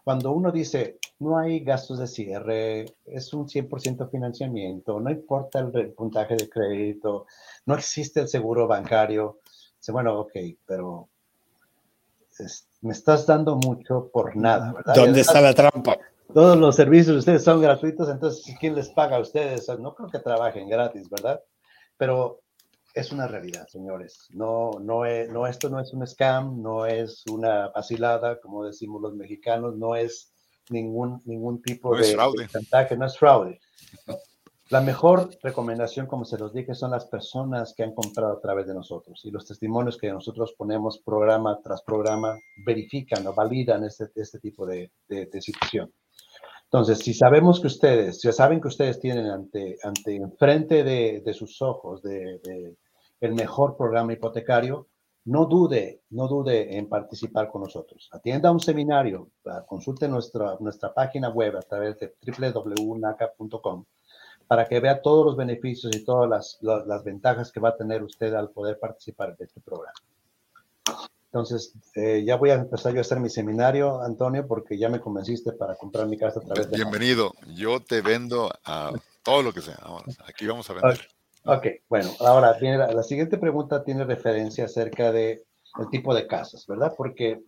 cuando 0.03 0.31
uno 0.31 0.51
dice, 0.51 0.97
no 1.19 1.37
hay 1.37 1.59
gastos 1.59 1.99
de 1.99 2.07
cierre, 2.07 2.95
es 3.05 3.33
un 3.33 3.47
100% 3.47 4.09
financiamiento, 4.09 4.99
no 4.99 5.11
importa 5.11 5.59
el 5.59 5.93
puntaje 5.93 6.35
de 6.35 6.49
crédito, 6.49 7.27
no 7.67 7.75
existe 7.75 8.21
el 8.21 8.27
seguro 8.27 8.67
bancario, 8.67 9.39
dice, 9.77 9.91
bueno, 9.91 10.19
ok, 10.19 10.31
pero 10.65 11.07
es, 12.39 12.67
me 12.81 12.93
estás 12.93 13.27
dando 13.27 13.55
mucho 13.55 14.09
por 14.11 14.35
nada, 14.35 14.73
¿verdad? 14.73 14.95
¿Dónde 14.95 15.21
está 15.21 15.39
la 15.39 15.53
trampa? 15.53 15.99
Todos 16.33 16.57
los 16.57 16.75
servicios 16.75 17.07
de 17.07 17.19
ustedes 17.19 17.43
son 17.43 17.61
gratuitos, 17.61 18.09
entonces 18.09 18.55
¿quién 18.59 18.75
les 18.75 18.89
paga 18.89 19.17
a 19.17 19.21
ustedes? 19.21 19.67
No 19.79 19.93
creo 19.95 20.09
que 20.09 20.19
trabajen 20.19 20.67
gratis, 20.69 21.09
¿verdad? 21.09 21.41
Pero 21.97 22.41
es 22.93 23.11
una 23.11 23.27
realidad, 23.27 23.67
señores. 23.67 24.27
No, 24.31 24.71
no, 24.81 25.05
es, 25.05 25.29
no, 25.29 25.47
esto 25.47 25.69
no 25.69 25.79
es 25.79 25.93
un 25.93 26.05
scam, 26.05 26.61
no 26.61 26.85
es 26.85 27.23
una 27.31 27.69
vacilada, 27.69 28.39
como 28.39 28.65
decimos 28.65 29.01
los 29.01 29.15
mexicanos, 29.15 29.77
no 29.77 29.95
es 29.95 30.33
ningún, 30.69 31.21
ningún 31.25 31.61
tipo 31.61 31.95
de, 31.95 32.03
fraude. 32.03 32.47
chantaje, 32.47 32.97
no 32.97 33.05
es 33.05 33.17
fraude. 33.17 33.59
La 34.69 34.79
mejor 34.79 35.29
recomendación, 35.43 36.07
como 36.07 36.23
se 36.23 36.37
los 36.37 36.53
dije, 36.53 36.73
son 36.75 36.91
las 36.91 37.05
personas 37.05 37.73
que 37.75 37.83
han 37.83 37.93
comprado 37.93 38.37
a 38.37 38.39
través 38.39 38.67
de 38.67 38.73
nosotros 38.73 39.19
y 39.25 39.29
los 39.29 39.45
testimonios 39.45 39.97
que 39.97 40.09
nosotros 40.09 40.53
ponemos 40.57 40.99
programa 40.99 41.59
tras 41.61 41.81
programa 41.81 42.37
verifican 42.65 43.27
o 43.27 43.33
validan 43.33 43.83
este, 43.83 44.05
este 44.15 44.39
tipo 44.39 44.65
de, 44.65 44.89
de, 45.09 45.41
situación. 45.41 45.91
Entonces, 46.73 46.99
si 46.99 47.13
sabemos 47.13 47.59
que 47.59 47.67
ustedes, 47.67 48.21
si 48.21 48.31
saben 48.31 48.61
que 48.61 48.69
ustedes 48.69 48.97
tienen 48.97 49.25
ante, 49.25 49.77
ante 49.83 50.15
enfrente 50.15 50.85
de, 50.85 51.21
de 51.25 51.33
sus 51.33 51.61
ojos 51.61 52.01
de, 52.01 52.77
el 53.19 53.33
mejor 53.33 53.75
programa 53.75 54.13
hipotecario, 54.13 54.87
no 55.25 55.47
dude, 55.47 56.01
no 56.11 56.29
dude 56.29 56.77
en 56.77 56.87
participar 56.87 57.49
con 57.49 57.63
nosotros. 57.63 58.07
Atienda 58.13 58.51
un 58.51 58.61
seminario, 58.61 59.31
consulte 59.67 60.07
nuestra, 60.07 60.55
nuestra 60.61 60.93
página 60.93 61.27
web 61.27 61.57
a 61.57 61.61
través 61.61 61.99
de 61.99 62.15
www.naca.com 62.25 63.85
para 64.47 64.65
que 64.65 64.79
vea 64.79 65.01
todos 65.01 65.25
los 65.25 65.35
beneficios 65.35 65.93
y 65.93 66.05
todas 66.05 66.29
las, 66.29 66.57
las, 66.61 67.03
ventajas 67.03 67.51
que 67.51 67.59
va 67.59 67.69
a 67.69 67.77
tener 67.77 68.01
usted 68.01 68.33
al 68.33 68.49
poder 68.49 68.79
participar 68.79 69.35
de 69.35 69.43
este 69.43 69.59
programa. 69.59 69.93
Entonces, 71.33 71.73
eh, 71.95 72.23
ya 72.25 72.35
voy 72.35 72.49
a 72.49 72.55
empezar 72.55 72.91
yo 72.91 72.99
a 72.99 73.01
hacer 73.01 73.19
mi 73.19 73.29
seminario, 73.29 74.01
Antonio, 74.01 74.45
porque 74.45 74.77
ya 74.77 74.89
me 74.89 74.99
convenciste 74.99 75.53
para 75.53 75.75
comprar 75.75 76.05
mi 76.07 76.17
casa 76.17 76.39
a 76.39 76.43
través 76.43 76.69
de... 76.69 76.75
Bienvenido, 76.75 77.33
yo 77.55 77.79
te 77.79 78.01
vendo 78.01 78.51
a 78.65 78.91
todo 79.23 79.41
lo 79.41 79.53
que 79.53 79.61
sea. 79.61 79.79
Aquí 80.27 80.45
vamos 80.45 80.69
a 80.69 80.73
vender. 80.73 81.07
Ok, 81.45 81.67
bueno, 81.87 82.11
ahora 82.19 82.53
viene 82.59 82.77
la, 82.77 82.91
la, 82.91 83.01
siguiente 83.01 83.37
pregunta 83.37 83.83
tiene 83.83 84.03
referencia 84.03 84.65
acerca 84.65 85.11
de 85.11 85.43
el 85.79 85.89
tipo 85.89 86.13
de 86.13 86.27
casas, 86.27 86.67
¿verdad? 86.67 86.93
Porque 86.95 87.41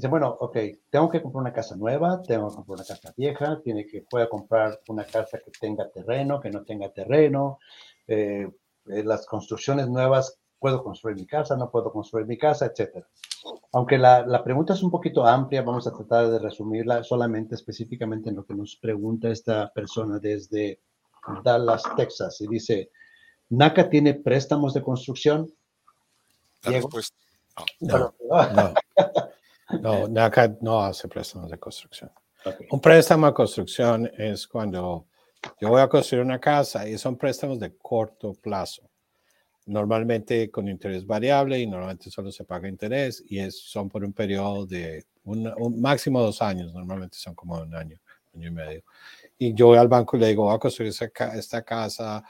Dice, 0.00 0.08
bueno, 0.08 0.34
ok, 0.40 0.56
tengo 0.88 1.10
que 1.10 1.20
comprar 1.20 1.42
una 1.42 1.52
casa 1.52 1.76
nueva, 1.76 2.22
tengo 2.22 2.48
que 2.48 2.54
comprar 2.54 2.78
una 2.78 2.86
casa 2.86 3.12
vieja, 3.18 3.60
tiene 3.62 3.86
que, 3.86 4.00
pueda 4.08 4.30
comprar 4.30 4.80
una 4.88 5.04
casa 5.04 5.38
que 5.44 5.50
tenga 5.50 5.90
terreno, 5.90 6.40
que 6.40 6.48
no 6.48 6.64
tenga 6.64 6.88
terreno, 6.90 7.58
eh, 8.06 8.48
eh, 8.86 9.04
las 9.04 9.26
construcciones 9.26 9.90
nuevas, 9.90 10.38
puedo 10.60 10.84
construir 10.84 11.16
mi 11.16 11.26
casa, 11.26 11.56
no 11.56 11.70
puedo 11.70 11.90
construir 11.90 12.26
mi 12.26 12.38
casa, 12.38 12.66
etcétera. 12.66 13.08
Aunque 13.72 13.98
la, 13.98 14.26
la, 14.26 14.44
pregunta 14.44 14.74
es 14.74 14.82
un 14.82 14.90
poquito 14.90 15.26
amplia, 15.26 15.62
vamos 15.62 15.86
a 15.86 15.92
tratar 15.92 16.28
de 16.30 16.38
resumirla 16.38 17.02
solamente 17.02 17.54
específicamente 17.54 18.28
en 18.28 18.36
lo 18.36 18.44
que 18.44 18.54
nos 18.54 18.76
pregunta 18.76 19.30
esta 19.30 19.72
persona 19.72 20.18
desde 20.18 20.80
Dallas, 21.42 21.82
Texas, 21.96 22.40
y 22.40 22.46
dice, 22.46 22.90
¿NACA 23.48 23.88
tiene 23.88 24.14
préstamos 24.14 24.74
de 24.74 24.82
construcción? 24.82 25.52
La 26.62 26.72
respuesta, 26.72 27.16
no. 27.80 28.14
no. 28.20 28.74
No, 29.80 30.08
NACA 30.08 30.56
no 30.60 30.80
hace 30.80 31.06
préstamos 31.08 31.50
de 31.50 31.58
construcción. 31.58 32.10
Un 32.70 32.80
préstamo 32.80 33.26
de 33.26 33.34
construcción 33.34 34.10
es 34.18 34.46
cuando 34.46 35.06
yo 35.60 35.68
voy 35.68 35.80
a 35.80 35.88
construir 35.88 36.24
una 36.24 36.40
casa 36.40 36.88
y 36.88 36.98
son 36.98 37.16
préstamos 37.16 37.60
de 37.60 37.76
corto 37.76 38.32
plazo. 38.34 38.89
Normalmente 39.66 40.50
con 40.50 40.68
interés 40.68 41.06
variable 41.06 41.58
y 41.60 41.66
normalmente 41.66 42.10
solo 42.10 42.32
se 42.32 42.44
paga 42.44 42.68
interés 42.68 43.22
y 43.26 43.38
es, 43.38 43.58
son 43.58 43.88
por 43.88 44.04
un 44.04 44.12
periodo 44.12 44.66
de 44.66 45.04
un, 45.24 45.80
máximo 45.80 46.20
dos 46.20 46.42
años, 46.42 46.74
normalmente 46.74 47.16
son 47.18 47.34
como 47.34 47.60
un 47.60 47.74
año, 47.74 47.98
año 48.34 48.48
y 48.48 48.50
medio. 48.50 48.82
Y 49.38 49.54
yo 49.54 49.66
voy 49.66 49.78
al 49.78 49.88
banco 49.88 50.16
y 50.16 50.20
le 50.20 50.28
digo, 50.28 50.44
voy 50.44 50.54
a 50.54 50.58
construir 50.58 50.92
esta 50.92 51.62
casa, 51.62 52.24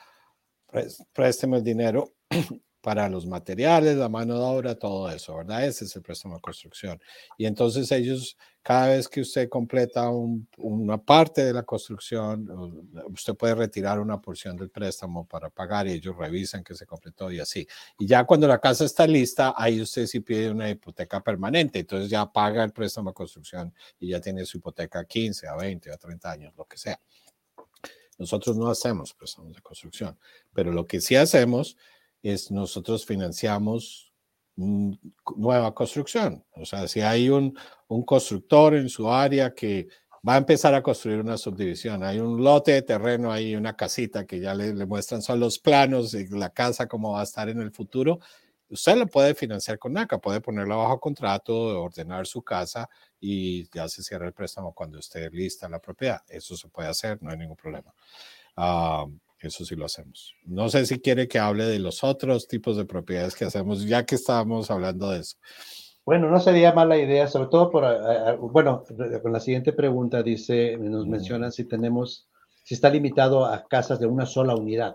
présteme 1.13 1.59
el 1.59 1.65
dinero 1.65 2.13
para 2.81 3.09
los 3.09 3.27
materiales, 3.27 3.97
la 3.97 4.09
mano 4.09 4.35
de 4.35 4.45
obra, 4.45 4.75
todo 4.75 5.11
eso, 5.11 5.37
¿verdad? 5.37 5.67
Ese 5.67 5.85
es 5.85 5.95
el 5.97 6.03
préstamo 6.03 6.37
de 6.37 6.41
construcción. 6.41 7.01
Y 7.37 7.45
entonces 7.45 7.93
ellos, 7.93 8.39
cada 8.63 8.89
vez 8.89 9.07
que 9.07 9.21
usted 9.21 9.49
completa 9.49 10.11
una 10.57 10.99
parte 10.99 11.45
de 11.45 11.53
la 11.53 11.63
construcción, 11.63 12.49
usted 13.13 13.35
puede 13.35 13.55
retirar 13.55 14.01
una 14.01 14.21
porción 14.21 14.57
del 14.57 14.71
préstamo 14.71 15.27
para 15.27 15.51
pagar 15.51 15.87
y 15.89 15.93
ellos 15.93 16.17
revisan 16.17 16.65
que 16.65 16.75
se 16.75 16.87
completó 16.87 17.31
y 17.31 17.41
así. 17.41 17.67
Y 17.99 18.07
ya 18.07 18.25
cuando 18.25 18.49
la 18.49 18.59
casa 18.59 18.85
está 18.85 19.07
lista, 19.07 19.55
ahí 19.57 19.81
usted 19.81 20.07
sí 20.07 20.21
pide 20.21 20.51
una 20.51 20.71
hipoteca 20.71 21.23
permanente, 21.23 21.81
entonces 21.81 22.09
ya 22.09 22.25
paga 22.33 22.65
el 22.65 22.73
préstamo 22.73 23.11
de 23.11 23.15
construcción 23.15 23.75
y 23.99 24.09
ya 24.09 24.21
tiene 24.21 24.47
su 24.47 24.57
hipoteca 24.57 25.01
a 25.01 25.05
15, 25.05 25.49
a 25.49 25.57
20, 25.57 25.93
a 25.93 25.97
30 25.99 26.31
años, 26.31 26.55
lo 26.57 26.65
que 26.65 26.79
sea. 26.79 26.99
Nosotros 28.17 28.57
no 28.57 28.69
hacemos 28.69 29.15
préstamos 29.15 29.55
de 29.55 29.63
construcción, 29.63 30.19
pero 30.53 30.73
lo 30.73 30.87
que 30.87 31.01
sí 31.01 31.17
hacemos 31.17 31.77
es 32.23 32.51
nosotros 32.51 33.07
financiamos 33.07 34.13
nueva 34.57 35.75
construcción. 35.75 36.45
O 36.53 36.65
sea, 36.65 36.87
si 36.87 37.01
hay 37.01 37.31
un, 37.31 37.57
un 37.89 38.03
constructor 38.03 38.75
en 38.75 38.89
su 38.89 39.11
área 39.11 39.55
que 39.55 39.89
va 40.27 40.35
a 40.35 40.39
empezar 40.39 40.75
a 40.75 40.83
construir 40.83 41.21
una 41.21 41.39
subdivisión. 41.39 42.03
Hay 42.05 42.19
un 42.19 42.43
lote 42.43 42.73
de 42.73 42.83
terreno 42.83 43.33
ahí, 43.33 43.57
una 43.57 43.77
casita 43.77 44.27
que 44.27 44.41
ya 44.41 44.55
le, 44.55 44.75
le, 44.75 44.87
muestran, 44.87 45.23
son 45.23 45.41
los 45.41 45.59
planos 45.59 46.13
de 46.13 46.29
la 46.31 46.51
casa, 46.51 46.87
cómo 46.87 47.13
va 47.13 47.21
a 47.21 47.25
estar 47.25 47.49
en 47.49 47.61
el 47.61 47.71
futuro. 47.71 48.21
Usted 48.69 48.97
lo 48.97 49.07
puede 49.07 49.35
financiar 49.35 49.79
con 49.79 49.95
NACA, 49.95 50.19
puede 50.19 50.41
ponerlo 50.41 50.79
bajo 50.79 51.01
contrato, 51.01 51.83
ordenar 51.83 52.27
su 52.27 52.43
casa 52.43 52.89
y 53.19 53.69
ya 53.71 53.89
se 53.89 54.03
cierra 54.03 54.27
el 54.27 54.33
préstamo 54.33 54.73
cuando 54.73 54.99
esté 54.99 55.29
lista 55.31 55.69
la 55.69 55.81
propiedad. 55.81 56.21
Eso 56.29 56.57
se 56.57 56.69
puede 56.69 56.89
hacer, 56.89 57.21
no 57.23 57.31
hay 57.31 57.39
ningún 57.39 57.57
problema. 57.57 57.93
Uh, 58.57 59.11
eso 59.47 59.65
sí 59.65 59.75
lo 59.75 59.87
hacemos. 59.87 60.35
No 60.45 60.69
sé 60.69 60.87
si 60.87 61.01
quiere 61.01 61.29
que 61.29 61.39
hable 61.39 61.65
de 61.65 61.79
los 61.79 62.05
otros 62.05 62.47
tipos 62.47 62.77
de 62.77 62.85
propiedades 62.85 63.35
que 63.35 63.45
hacemos, 63.45 63.85
ya 63.85 64.05
que 64.05 64.15
estábamos 64.15 64.71
hablando 64.71 65.11
de 65.11 65.21
eso. 65.21 65.37
Bueno, 66.05 66.31
no 66.31 66.41
sería 66.41 66.73
mala 66.73 66.99
idea, 66.99 67.29
sobre 67.29 67.49
todo 67.49 67.71
por, 67.71 68.39
bueno, 68.39 68.85
con 69.23 69.33
la 69.33 69.41
siguiente 69.41 69.73
pregunta 69.73 70.23
dice, 70.23 70.77
nos 70.77 71.07
mencionan 71.07 71.53
si 71.53 71.65
tenemos, 71.65 72.29
si 72.65 72.75
está 72.75 72.91
limitado 72.91 73.45
a 73.45 73.67
casas 73.67 74.01
de 74.01 74.07
una 74.07 74.27
sola 74.27 74.55
unidad. 74.55 74.95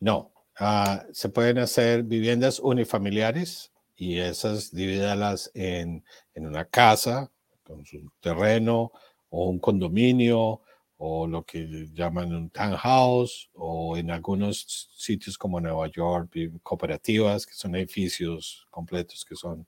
No, 0.00 0.32
uh, 0.60 0.98
se 1.12 1.28
pueden 1.28 1.58
hacer 1.58 2.02
viviendas 2.02 2.58
unifamiliares 2.58 3.72
y 3.96 4.18
esas 4.18 4.72
divídalas 4.72 5.50
en, 5.54 6.04
en 6.34 6.46
una 6.46 6.64
casa 6.64 7.30
con 7.62 7.84
su 7.84 8.10
terreno 8.20 8.92
o 9.28 9.48
un 9.48 9.58
condominio 9.58 10.62
o 10.98 11.28
lo 11.28 11.44
que 11.44 11.88
llaman 11.94 12.34
un 12.34 12.50
townhouse, 12.50 13.50
o 13.54 13.96
en 13.96 14.10
algunos 14.10 14.90
sitios 14.96 15.38
como 15.38 15.60
Nueva 15.60 15.88
York, 15.88 16.30
cooperativas, 16.62 17.46
que 17.46 17.54
son 17.54 17.76
edificios 17.76 18.66
completos 18.70 19.24
que 19.24 19.36
son, 19.36 19.66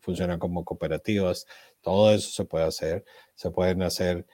funcionan 0.00 0.38
como 0.38 0.64
cooperativas. 0.64 1.46
Todo 1.80 2.12
eso 2.12 2.30
se 2.30 2.44
puede 2.44 2.66
hacer. 2.66 3.04
Se 3.34 3.50
pueden 3.50 3.82
hacer 3.82 4.26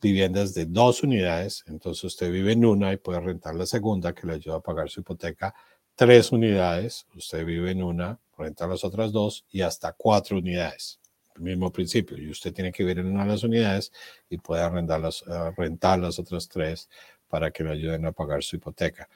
viviendas 0.00 0.54
de 0.54 0.66
dos 0.66 1.02
unidades, 1.02 1.64
entonces 1.66 2.04
usted 2.04 2.30
vive 2.30 2.52
en 2.52 2.64
una 2.64 2.92
y 2.92 2.96
puede 2.98 3.20
rentar 3.20 3.54
la 3.54 3.66
segunda 3.66 4.14
que 4.14 4.26
le 4.26 4.34
ayuda 4.34 4.56
a 4.56 4.60
pagar 4.60 4.90
su 4.90 5.00
hipoteca. 5.00 5.54
Tres 5.94 6.32
unidades, 6.32 7.06
usted 7.14 7.44
vive 7.46 7.70
en 7.70 7.82
una, 7.82 8.20
renta 8.36 8.66
las 8.66 8.84
otras 8.84 9.12
dos 9.12 9.46
y 9.50 9.62
hasta 9.62 9.92
cuatro 9.92 10.38
unidades 10.38 11.00
mismo 11.38 11.72
principio, 11.72 12.16
y 12.18 12.30
usted 12.30 12.52
tiene 12.52 12.72
que 12.72 12.82
vivir 12.84 13.00
en 13.00 13.06
una 13.06 13.24
de 13.24 13.30
las 13.30 13.44
unidades 13.44 13.92
y 14.30 14.38
puede 14.38 14.62
arrendar 14.62 15.00
las, 15.00 15.22
uh, 15.22 15.52
rentar 15.56 15.98
las 15.98 16.18
otras 16.18 16.48
tres 16.48 16.88
para 17.28 17.50
que 17.50 17.64
le 17.64 17.72
ayuden 17.72 18.06
a 18.06 18.12
pagar 18.12 18.42
su 18.42 18.56
hipoteca. 18.56 19.08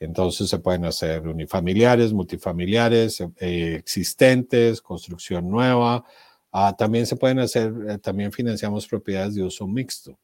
Entonces 0.00 0.48
se 0.48 0.58
pueden 0.58 0.86
hacer 0.86 1.28
unifamiliares, 1.28 2.12
multifamiliares, 2.12 3.20
eh, 3.38 3.76
existentes, 3.78 4.80
construcción 4.80 5.48
nueva. 5.48 6.04
Uh, 6.52 6.72
también 6.76 7.06
se 7.06 7.16
pueden 7.16 7.38
hacer, 7.38 7.72
eh, 7.88 7.98
también 7.98 8.32
financiamos 8.32 8.88
propiedades 8.88 9.34
de 9.34 9.42
uso 9.44 9.68
mixto. 9.68 10.18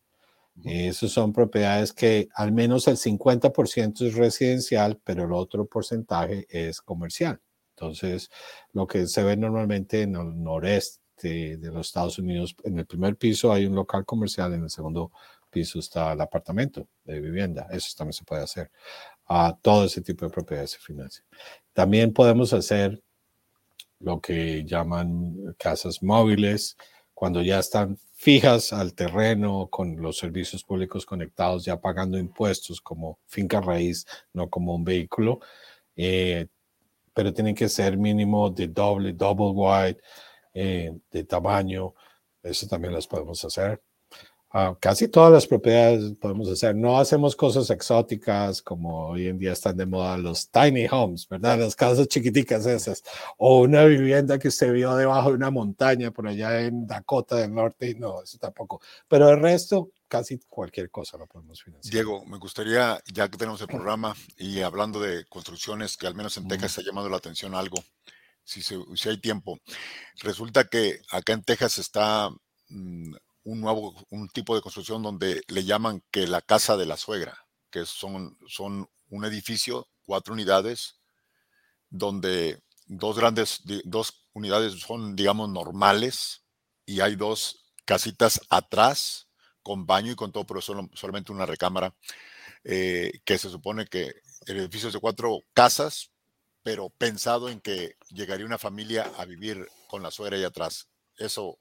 Eh, 0.65 0.89
Esas 0.89 1.13
son 1.13 1.33
propiedades 1.33 1.93
que 1.93 2.29
al 2.35 2.53
menos 2.53 2.89
el 2.89 2.97
50% 2.97 4.07
es 4.07 4.15
residencial, 4.15 4.99
pero 5.05 5.25
el 5.25 5.33
otro 5.33 5.67
porcentaje 5.67 6.47
es 6.49 6.81
comercial. 6.81 7.41
Entonces, 7.77 8.31
lo 8.73 8.87
que 8.87 9.07
se 9.07 9.23
ve 9.23 9.37
normalmente 9.37 10.03
en 10.03 10.17
el 10.17 10.43
noreste 10.43 11.06
de, 11.21 11.59
los 11.63 11.89
Estados 11.89 12.19
Unidos. 12.19 12.55
En 12.65 12.79
el 12.79 12.87
primer 12.87 13.17
piso 13.17 13.53
hay 13.53 13.67
un 13.67 13.75
local 13.75 14.05
comercial, 14.05 14.53
en 14.55 14.65
el 14.65 14.71
segundo 14.71 15.13
piso 15.51 15.79
está 15.79 16.13
el 16.13 16.21
apartamento 16.21 16.87
de 17.05 17.21
vivienda. 17.21 17.67
Eso 17.71 17.95
también 17.97 18.13
se 18.15 18.25
puede 18.25 18.43
hacer. 18.43 18.71
a 19.29 19.57
todo 19.61 19.85
ese 19.87 20.03
tipo 20.03 20.25
de 20.25 20.31
propiedades 20.31 20.73
se 20.73 20.79
financia. 20.79 21.25
También 21.73 22.13
podemos 22.13 22.53
hacer 22.53 23.03
lo 23.99 24.21
que 24.21 24.65
llaman 24.65 25.55
casas 25.59 26.03
móviles, 26.03 26.77
cuando 27.15 27.43
ya 27.43 27.59
están 27.59 27.99
fijas 28.13 28.73
al 28.73 28.95
terreno 28.95 29.69
con 29.71 30.01
los 30.01 30.19
servicios 30.19 30.63
públicos 30.63 31.07
conectados, 31.07 31.65
ya 31.65 31.81
pagando 31.81 32.19
impuestos 32.19 32.81
como 32.81 33.19
finca 33.27 33.61
raíz, 33.61 34.07
no 34.35 34.51
como 34.51 34.75
un 34.75 34.85
vehículo, 34.85 35.41
eh, 35.97 36.47
pero 37.15 37.33
tienen 37.33 37.55
que 37.55 37.69
ser 37.71 37.97
mínimo 37.97 38.51
de 38.51 38.69
doble, 38.69 39.15
double 39.15 39.53
wide, 39.55 39.99
eh, 40.59 40.91
de 41.11 41.25
tamaño, 41.25 41.95
eso 42.43 42.67
también 42.67 42.95
las 42.95 43.07
podemos 43.07 43.45
hacer. 43.45 43.83
Ah, 44.51 44.75
casi 44.81 45.07
todas 45.09 45.31
las 45.31 45.47
propiedades 45.47 46.17
podemos 46.19 46.49
hacer. 46.49 46.75
No 46.75 46.99
hacemos 46.99 47.37
cosas 47.37 47.69
exóticas 47.69 48.63
como 48.63 49.09
hoy 49.09 49.27
en 49.27 49.39
día 49.39 49.53
están 49.53 49.77
de 49.77 49.85
moda 49.85 50.17
los 50.17 50.51
tiny 50.51 50.87
homes, 50.91 51.29
¿verdad? 51.29 51.59
Las 51.59 51.77
casas 51.77 52.09
chiquiticas 52.09 52.65
esas. 52.65 53.03
O 53.37 53.61
una 53.61 53.85
vivienda 53.85 54.39
que 54.39 54.51
se 54.51 54.71
vio 54.71 54.97
debajo 54.97 55.29
de 55.29 55.35
una 55.35 55.51
montaña 55.51 56.11
por 56.11 56.27
allá 56.27 56.63
en 56.63 56.87
Dakota 56.87 57.37
del 57.37 57.53
Norte. 57.53 57.97
No, 57.97 58.23
eso 58.23 58.39
tampoco. 58.39 58.81
Pero 59.09 59.29
el 59.29 59.41
resto, 59.41 59.91
casi 60.09 60.39
cualquier 60.49 60.91
cosa 60.91 61.19
lo 61.19 61.27
podemos 61.27 61.63
financiar. 61.63 61.93
Diego, 61.93 62.25
me 62.25 62.39
gustaría, 62.39 62.99
ya 63.13 63.29
que 63.29 63.37
tenemos 63.37 63.61
el 63.61 63.67
programa 63.69 64.15
y 64.39 64.63
hablando 64.63 65.01
de 65.01 65.27
construcciones, 65.27 65.99
que 65.99 66.07
al 66.07 66.15
menos 66.15 66.35
en 66.39 66.49
Texas 66.49 66.79
está 66.79 66.83
llamando 66.83 67.11
la 67.11 67.19
atención 67.19 67.55
algo, 67.55 67.77
si, 68.47 69.09
hay 69.09 69.21
tiempo. 69.21 69.59
Resulta 70.23 70.65
que 70.65 71.01
acá 71.11 71.35
en 71.35 71.43
Texas 71.45 71.79
está... 71.79 72.31
Mm, 72.69 73.15
un 73.47 73.61
nuevo, 73.61 73.95
un 74.11 74.29
tipo 74.29 74.57
de 74.57 74.61
construcción 74.61 75.03
donde 75.03 75.41
le 75.47 75.65
llaman 75.65 76.03
que 76.11 76.27
la 76.27 76.43
casa 76.43 76.77
de 76.77 76.85
la 76.85 76.97
suegra, 76.97 77.47
que 77.71 77.87
son, 77.87 78.37
son 78.49 78.89
un 79.09 79.25
edificio, 79.25 79.89
cuatro 80.05 80.35
unidades, 80.35 80.99
donde 81.89 82.61
dos 82.87 83.17
grandes, 83.17 83.63
dos 83.85 84.27
unidades 84.33 84.73
son, 84.81 85.15
digamos, 85.15 85.49
normales 85.49 86.45
y 86.85 87.01
hay 87.01 87.15
dos 87.15 87.73
casitas 87.85 88.41
atrás 88.51 89.29
con 89.63 89.87
baño 89.87 90.13
y 90.13 90.17
con 90.17 90.33
todo, 90.33 90.45
pero 90.45 90.61
solo, 90.61 90.89
solamente 90.95 91.31
una 91.31 91.47
recámara, 91.47 91.95
eh, 92.65 93.21
que 93.25 93.39
se 93.39 93.49
supone 93.49 93.87
que 93.87 94.13
el 94.47 94.59
edificio 94.59 94.89
es 94.89 94.95
de 94.95 95.01
cuatro 95.01 95.41
casas, 95.55 96.11
pero 96.67 96.91
pensado 96.91 97.49
en 97.49 97.61
que 97.61 97.97
llegaría 98.09 98.45
una 98.45 98.59
familia 98.59 99.13
a 99.19 99.25
vivir 99.25 99.69
con 99.87 100.03
la 100.03 100.11
suegra 100.11 100.37
ahí 100.37 100.43
atrás. 100.43 100.89
¿Eso 101.17 101.61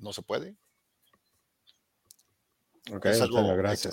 no 0.00 0.14
se 0.14 0.22
puede? 0.22 0.56
es 3.04 3.20
algo 3.20 3.54
gracias. 3.54 3.92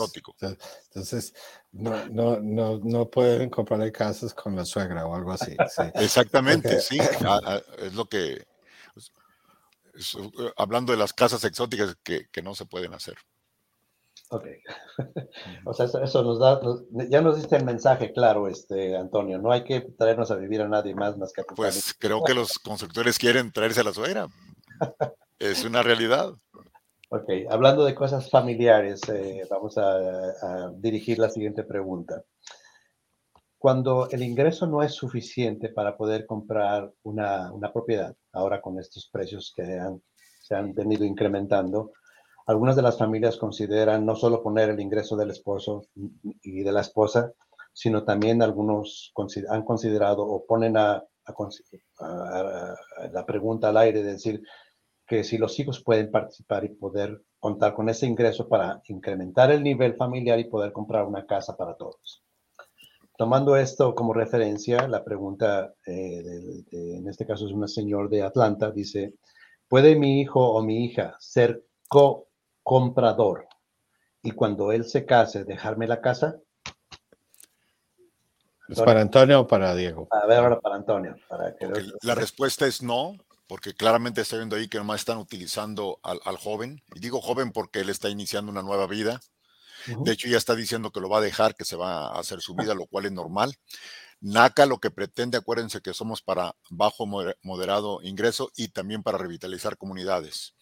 Entonces, 0.86 1.34
no, 1.74 2.08
no, 2.08 2.40
no, 2.40 2.80
no 2.82 3.10
pueden 3.10 3.50
comprarle 3.50 3.92
casas 3.92 4.34
con 4.34 4.56
la 4.56 4.64
suegra 4.64 5.06
o 5.06 5.14
algo 5.14 5.34
así. 5.34 5.54
Exactamente, 5.96 6.80
sí. 6.80 6.98
Es 7.80 7.94
lo 7.94 8.06
que. 8.06 8.48
Hablando 10.56 10.94
de 10.94 10.98
las 10.98 11.12
casas 11.12 11.44
exóticas 11.44 11.98
que, 12.02 12.30
que, 12.30 12.42
no 12.42 12.56
se 12.56 12.66
pueden 12.66 12.94
hacer. 12.94 13.18
Ok. 14.30 14.48
o 15.66 15.74
sea, 15.74 15.86
eso, 15.86 16.24
nos 16.24 16.40
da. 16.40 16.60
ya 17.10 17.22
nos 17.22 17.38
diste 17.38 17.58
el 17.58 17.66
mensaje 17.66 18.12
claro, 18.12 18.48
este, 18.48 18.98
Antonio. 18.98 19.38
No 19.40 19.52
hay 19.52 19.64
que 19.64 19.82
traernos 19.82 20.32
a 20.32 20.36
vivir 20.36 20.62
a 20.62 20.68
nadie 20.68 20.96
más 20.96 21.18
más 21.18 21.32
que 21.32 21.42
a 21.42 21.46
Pues 21.56 21.94
creo 21.98 22.24
que 22.24 22.34
los 22.34 22.58
constructores 22.60 23.18
quieren 23.20 23.52
traerse 23.52 23.82
a 23.82 23.84
la 23.84 23.94
suegra. 23.94 24.28
es 25.40 25.64
una 25.64 25.84
realidad. 25.84 26.34
Ok, 27.10 27.30
hablando 27.50 27.86
de 27.86 27.94
cosas 27.94 28.30
familiares, 28.30 29.00
eh, 29.10 29.44
vamos 29.50 29.78
a, 29.78 30.72
dirigir 30.76 31.20
la 31.20 31.30
siguiente 31.30 31.64
pregunta. 31.64 32.24
Cuando 33.60 34.10
el 34.10 34.24
ingreso 34.24 34.66
no 34.66 34.82
es 34.82 34.94
suficiente 34.94 35.70
para 35.70 35.96
poder 35.98 36.26
comprar 36.26 36.92
una, 37.04 37.52
propiedad, 37.72 38.16
ahora 38.34 38.60
con 38.60 38.80
estos 38.80 39.10
precios 39.12 39.54
que 39.56 39.80
se 40.42 40.56
han 40.56 40.74
venido 40.74 41.06
incrementando, 41.06 41.92
algunas 42.46 42.76
de 42.76 42.82
las 42.82 42.98
familias 42.98 43.38
consideran 43.38 44.06
no 44.06 44.16
solo 44.16 44.44
poner 44.44 44.70
el 44.70 44.80
ingreso 44.80 45.16
del 45.16 45.32
esposo 45.32 45.88
y 46.42 46.62
de 46.62 46.72
la 46.72 46.82
esposa, 46.82 47.32
sino 47.74 48.04
también 48.04 48.42
algunos 48.42 49.12
han 49.50 49.64
considerado 49.64 50.24
o 50.24 50.46
ponen 50.46 50.78
a, 50.78 51.04
la 53.12 53.26
pregunta 53.26 53.70
al 53.70 53.78
aire 53.78 54.04
de 54.04 54.14
decir, 54.14 54.44
que 55.08 55.24
si 55.24 55.38
los 55.38 55.60
hijos 55.60 55.84
pueden 55.84 56.10
participar 56.12 56.66
y 56.66 56.70
poder 56.70 57.22
contar 57.40 57.74
con 57.74 57.90
ese 57.90 58.08
ingreso 58.08 58.48
para 58.48 58.82
incrementar 58.88 59.52
el 59.52 59.62
nivel 59.62 59.96
familiar 59.96 60.40
y 60.40 60.46
poder 60.46 60.72
comprar 60.72 61.06
una 61.06 61.26
casa 61.26 61.56
para 61.56 61.76
todos. 61.76 62.24
Tomando 63.18 63.56
esto 63.56 63.94
como 63.96 64.14
referencia, 64.14 64.88
la 64.88 65.04
pregunta 65.04 65.74
eh, 65.86 66.64
en 66.72 67.08
este 67.08 67.26
caso 67.26 67.46
es 67.46 67.54
una 67.54 67.68
señor 67.68 68.10
de 68.10 68.24
Atlanta, 68.24 68.72
dice, 68.72 69.14
¿puede 69.68 69.96
mi 69.96 70.22
hijo 70.22 70.42
o 70.42 70.64
mi 70.64 70.86
hija 70.86 71.16
ser 71.20 71.64
co-comprador 72.66 73.48
y 74.24 74.32
cuando 74.32 74.72
él 74.72 74.86
se 74.86 75.06
case 75.06 75.46
dejarme 75.46 75.88
la 75.88 76.02
casa? 76.02 76.38
¿Es 78.68 78.82
para 78.82 79.02
Antonio 79.02 79.42
o 79.42 79.48
para 79.48 79.76
Diego? 79.76 80.08
A 80.10 80.26
ver, 80.26 80.40
ahora 80.40 80.60
para 80.60 80.76
Antonio. 80.76 81.16
Para 81.30 81.56
que 81.56 81.70
la 82.02 82.16
respuesta 82.16 82.66
es 82.66 82.82
no, 82.82 83.16
porque 83.48 83.76
claramente 83.76 84.22
está 84.22 84.38
viendo 84.38 84.56
ahí 84.56 84.68
que 84.68 84.80
nomás 84.80 85.02
están 85.02 85.20
utilizando 85.20 86.00
al, 86.02 86.38
joven. 86.38 86.82
Y 86.96 87.00
digo 87.00 87.22
joven 87.22 87.52
porque 87.52 87.82
él 87.82 87.90
está 87.90 88.10
iniciando 88.10 88.52
una 88.52 88.64
nueva 88.64 88.88
vida. 88.88 89.22
De 90.00 90.14
hecho, 90.14 90.28
ya 90.28 90.38
está 90.38 90.56
diciendo 90.56 90.90
que 90.90 91.00
lo 91.00 91.10
va 91.10 91.20
a 91.20 91.22
dejar, 91.22 91.54
que 91.54 91.64
se 91.64 91.76
va 91.76 92.08
a 92.08 92.20
hacer 92.20 92.42
su 92.42 92.56
vida, 92.56 92.74
lo 92.74 92.88
cual 92.88 93.06
es 93.06 93.12
normal. 93.12 93.54
NACA 94.20 94.66
lo 94.66 94.80
que 94.80 94.90
pretende, 94.90 95.38
acuérdense 95.38 95.82
que 95.82 95.94
somos 95.94 96.24
para 96.24 96.56
bajo 96.72 97.06
moderado 97.44 98.00
ingreso 98.02 98.50
y 98.56 98.70
también 98.70 99.04
para 99.04 99.20
revitalizar 99.20 99.78
comunidades. 99.78 100.56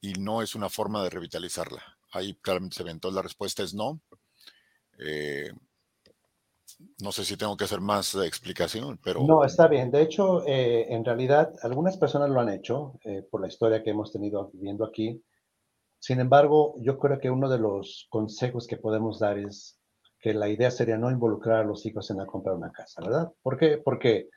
Y 0.00 0.12
no 0.14 0.42
es 0.42 0.54
una 0.54 0.68
forma 0.68 1.02
de 1.02 1.10
revitalizarla. 1.10 1.82
Ahí 2.12 2.34
claramente 2.36 2.76
se 2.76 2.84
ve. 2.84 2.90
Entonces 2.90 3.16
la 3.16 3.22
respuesta 3.22 3.62
es 3.62 3.74
no. 3.74 4.00
Eh, 4.98 5.50
no 7.00 7.12
sé 7.12 7.24
si 7.24 7.36
tengo 7.36 7.56
que 7.56 7.64
hacer 7.64 7.80
más 7.80 8.14
explicación, 8.14 8.98
pero... 9.02 9.24
No, 9.24 9.44
está 9.44 9.66
bien. 9.66 9.90
De 9.90 10.02
hecho, 10.02 10.46
eh, 10.46 10.86
en 10.92 11.04
realidad, 11.04 11.52
algunas 11.62 11.96
personas 11.96 12.30
lo 12.30 12.40
han 12.40 12.50
hecho 12.50 12.98
eh, 13.04 13.22
por 13.28 13.40
la 13.40 13.48
historia 13.48 13.82
que 13.82 13.90
hemos 13.90 14.12
tenido 14.12 14.50
viendo 14.54 14.84
aquí. 14.84 15.22
Sin 15.98 16.20
embargo, 16.20 16.76
yo 16.78 16.98
creo 16.98 17.18
que 17.18 17.30
uno 17.30 17.48
de 17.48 17.58
los 17.58 18.06
consejos 18.10 18.66
que 18.66 18.76
podemos 18.76 19.18
dar 19.18 19.38
es 19.38 19.80
que 20.20 20.34
la 20.34 20.48
idea 20.48 20.70
sería 20.70 20.96
no 20.96 21.10
involucrar 21.10 21.60
a 21.60 21.64
los 21.64 21.84
hijos 21.86 22.10
en 22.10 22.18
la 22.18 22.26
compra 22.26 22.52
de 22.52 22.58
una 22.58 22.72
casa, 22.72 23.00
¿verdad? 23.02 23.32
¿Por 23.42 23.56
qué? 23.56 23.78
Porque 23.78 24.28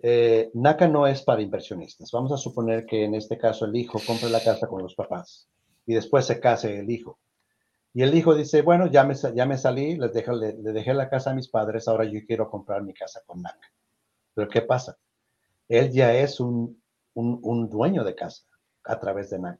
eh, 0.00 0.50
NACA 0.54 0.88
no 0.88 1.06
es 1.06 1.22
para 1.22 1.42
inversionistas. 1.42 2.10
Vamos 2.12 2.32
a 2.32 2.36
suponer 2.36 2.86
que 2.86 3.04
en 3.04 3.14
este 3.14 3.38
caso 3.38 3.64
el 3.64 3.76
hijo 3.76 4.00
compre 4.06 4.30
la 4.30 4.42
casa 4.42 4.66
con 4.66 4.82
los 4.82 4.94
papás 4.94 5.48
y 5.86 5.94
después 5.94 6.26
se 6.26 6.40
case 6.40 6.78
el 6.78 6.90
hijo 6.90 7.18
y 7.96 8.02
el 8.02 8.14
hijo 8.14 8.34
dice, 8.34 8.60
bueno, 8.60 8.88
ya 8.88 9.04
me, 9.04 9.14
ya 9.14 9.46
me 9.46 9.56
salí, 9.56 9.96
les 9.96 10.12
dejé, 10.12 10.30
le, 10.34 10.52
dejé 10.52 10.92
la 10.92 11.08
casa 11.08 11.30
a 11.30 11.34
mis 11.34 11.48
padres, 11.48 11.88
ahora 11.88 12.04
yo 12.04 12.20
quiero 12.26 12.50
comprar 12.50 12.82
mi 12.82 12.92
casa 12.92 13.22
con 13.24 13.40
NAC. 13.40 13.56
Pero 14.34 14.50
¿qué 14.50 14.60
pasa? 14.60 14.98
Él 15.66 15.90
ya 15.90 16.12
es 16.12 16.38
un, 16.38 16.82
un, 17.14 17.70
dueño 17.70 18.04
de 18.04 18.14
casa 18.14 18.42
a 18.84 19.00
través 19.00 19.30
de 19.30 19.38
NAC. 19.38 19.58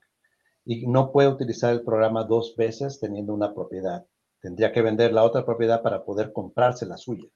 Y 0.67 0.87
no 0.87 1.13
puede 1.13 1.31
utilizar 1.31 1.73
el 1.73 1.83
programa 1.83 2.25
dos 2.25 2.55
veces 2.59 3.01
teniendo 3.01 3.33
una 3.33 3.55
propiedad. 3.55 4.05
Tendría 4.43 4.71
que 4.71 4.83
vender 4.83 5.15
la 5.15 5.25
otra 5.25 5.47
propiedad 5.47 5.81
para 5.81 6.05
poder 6.05 6.35
comprarse 6.35 6.85
la 6.85 6.99
suya. 6.99 7.31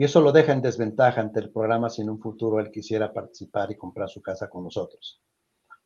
Y 0.00 0.04
eso 0.04 0.22
lo 0.22 0.32
deja 0.32 0.54
en 0.54 0.62
desventaja 0.62 1.20
ante 1.20 1.40
el 1.40 1.52
programa 1.52 1.90
si 1.90 2.00
en 2.00 2.08
un 2.08 2.18
futuro 2.18 2.58
él 2.58 2.70
quisiera 2.70 3.12
participar 3.12 3.70
y 3.70 3.76
comprar 3.76 4.08
su 4.08 4.22
casa 4.22 4.48
con 4.48 4.64
nosotros. 4.64 5.20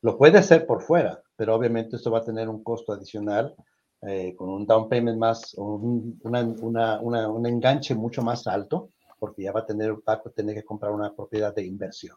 Lo 0.02 0.16
puede 0.16 0.38
hacer 0.38 0.66
por 0.68 0.82
fuera, 0.82 1.20
pero 1.34 1.52
obviamente 1.52 1.96
esto 1.96 2.12
va 2.12 2.18
a 2.18 2.24
tener 2.24 2.48
un 2.48 2.62
costo 2.62 2.92
adicional 2.92 3.56
eh, 4.02 4.36
con 4.36 4.50
un 4.50 4.66
down 4.66 4.88
payment 4.88 5.18
más, 5.18 5.54
un, 5.54 6.20
un 6.22 7.46
enganche 7.46 7.96
mucho 7.96 8.22
más 8.22 8.46
alto, 8.46 8.90
porque 9.18 9.42
ya 9.42 9.50
va 9.50 9.62
a 9.62 9.66
tener 9.66 10.54
que 10.54 10.64
comprar 10.64 10.92
una 10.92 11.12
propiedad 11.12 11.52
de 11.52 11.66
inversión. 11.66 12.16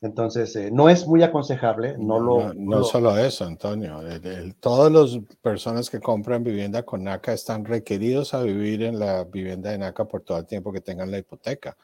Entonces, 0.00 0.54
eh, 0.56 0.70
no 0.70 0.88
es 0.88 1.06
muy 1.06 1.22
aconsejable, 1.22 1.96
no 1.98 2.20
lo... 2.20 2.54
No, 2.54 2.84
solo 2.84 3.16
eso, 3.18 3.44
Antonio. 3.44 4.00
todas 4.60 4.92
las 4.92 5.24
personas 5.40 5.90
que 5.90 6.00
compran 6.00 6.44
vivienda 6.44 6.84
con 6.84 7.02
NACA 7.02 7.32
están 7.32 7.64
requeridos 7.64 8.34
a 8.34 8.42
vivir 8.42 8.82
en 8.82 8.98
la 8.98 9.24
vivienda 9.24 9.70
de 9.70 9.78
NACA 9.78 10.04
por 10.06 10.22
todo 10.22 10.38
el 10.38 10.46
tiempo 10.46 10.72
que 10.72 10.80
tengan 10.80 11.10
la 11.10 11.18
hipoteca. 11.18 11.76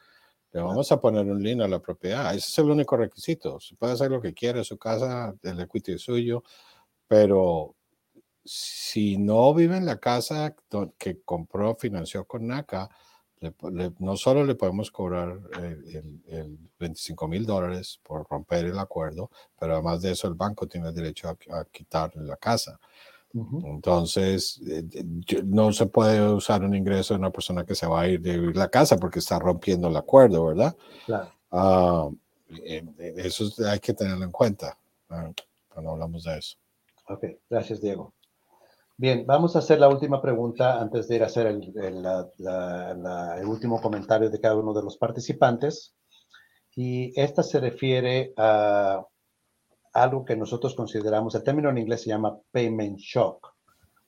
Le 0.53 0.61
vamos 0.61 0.93
a 0.93 1.01
poner 1.01 1.25
un 1.27 1.43
link 1.43 1.63
a 1.63 1.69
la 1.69 1.81
propiedad. 1.81 2.35
Ese 2.35 2.49
es 2.49 2.59
el 2.59 2.71
único 2.71 2.97
requisito. 2.97 3.59
Se 3.59 3.75
puede 3.75 3.95
hacer 3.95 4.11
lo 4.11 4.21
que 4.21 4.35
quiere, 4.35 4.63
su 4.65 4.77
casa, 4.77 5.35
el 5.43 5.61
equity 5.61 5.93
es 5.93 6.03
suyo, 6.03 6.45
pero 7.09 7.75
si 8.45 9.17
no 9.17 9.55
vive 9.55 9.77
en 9.77 9.87
la 9.87 9.99
casa 9.99 10.55
que 10.99 11.23
compró, 11.23 11.75
financió 11.77 12.27
con 12.27 12.47
NACA, 12.47 12.91
no 13.99 14.17
solo 14.17 14.45
le 14.45 14.55
podemos 14.55 14.91
cobrar 14.91 15.39
el, 15.61 16.59
25 16.79 17.29
mil 17.29 17.47
dólares 17.47 18.01
por 18.03 18.27
romper 18.29 18.67
el 18.67 18.79
acuerdo, 18.79 19.31
pero 19.59 19.75
además 19.75 20.03
de 20.03 20.13
eso 20.13 20.29
el 20.29 20.35
banco 20.35 20.67
tiene 20.67 20.93
derecho 20.93 21.29
a, 21.29 21.65
quitarle 21.67 22.25
la 22.25 22.37
casa. 22.37 22.79
Entonces, 23.65 24.61
eh, 24.69 24.85
no 25.45 25.73
se 25.73 25.87
puede 25.87 26.21
usar 26.29 26.63
un 26.63 26.75
ingreso 26.75 27.15
de 27.15 27.21
una 27.21 27.31
persona 27.31 27.65
que 27.65 27.75
se 27.75 27.87
va 27.87 28.03
a 28.03 28.09
ir 28.09 28.21
de 28.21 28.53
la 28.53 28.69
casa 28.69 28.99
porque 28.99 29.21
está 29.21 29.39
rompiendo 29.39 29.89
el 29.89 29.97
acuerdo, 29.97 30.45
¿verdad? 30.47 30.77
Claro. 31.07 32.15
Eh, 32.51 32.85
eh, 32.99 33.15
eso 33.17 33.49
hay 33.67 33.81
que 33.81 33.95
tenerlo 33.95 34.25
en 34.25 34.31
cuenta 34.31 34.77
ah, 35.09 35.31
cuando 35.69 35.93
hablamos 35.93 36.25
de 36.25 36.39
eso. 36.39 36.59
Ok, 37.09 37.25
gracias, 37.49 37.81
Diego. 37.81 38.13
Bien, 38.97 39.27
vamos 39.27 39.57
a 39.57 39.61
hacer 39.61 39.81
la 39.81 39.89
última 39.89 40.21
pregunta 40.21 40.81
antes 40.81 41.09
de 41.09 41.17
ir 41.17 41.23
a 41.23 41.27
hacer 41.27 41.47
el, 41.47 41.63
último 43.47 43.81
comentario 43.81 44.31
de 44.31 44.41
cada 44.41 44.57
uno 44.57 44.73
de 44.75 44.83
los 44.83 44.97
participantes. 44.97 45.95
Y 46.77 47.19
esta 47.21 47.43
se 47.43 47.61
refiere 47.61 48.33
a, 48.37 49.05
algo 49.93 50.25
que 50.25 50.37
nosotros 50.37 50.75
consideramos, 50.75 51.35
el 51.35 51.43
término 51.43 51.71
en 51.71 51.79
inglés 51.79 52.03
se 52.03 52.11
llama 52.11 52.39
payment 52.51 52.99
shock 52.99 53.55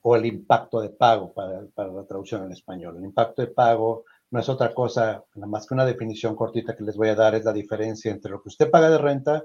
o 0.03 0.17
el 0.17 0.27
impacto 0.27 0.81
de 0.81 0.91
pago 0.91 1.33
para, 1.33 1.63
la 1.63 2.07
traducción 2.07 2.45
en 2.45 2.53
español. 2.53 2.97
El 2.99 3.05
impacto 3.05 3.43
de 3.43 3.49
pago 3.49 4.05
no 4.31 4.41
es 4.41 4.49
otra 4.49 4.75
cosa, 4.75 5.25
nada 5.35 5.47
más 5.47 5.67
que 5.67 5.75
una 5.75 5.87
definición 5.87 6.37
cortita 6.37 6.77
que 6.77 6.85
les 6.85 6.97
voy 6.97 7.09
a 7.09 7.15
dar, 7.15 7.35
es 7.35 7.45
la 7.45 7.53
diferencia 7.53 8.13
entre 8.13 8.31
lo 8.31 8.43
que 8.43 8.49
usted 8.49 8.71
paga 8.71 8.91
de 8.91 8.99
renta 8.99 9.45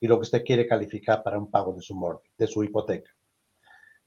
y 0.00 0.06
lo 0.06 0.16
que 0.16 0.22
usted 0.22 0.44
quiere 0.44 0.66
calificar 0.66 1.22
para 1.22 1.38
un 1.38 1.50
pago 1.50 1.72
de 1.72 1.82
su 1.82 1.94
mortgage, 1.94 2.30
de 2.36 2.46
su 2.46 2.62
hipoteca. 2.62 3.10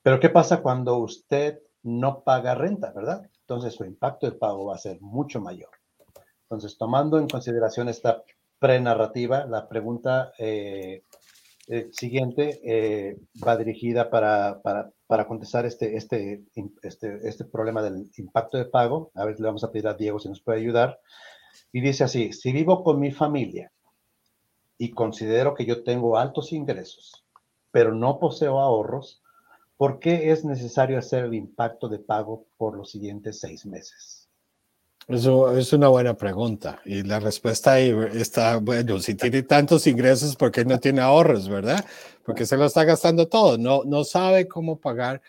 Pero 0.10 0.20
¿qué 0.20 0.30
pasa 0.32 0.64
cuando 0.64 0.97
usted 0.97 1.60
no 1.84 2.24
paga 2.24 2.55
renta, 2.55 2.91
verdad? 2.91 3.30
Entonces 3.41 3.76
su 3.76 3.86
impacto 3.86 4.26
de 4.26 4.36
pago 4.36 4.66
va 4.66 4.74
a 4.74 4.80
ser 4.80 4.99
mucho 5.01 5.39
mayor. 5.39 5.70
Entonces, 6.41 6.80
tomando 6.80 7.20
en 7.20 7.28
consideración 7.28 7.89
esta 7.89 8.24
pre-narrativa, 8.57 9.45
la 9.45 9.70
pregunta 9.70 10.32
eh, 10.39 11.03
eh, 11.68 11.89
siguiente 11.91 12.60
eh, 12.64 13.20
va 13.45 13.55
dirigida 13.55 14.10
para, 14.10 14.60
para, 14.64 14.89
para, 15.05 15.28
contestar 15.28 15.68
este, 15.68 15.95
este, 15.95 16.43
este, 16.82 17.20
este 17.30 17.45
problema 17.45 17.84
del 17.84 18.10
impacto 18.18 18.57
de 18.57 18.66
pago. 18.66 19.12
A 19.14 19.26
ver, 19.26 19.39
le 19.39 19.45
vamos 19.45 19.64
a 19.64 19.72
pedir 19.72 19.88
a 19.89 19.93
Diego 19.93 20.18
si 20.18 20.28
nos 20.28 20.41
puede 20.41 20.57
ayudar. 20.57 20.99
Y 21.72 21.82
dice 21.82 22.05
así, 22.05 22.34
si 22.34 22.51
vivo 22.51 22.84
con 22.84 22.99
mi 22.99 23.12
familia 23.12 23.72
y 24.76 24.89
considero 24.89 25.53
que 25.53 25.68
yo 25.68 25.84
tengo 25.84 26.18
altos 26.18 26.51
ingresos, 26.51 27.28
pero 27.70 27.93
no 27.93 28.18
poseo 28.18 28.60
ahorros, 28.60 29.22
¿por 29.80 29.97
qué 29.97 30.30
es 30.30 30.43
necesario 30.43 30.99
hacer 30.99 31.23
el 31.23 31.34
impacto 31.34 31.88
de 31.88 31.99
pago 31.99 32.45
por 32.57 32.75
los 32.75 32.91
siguientes 32.91 33.39
seis 33.39 33.65
meses? 33.65 34.27
Eso 35.07 35.57
es 35.57 35.71
una 35.71 35.88
buena 35.88 36.17
pregunta. 36.17 36.82
Y 36.84 37.01
la 37.03 37.21
respuesta 37.21 37.71
ahí 37.71 37.95
está, 38.13 38.57
bueno, 38.57 38.99
si 38.99 39.15
tiene 39.15 39.41
tantos 39.43 39.88
ingresos, 39.88 40.36
¿por 40.36 40.51
qué 40.51 40.65
no 40.65 40.77
tiene 40.82 40.99
ahorros, 40.99 41.47
verdad? 41.47 41.84
Porque 42.25 42.45
se 42.45 42.57
lo 42.57 42.65
está 42.65 42.84
gastando 42.84 43.30
todo. 43.30 43.57
No, 43.57 43.84
no 43.86 44.03
sabe 44.03 44.49
cómo 44.49 44.77
pagar. 44.82 45.21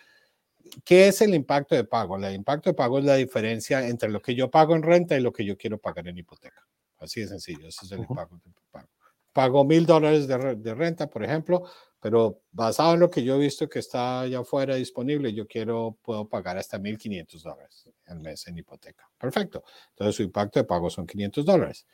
¿Qué 0.85 1.07
es 1.07 1.21
el 1.23 1.33
impacto 1.33 1.77
de 1.77 1.85
pago? 1.85 2.17
El 2.17 2.35
impacto 2.35 2.71
de 2.71 2.75
pago 2.75 2.99
es 2.99 3.05
la 3.05 3.15
diferencia 3.15 3.87
entre 3.87 4.09
lo 4.09 4.21
que 4.21 4.35
yo 4.35 4.51
pago 4.51 4.75
en 4.75 4.83
renta 4.83 5.17
y 5.17 5.21
lo 5.21 5.33
que 5.33 5.45
yo 5.45 5.57
quiero 5.57 5.79
pagar 5.79 6.09
en 6.09 6.19
hipoteca. 6.19 6.67
Así 6.99 7.21
de 7.21 7.29
sencillo. 7.29 7.69
Ese 7.69 7.87
es 7.87 7.93
el 7.93 8.01
impacto 8.01 8.35
de 8.35 8.53
pago. 8.73 8.89
Pago 9.33 9.65
mil 9.65 9.87
dólares 9.87 10.27
de 10.27 10.75
renta, 10.75 11.09
por 11.09 11.23
ejemplo, 11.23 11.63
pero 12.01 12.41
basado 12.51 12.95
en 12.95 13.01
lo 13.01 13.11
que 13.11 13.23
yo 13.23 13.37
he 13.37 13.39
visto 13.39 13.69
que 13.69 13.79
está 13.79 14.23
allá 14.23 14.41
afuera 14.41 14.75
disponible, 14.75 15.35
yo 15.35 15.47
quiero, 15.47 15.99
puedo 16.03 16.27
pagar 16.27 16.57
hasta 16.57 16.79
1.500 16.79 17.43
dólares 17.43 17.91
al 18.07 18.21
mes 18.21 18.47
en 18.47 18.57
hipoteca. 18.57 19.09
Perfecto. 19.19 19.63
Entonces 19.91 20.17
su 20.17 20.23
impacto 20.23 20.59
de 20.59 20.65
pago 20.65 20.89
son 20.89 21.07
500 21.07 21.45
dólares. 21.45 21.87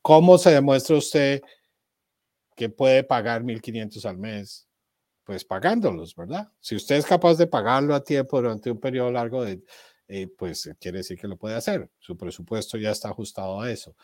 ¿Cómo 0.00 0.38
se 0.38 0.50
demuestra 0.50 0.96
usted 0.96 1.42
que 2.56 2.70
puede 2.70 3.04
pagar 3.04 3.42
1.500 3.42 4.04
al 4.06 4.18
mes? 4.18 4.66
Pues 5.24 5.44
pagándolos, 5.44 6.14
¿verdad? 6.14 6.48
Si 6.60 6.74
usted 6.74 6.96
es 6.96 7.06
capaz 7.06 7.34
de 7.36 7.46
pagarlo 7.46 7.94
a 7.94 8.02
tiempo 8.02 8.40
durante 8.40 8.70
un 8.70 8.80
periodo 8.80 9.10
largo, 9.10 9.44
eh, 9.46 10.28
pues 10.38 10.70
quiere 10.80 10.98
decir 10.98 11.18
que 11.18 11.28
lo 11.28 11.36
puede 11.36 11.54
hacer. 11.54 11.90
Su 11.98 12.16
presupuesto 12.16 12.78
ya 12.78 12.90
está 12.90 13.10
ajustado 13.10 13.60
a 13.60 13.70
eso. 13.70 13.94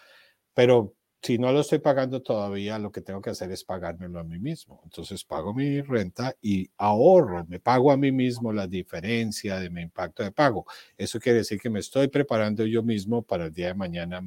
Pero 0.54 0.94
si 1.22 1.38
no 1.38 1.52
lo 1.52 1.60
estoy 1.60 1.80
pagando 1.80 2.22
todavía, 2.22 2.78
lo 2.78 2.90
que 2.90 3.02
tengo 3.02 3.20
que 3.20 3.30
hacer 3.30 3.50
es 3.52 3.62
pagármelo 3.62 4.18
a 4.18 4.24
mí 4.24 4.38
mismo. 4.38 4.80
Entonces 4.84 5.22
pago 5.24 5.52
mi 5.52 5.82
renta 5.82 6.34
y 6.40 6.70
ahorro, 6.78 7.44
me 7.46 7.60
pago 7.60 7.92
a 7.92 7.96
mí 7.96 8.10
mismo 8.10 8.52
la 8.52 8.66
diferencia 8.66 9.58
de 9.58 9.68
mi 9.68 9.82
impacto 9.82 10.22
de 10.22 10.32
pago. 10.32 10.64
Eso 10.96 11.20
quiere 11.20 11.38
decir 11.38 11.60
que 11.60 11.68
me 11.68 11.80
estoy 11.80 12.08
preparando 12.08 12.64
yo 12.64 12.82
mismo 12.82 13.22
para 13.22 13.46
el 13.46 13.52
día 13.52 13.68
de 13.68 13.74
mañana 13.74 14.22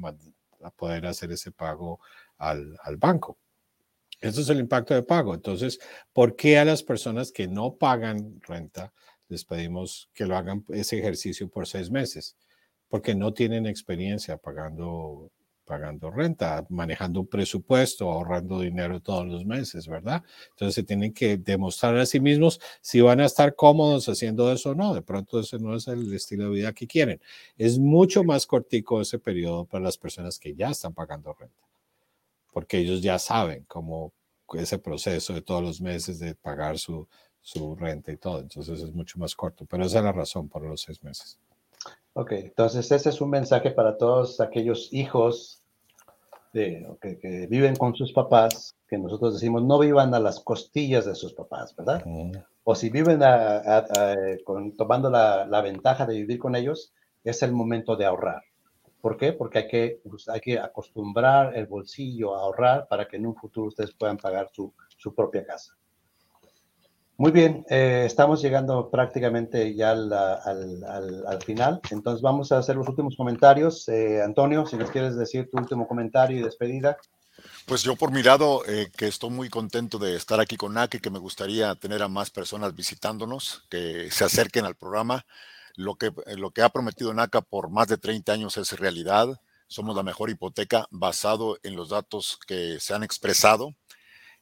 a 0.62 0.70
poder 0.70 1.06
hacer 1.06 1.32
ese 1.32 1.50
pago 1.50 2.00
al, 2.38 2.76
al 2.82 2.96
banco. 2.96 3.38
Eso 4.20 4.40
es 4.40 4.48
el 4.48 4.60
impacto 4.60 4.94
de 4.94 5.02
pago. 5.02 5.34
Entonces, 5.34 5.80
¿por 6.12 6.36
qué 6.36 6.58
a 6.58 6.64
las 6.64 6.82
personas 6.82 7.32
que 7.32 7.48
no 7.48 7.74
pagan 7.76 8.40
renta 8.42 8.92
les 9.28 9.44
pedimos 9.44 10.10
que 10.14 10.26
lo 10.26 10.36
hagan 10.36 10.64
ese 10.68 10.98
ejercicio 10.98 11.48
por 11.48 11.66
seis 11.66 11.90
meses? 11.90 12.36
Porque 12.88 13.14
no 13.14 13.34
tienen 13.34 13.66
experiencia 13.66 14.36
pagando 14.36 15.30
pagando 15.64 16.10
renta, 16.10 16.64
manejando 16.68 17.20
un 17.20 17.26
presupuesto, 17.26 18.10
ahorrando 18.10 18.60
dinero 18.60 19.00
todos 19.00 19.26
los 19.26 19.44
meses, 19.44 19.88
¿verdad? 19.88 20.22
Entonces 20.50 20.74
se 20.74 20.82
tienen 20.82 21.12
que 21.12 21.36
demostrar 21.36 21.96
a 21.96 22.06
sí 22.06 22.20
mismos 22.20 22.60
si 22.80 23.00
van 23.00 23.20
a 23.20 23.26
estar 23.26 23.54
cómodos 23.54 24.08
haciendo 24.08 24.52
eso 24.52 24.70
o 24.70 24.74
no. 24.74 24.94
De 24.94 25.02
pronto 25.02 25.40
ese 25.40 25.58
no 25.58 25.74
es 25.74 25.88
el 25.88 26.12
estilo 26.14 26.44
de 26.44 26.50
vida 26.50 26.72
que 26.72 26.86
quieren. 26.86 27.20
Es 27.56 27.78
mucho 27.78 28.24
más 28.24 28.46
cortico 28.46 29.00
ese 29.00 29.18
periodo 29.18 29.64
para 29.64 29.84
las 29.84 29.98
personas 29.98 30.38
que 30.38 30.54
ya 30.54 30.70
están 30.70 30.94
pagando 30.94 31.32
renta, 31.34 31.66
porque 32.52 32.78
ellos 32.78 33.02
ya 33.02 33.18
saben 33.18 33.64
cómo 33.66 34.12
ese 34.54 34.78
proceso 34.78 35.32
de 35.32 35.42
todos 35.42 35.62
los 35.62 35.80
meses 35.80 36.18
de 36.18 36.34
pagar 36.34 36.78
su, 36.78 37.08
su 37.40 37.74
renta 37.76 38.12
y 38.12 38.16
todo. 38.16 38.40
Entonces 38.40 38.80
es 38.80 38.92
mucho 38.92 39.18
más 39.18 39.34
corto, 39.34 39.66
pero 39.66 39.84
esa 39.84 39.98
es 39.98 40.04
la 40.04 40.12
razón 40.12 40.48
por 40.48 40.62
los 40.62 40.82
seis 40.82 41.02
meses. 41.02 41.38
Ok, 42.16 42.30
entonces 42.32 42.90
ese 42.92 43.08
es 43.08 43.20
un 43.20 43.30
mensaje 43.30 43.72
para 43.72 43.96
todos 43.98 44.40
aquellos 44.40 44.92
hijos 44.92 45.64
de, 46.52 46.86
que, 47.00 47.48
viven 47.50 47.74
con 47.74 47.96
sus 47.96 48.12
papás, 48.12 48.76
que 48.86 48.96
nosotros 48.96 49.34
decimos 49.34 49.64
no 49.64 49.80
vivan 49.80 50.14
a 50.14 50.20
las 50.20 50.38
costillas 50.38 51.06
de 51.06 51.16
sus 51.16 51.34
papás, 51.34 51.74
¿verdad? 51.74 52.04
O 52.62 52.76
si 52.76 52.88
viven 52.88 53.18
tomando 54.76 55.10
la, 55.10 55.44
la, 55.44 55.60
ventaja 55.60 56.06
de 56.06 56.14
vivir 56.14 56.38
con 56.38 56.54
ellos, 56.54 56.94
es 57.24 57.42
el 57.42 57.52
momento 57.52 57.96
de 57.96 58.06
ahorrar. 58.06 58.42
¿Por 59.00 59.16
qué? 59.16 59.32
Porque 59.32 59.58
hay 59.58 59.68
que, 59.68 60.00
pues, 60.08 60.28
hay 60.28 60.40
que 60.40 60.60
acostumbrar 60.60 61.56
el 61.56 61.66
bolsillo 61.66 62.36
a 62.36 62.42
ahorrar 62.42 62.86
para 62.86 63.08
que 63.08 63.16
en 63.16 63.26
un 63.26 63.34
futuro 63.34 63.66
ustedes 63.66 63.92
puedan 63.92 64.18
pagar 64.18 64.48
su, 64.52 64.72
su 64.96 65.12
propia 65.12 65.44
casa. 65.44 65.74
Muy 67.16 67.30
bien, 67.30 67.64
eh, 67.70 68.02
estamos 68.06 68.42
llegando 68.42 68.90
prácticamente 68.90 69.72
ya 69.76 69.92
al, 69.92 70.12
al, 70.12 71.24
al, 71.28 71.42
final, 71.42 71.80
entonces 71.92 72.20
vamos 72.20 72.50
a 72.50 72.58
hacer 72.58 72.74
los 72.74 72.88
últimos 72.88 73.14
comentarios. 73.16 73.88
Eh, 73.88 74.20
Antonio, 74.20 74.66
si 74.66 74.76
nos 74.76 74.90
quieres 74.90 75.16
decir 75.16 75.48
tu 75.48 75.58
último 75.58 75.86
comentario 75.86 76.38
y 76.38 76.42
despedida. 76.42 76.96
Pues 77.66 77.84
yo 77.84 77.94
por 77.94 78.10
mi 78.10 78.24
lado, 78.24 78.62
eh, 78.66 78.90
que 78.96 79.06
estoy 79.06 79.30
muy 79.30 79.48
contento 79.48 79.98
de 79.98 80.16
estar 80.16 80.40
aquí 80.40 80.56
con 80.56 80.74
NAC 80.74 80.94
y 80.96 80.98
que 80.98 81.10
me 81.10 81.20
gustaría 81.20 81.76
tener 81.76 82.02
a 82.02 82.08
más 82.08 82.30
personas 82.30 82.74
visitándonos, 82.74 83.64
que 83.70 84.10
se 84.10 84.24
acerquen 84.24 84.64
al 84.64 84.74
programa. 84.74 85.24
Lo 85.76 85.94
que, 85.94 86.12
lo 86.36 86.50
que 86.50 86.62
ha 86.62 86.68
prometido 86.68 87.14
NACA 87.14 87.42
por 87.42 87.70
más 87.70 87.86
de 87.86 87.96
30 87.96 88.32
años 88.32 88.56
es 88.56 88.76
realidad. 88.78 89.40
Somos 89.68 89.94
la 89.94 90.02
mejor 90.02 90.30
hipoteca 90.30 90.88
basado 90.90 91.58
en 91.62 91.76
los 91.76 91.90
datos 91.90 92.40
que 92.44 92.80
se 92.80 92.92
han 92.92 93.04
expresado 93.04 93.72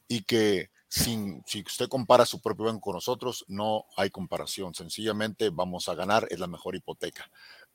y 0.07 0.23
que 0.23 0.72
si 0.93 1.63
usted 1.65 1.87
compara 1.87 2.23
su 2.23 2.39
propio 2.39 2.65
banco 2.65 2.81
con 2.81 2.93
nosotros, 2.93 3.45
no 3.47 3.85
hay 3.97 4.11
comparación. 4.11 4.75
Sencillamente 4.75 5.49
vamos 5.49 5.89
a 5.89 5.95
ganar, 5.95 6.27
es 6.29 6.39
la 6.39 6.45
mejor 6.45 6.75
hipoteca. 6.75 7.31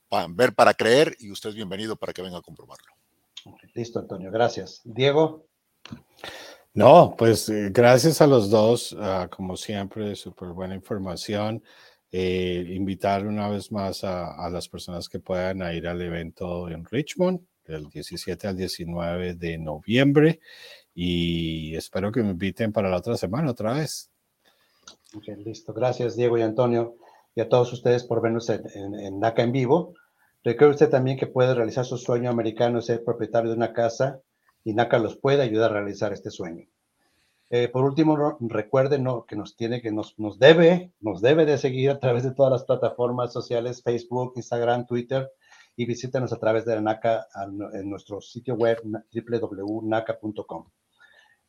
Para 0.09 0.29
ver 0.31 0.55
para 0.55 0.73
creer 0.73 1.17
y 1.19 1.33
usted 1.33 1.51
es 1.51 1.57
bienvenido 1.57 1.97
para 1.97 2.13
que 2.13 2.23
venga 2.23 2.39
a 2.39 2.43
comprobarlo. 2.43 2.93
Listo, 3.75 3.99
Antonio, 3.99 4.31
gracias. 4.31 4.83
Diego. 4.85 5.47
No, 6.75 7.17
pues 7.19 7.49
eh, 7.49 7.71
gracias 7.73 8.21
a 8.21 8.27
los 8.29 8.51
dos, 8.51 8.97
ah, 9.01 9.29
como 9.29 9.57
siempre, 9.57 10.15
súper 10.15 10.51
buena 10.51 10.77
información. 10.77 11.63
Eh, 12.13 12.67
invitar 12.71 13.27
una 13.27 13.49
vez 13.49 13.73
más 13.73 14.05
a, 14.05 14.47
a, 14.47 14.49
las 14.49 14.69
personas 14.69 15.09
que 15.09 15.19
puedan 15.19 15.61
ir 15.75 15.89
al 15.89 16.01
evento 16.01 16.69
en 16.69 16.85
Richmond 16.85 17.41
del 17.67 17.91
17 17.91 18.47
al 18.47 18.57
19 18.57 19.35
de 19.35 19.59
noviembre 19.59 20.41
y 21.01 21.77
espero 21.77 22.11
que 22.11 22.25
me 22.25 22.31
inviten 22.31 22.73
para 22.73 22.91
la 22.91 22.97
otra 22.97 23.17
semana 23.17 23.53
otra 23.53 23.73
vez. 23.73 24.11
listo. 25.45 25.73
Gracias, 25.73 26.17
Diego 26.17 26.37
y 26.39 26.43
Antonio, 26.43 26.97
y 27.37 27.41
a 27.41 27.49
todos 27.49 27.73
ustedes 27.73 28.03
por 28.03 28.21
vernos 28.21 28.51
en, 28.51 29.21
NACA 29.21 29.45
en 29.45 29.53
vivo. 29.53 29.95
Recuerde 30.43 30.73
usted 30.73 30.91
también 30.91 31.17
que 31.17 31.29
puede 31.29 31.55
realizar 31.55 31.85
su 31.85 31.99
sueño 31.99 32.29
americano, 32.31 32.83
ser 32.83 33.05
propietario 33.05 33.53
de 33.53 33.57
una 33.57 33.73
casa, 33.73 34.23
y 34.65 34.75
NACA 34.75 34.99
los 34.99 35.17
puede 35.17 35.43
ayudar 35.43 35.71
a 35.71 35.75
realizar 35.75 36.13
este 36.13 36.33
sueño. 36.33 36.67
Eh, 37.51 37.69
por 37.69 37.85
último, 37.85 38.37
recuerden 38.41 39.07
que 39.29 39.37
nos 39.37 39.55
tiene 39.55 39.81
que 39.81 39.93
nos, 39.93 40.19
nos 40.19 40.41
debe, 40.41 40.95
nos 40.99 41.23
debe 41.23 41.47
de 41.47 41.59
seguir 41.59 41.91
a 41.91 42.01
través 42.01 42.25
de 42.25 42.35
todas 42.35 42.51
las 42.51 42.65
plataformas 42.65 43.33
sociales, 43.33 43.85
Facebook, 43.85 44.33
Instagram, 44.35 44.85
Twitter, 44.85 45.31
y 45.77 45.87
visítenos 45.87 46.33
a 46.33 46.41
través 46.41 46.65
de 46.65 46.75
la 46.75 46.81
NACA 46.81 47.29
en 47.73 47.89
nuestro 47.89 48.21
sitio 48.21 48.57
web 48.57 48.83
www.naca.com. 48.83 50.67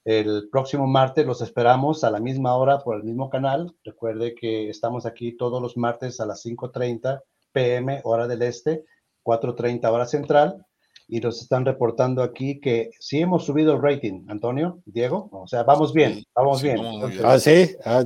El 0.05 0.49
próximo 0.49 0.87
martes 0.87 1.25
los 1.25 1.41
esperamos 1.41 2.03
a 2.03 2.11
la 2.11 2.19
misma 2.19 2.55
hora 2.55 2.79
por 2.79 2.95
el 2.95 3.03
mismo 3.03 3.29
canal. 3.29 3.75
Recuerde 3.83 4.33
que 4.33 4.69
estamos 4.69 5.05
aquí 5.05 5.35
todos 5.35 5.61
los 5.61 5.77
martes 5.77 6.19
a 6.19 6.25
las 6.25 6.45
5.30 6.45 7.21
pm, 7.51 8.01
hora 8.03 8.27
del 8.27 8.41
este, 8.41 8.85
4.30 9.23 9.91
hora 9.91 10.05
central. 10.05 10.65
Y 11.07 11.19
nos 11.19 11.41
están 11.41 11.65
reportando 11.65 12.21
aquí 12.21 12.59
que 12.59 12.91
sí 12.99 13.19
hemos 13.19 13.43
subido 13.45 13.73
el 13.73 13.81
rating, 13.81 14.25
Antonio, 14.29 14.79
Diego. 14.85 15.27
O 15.31 15.47
sea, 15.47 15.63
vamos 15.63 15.91
bien, 15.91 16.23
vamos 16.35 16.61
bien. 16.61 16.79
ah, 17.23 17.39
sí, 17.39 17.75
ah, 17.83 18.03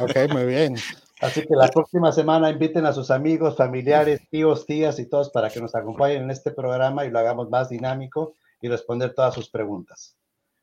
ok, 0.00 0.32
muy 0.32 0.46
bien. 0.46 0.74
Así 1.20 1.42
que 1.42 1.54
la 1.54 1.68
próxima 1.68 2.12
semana 2.12 2.50
inviten 2.50 2.86
a 2.86 2.92
sus 2.92 3.10
amigos, 3.10 3.56
familiares, 3.56 4.20
tíos, 4.30 4.66
tías 4.66 4.98
y 4.98 5.06
todos 5.06 5.30
para 5.30 5.50
que 5.50 5.60
nos 5.60 5.74
acompañen 5.74 6.22
en 6.24 6.30
este 6.30 6.50
programa 6.50 7.04
y 7.04 7.10
lo 7.10 7.18
hagamos 7.18 7.50
más 7.50 7.68
dinámico 7.68 8.34
y 8.60 8.68
responder 8.68 9.14
todas 9.14 9.34
sus 9.34 9.48
preguntas. 9.50 10.16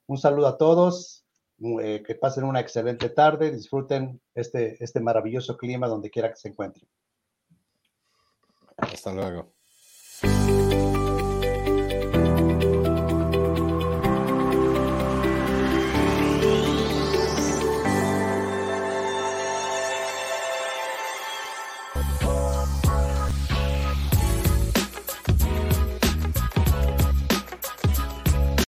Un 0.08 0.18
saludo 0.18 0.48
a 0.48 0.58
todos 0.58 1.26
eh, 1.82 2.04
que 2.06 2.16
pasen 2.16 2.44
una 2.44 2.60
excelente 2.60 3.10
tarde, 3.10 3.52
disfruten 3.52 4.22
este, 4.34 4.82
este 4.84 5.00
maravilloso 5.00 5.58
clima 5.58 5.88
donde 5.88 6.10
quiera 6.10 6.30
que 6.30 6.36
se 6.36 6.50
encuentren. 6.50 6.88
Hasta 8.78 9.12
luego. 9.12 9.57